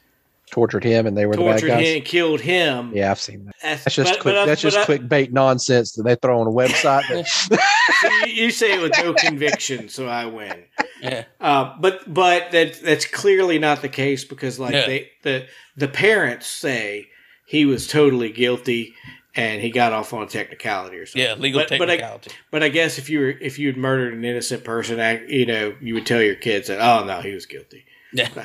[0.53, 1.87] Tortured him, and they were the bad tortured guys.
[1.87, 2.91] him and killed him.
[2.93, 3.55] Yeah, I've seen that.
[3.63, 4.35] That's, That's just but- quick.
[4.35, 7.07] but I- that's just but I- clickbait nonsense that they throw on a website.
[7.09, 10.63] that- you, you say it with no conviction, so I win.
[11.01, 11.23] Yeah.
[11.41, 14.85] Uh, but but that that's clearly not the case because like Yeah.
[14.85, 17.07] they the the parents say
[17.47, 18.93] he was totally guilty
[19.35, 21.21] and he got off on a technicality or something.
[21.23, 22.31] Yeah, legal But- but I- technicality.
[22.51, 25.47] But I guess if you were if you had murdered an innocent person, I, you
[25.47, 27.85] know, you would tell your kids that oh no, he was guilty.
[28.13, 28.29] Yeah.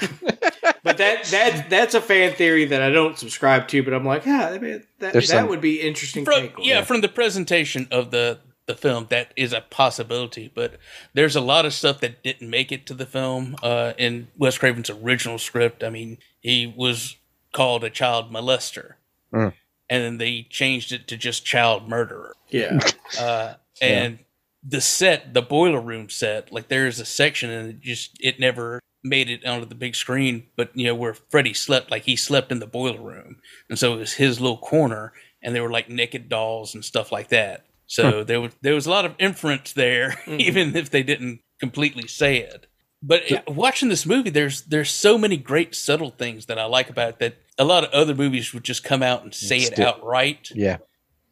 [0.85, 3.83] But that that that's a fan theory that I don't subscribe to.
[3.83, 6.25] But I'm like, yeah, I mean, that There's that some- would be interesting.
[6.25, 10.51] from, take yeah, from the presentation of the the film, that is a possibility.
[10.55, 10.79] But
[11.15, 14.57] there's a lot of stuff that didn't make it to the film uh, in Wes
[14.57, 15.83] Craven's original script.
[15.83, 17.17] I mean, he was
[17.53, 18.95] called a child molester,
[19.33, 19.53] Mm.
[19.91, 22.35] and then they changed it to just child murderer.
[22.51, 22.79] yeah,
[23.19, 24.21] Uh, and
[24.63, 28.81] the set, the boiler room set, like there's a section and it just it never
[29.09, 30.47] made it onto the big screen.
[30.57, 33.37] But you know where Freddy slept, like he slept in the boiler room,
[33.69, 35.13] and so it was his little corner,
[35.43, 37.65] and there were like naked dolls and stuff like that.
[37.87, 42.07] So there was there was a lot of inference there, even if they didn't completely
[42.07, 42.67] say it.
[43.03, 47.11] But watching this movie, there's there's so many great subtle things that I like about
[47.11, 49.89] it that a lot of other movies would just come out and say it Still-
[49.89, 50.79] outright yeah,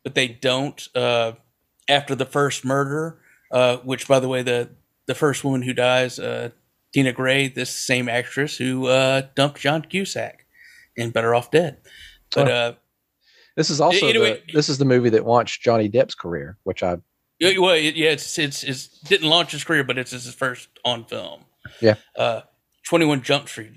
[0.02, 1.32] but they don't uh,
[1.88, 3.20] after the first murder.
[3.48, 4.70] Uh, which, by the way, the
[5.06, 6.50] the first woman who dies, uh,
[6.96, 10.46] Tina Gray, this same actress who uh, dumped John Cusack
[10.96, 11.76] in Better Off Dead.
[12.34, 12.52] But Oh.
[12.54, 12.74] uh,
[13.54, 16.96] this is also the, this is the movie that launched Johnny Depp's career, which I
[17.38, 20.70] yeah, well, it, yeah, it's it's it's didn't launch his career, but it's his first
[20.86, 21.42] on film.
[21.82, 21.96] Yeah.
[22.16, 22.40] Uh,
[22.88, 23.72] Twenty One Jump Street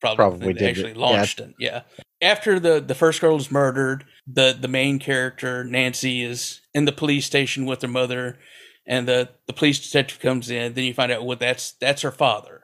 [0.00, 0.96] probably, Probably did actually it.
[0.96, 1.52] launched it.
[1.58, 1.82] Yeah.
[2.22, 6.92] After the the first girl is murdered, the the main character Nancy is in the
[6.92, 8.38] police station with her mother,
[8.86, 10.72] and the the police detective comes in.
[10.74, 12.61] Then you find out well that's that's her father,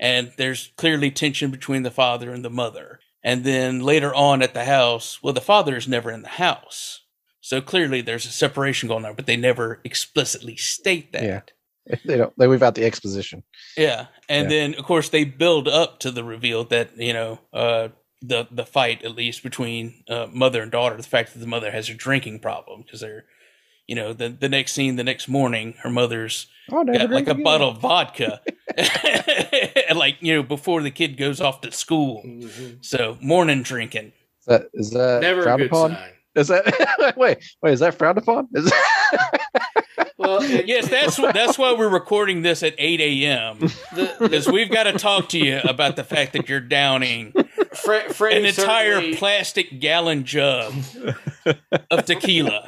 [0.00, 3.00] and there's clearly tension between the father and the mother.
[3.24, 7.02] And then later on at the house, well, the father is never in the house.
[7.40, 11.22] So clearly there's a separation going on, but they never explicitly state that.
[11.22, 11.40] Yeah.
[12.04, 13.42] they don't they leave out the exposition.
[13.76, 14.58] Yeah, and Yeah.
[14.58, 17.88] then of course they build up to the reveal that you know uh,
[18.20, 20.96] the the fight at least between uh, mother and daughter.
[20.98, 23.24] The fact that the mother has a drinking problem because they're,
[23.88, 27.26] you know, the the next scene the next morning, her mother's Oh, never got like
[27.26, 27.42] a again.
[27.42, 28.42] bottle of vodka,
[29.94, 32.22] like you know before the kid goes off to school.
[32.24, 32.74] Mm-hmm.
[32.82, 34.12] So morning drinking.
[34.46, 35.90] that is that Never a frowned good upon?
[35.92, 36.10] sign.
[36.34, 38.48] Is that wait wait is that frowned upon?
[38.54, 39.40] Is that
[40.18, 43.58] Well, it- Yes, that's that's why we're recording this at 8 a.m.
[43.94, 47.32] the, because we've got to talk to you about the fact that you're downing
[47.74, 50.74] Fre- Freddie an entire plastic gallon jug
[51.90, 52.66] of tequila.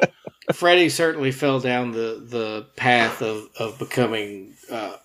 [0.53, 4.97] Freddy certainly fell down the, the path of, of becoming uh,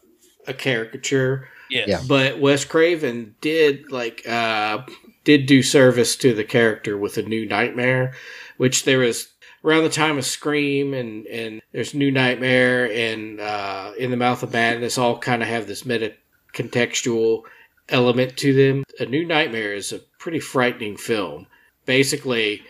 [0.48, 1.50] a caricature.
[1.70, 1.88] Yes.
[1.88, 2.02] Yeah.
[2.08, 4.84] But Wes Craven did like uh,
[5.24, 8.14] did do service to the character with a new nightmare,
[8.58, 9.30] which there was
[9.64, 14.44] around the time of Scream and and there's New Nightmare and uh, In the Mouth
[14.44, 16.14] of Madness all kind of have this meta
[16.54, 17.44] contextual
[17.90, 18.84] element to them.
[19.00, 21.48] A New Nightmare is a pretty frightening film.
[21.86, 22.62] Basically,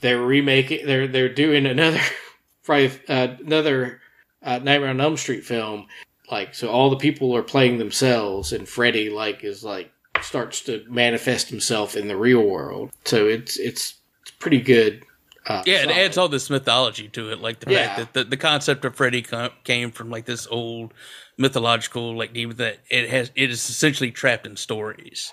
[0.00, 2.00] they're remaking they're they're doing another
[2.64, 4.00] probably uh, another
[4.42, 5.86] uh, Nightmare on Elm Street film.
[6.30, 10.84] Like so all the people are playing themselves and Freddy like is like starts to
[10.88, 12.90] manifest himself in the real world.
[13.04, 15.02] So it's it's it's pretty good
[15.46, 17.94] uh, Yeah, it adds all this mythology to it, like the Yeah.
[17.94, 20.92] fact that the, the concept of Freddy com- came from like this old
[21.38, 25.32] mythological like demon that it has it is essentially trapped in stories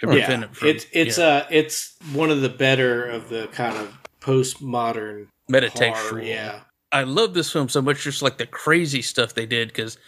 [0.00, 3.30] to prevent yeah it from it's it's know, uh it's one of the better of
[3.30, 5.94] the kind of postmodern meditation.
[5.94, 6.60] horror yeah
[6.92, 9.68] I love this film so much, just like the crazy stuff they did.
[9.68, 9.98] Because,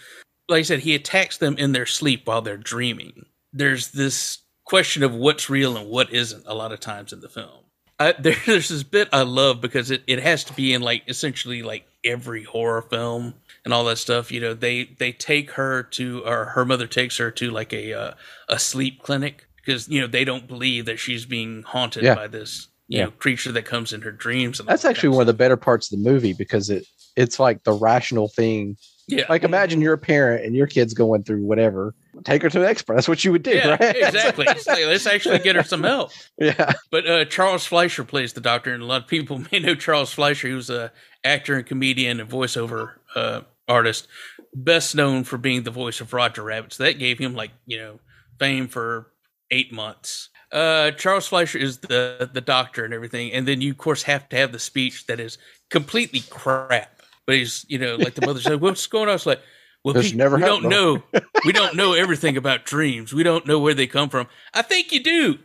[0.48, 3.26] like I said, he attacks them in their sleep while they're dreaming.
[3.52, 7.28] There's this question of what's real and what isn't a lot of times in the
[7.28, 7.64] film.
[7.98, 11.02] I, there, there's this bit I love because it, it has to be in like
[11.08, 13.34] essentially like every horror film
[13.64, 14.30] and all that stuff.
[14.30, 17.92] You know, they they take her to or her mother takes her to like a
[17.92, 18.14] uh,
[18.48, 22.14] a sleep clinic because you know they don't believe that she's being haunted Yeah.
[22.14, 23.04] by this you Yeah.
[23.06, 24.58] know creature that comes in her dreams.
[24.60, 26.70] And That's all that actually kind one of the better parts of the movie because
[26.70, 26.86] it
[27.16, 28.76] it's like the rational thing.
[29.08, 31.94] yeah Like imagine you're a parent and your kid's going through whatever.
[32.24, 32.94] Take her to an expert.
[32.94, 33.96] That's what you would do, yeah, right?
[33.96, 34.44] exactly.
[34.66, 36.10] Like, let's actually get her some help.
[36.38, 36.72] yeah.
[36.90, 40.12] But uh, Charles Fleischer plays the doctor, and a lot of people may know Charles
[40.12, 40.48] Fleischer.
[40.48, 40.90] He was a
[41.22, 44.08] actor and comedian and voiceover uh, artist,
[44.52, 46.72] best known for being the voice of Roger Rabbit.
[46.72, 48.00] So that gave him like you know
[48.40, 49.12] fame for
[49.52, 50.28] eight months.
[50.50, 54.28] Uh, Charles Fleischer is the the doctor and everything, and then you of course have
[54.30, 55.38] to have the speech that is
[55.70, 57.02] completely crap.
[57.26, 59.40] But he's you know like the mother said, "What's going on?" It's like.
[59.84, 61.04] Well, Pete, we don't know.
[61.46, 63.12] We don't know everything about dreams.
[63.14, 64.26] We don't know where they come from.
[64.52, 65.38] I think you do.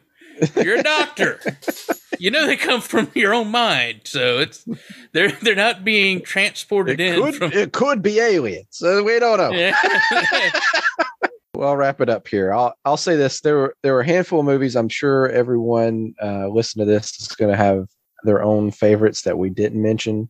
[0.55, 1.39] You're a doctor.
[2.19, 4.65] you know they come from your own mind, so it's
[5.11, 7.51] they're they're not being transported It in could, from.
[7.53, 8.65] it could be aliens.
[8.71, 9.51] So we don't know.
[9.51, 9.77] Yeah.
[11.55, 12.51] Well, I'll wrap it up here.
[12.51, 14.75] I'll I'll say this: there were there were a handful of movies.
[14.75, 17.88] I'm sure everyone uh, listening to this is going to have
[18.23, 20.30] their own favorites that we didn't mention.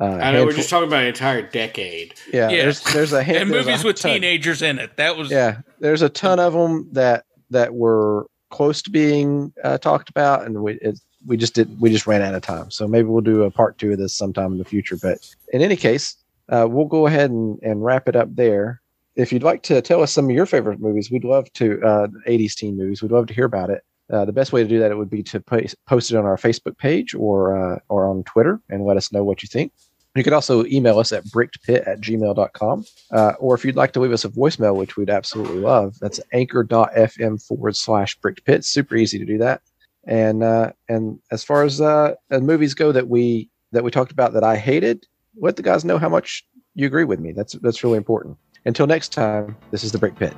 [0.00, 2.62] Uh, I know we're just talking about an entire decade yeah, Yeah.
[2.62, 4.12] There's there's a hand, and there's a movies with ton.
[4.12, 4.96] teenagers in it.
[4.96, 9.78] That was Yeah, there's a ton of them that that were close to being uh,
[9.78, 12.70] talked about, and we it, we just did we just ran out of time.
[12.70, 14.96] So maybe we'll do a part two of this sometime in the future.
[14.96, 15.18] But
[15.52, 16.16] in any case,
[16.48, 18.80] uh, we'll go ahead and, and wrap it up there.
[19.18, 21.82] If you'd like to tell us some of your favorite movies, we'd love to.
[21.82, 23.82] Uh, 80s teen movies, we'd love to hear about it.
[24.10, 26.36] Uh, the best way to do that it would be to post, it on our
[26.36, 29.72] Facebook page or uh, or on Twitter and let us know what you think.
[30.14, 32.84] You could also email us at brickedpit at gmail.com.
[33.12, 36.20] Uh, or if you'd like to leave us a voicemail, which we'd absolutely love, that's
[36.32, 38.64] anchor.fm forward slash bricked pit.
[38.64, 39.60] Super easy to do that.
[40.06, 44.12] And uh, and as far as uh, uh, movies go that we that we talked
[44.12, 47.32] about that I hated, let the guys know how much you agree with me.
[47.32, 48.38] That's that's really important.
[48.68, 50.34] Until next time, this is the Bricked Pit.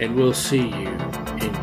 [0.00, 0.88] and we'll see you
[1.42, 1.59] in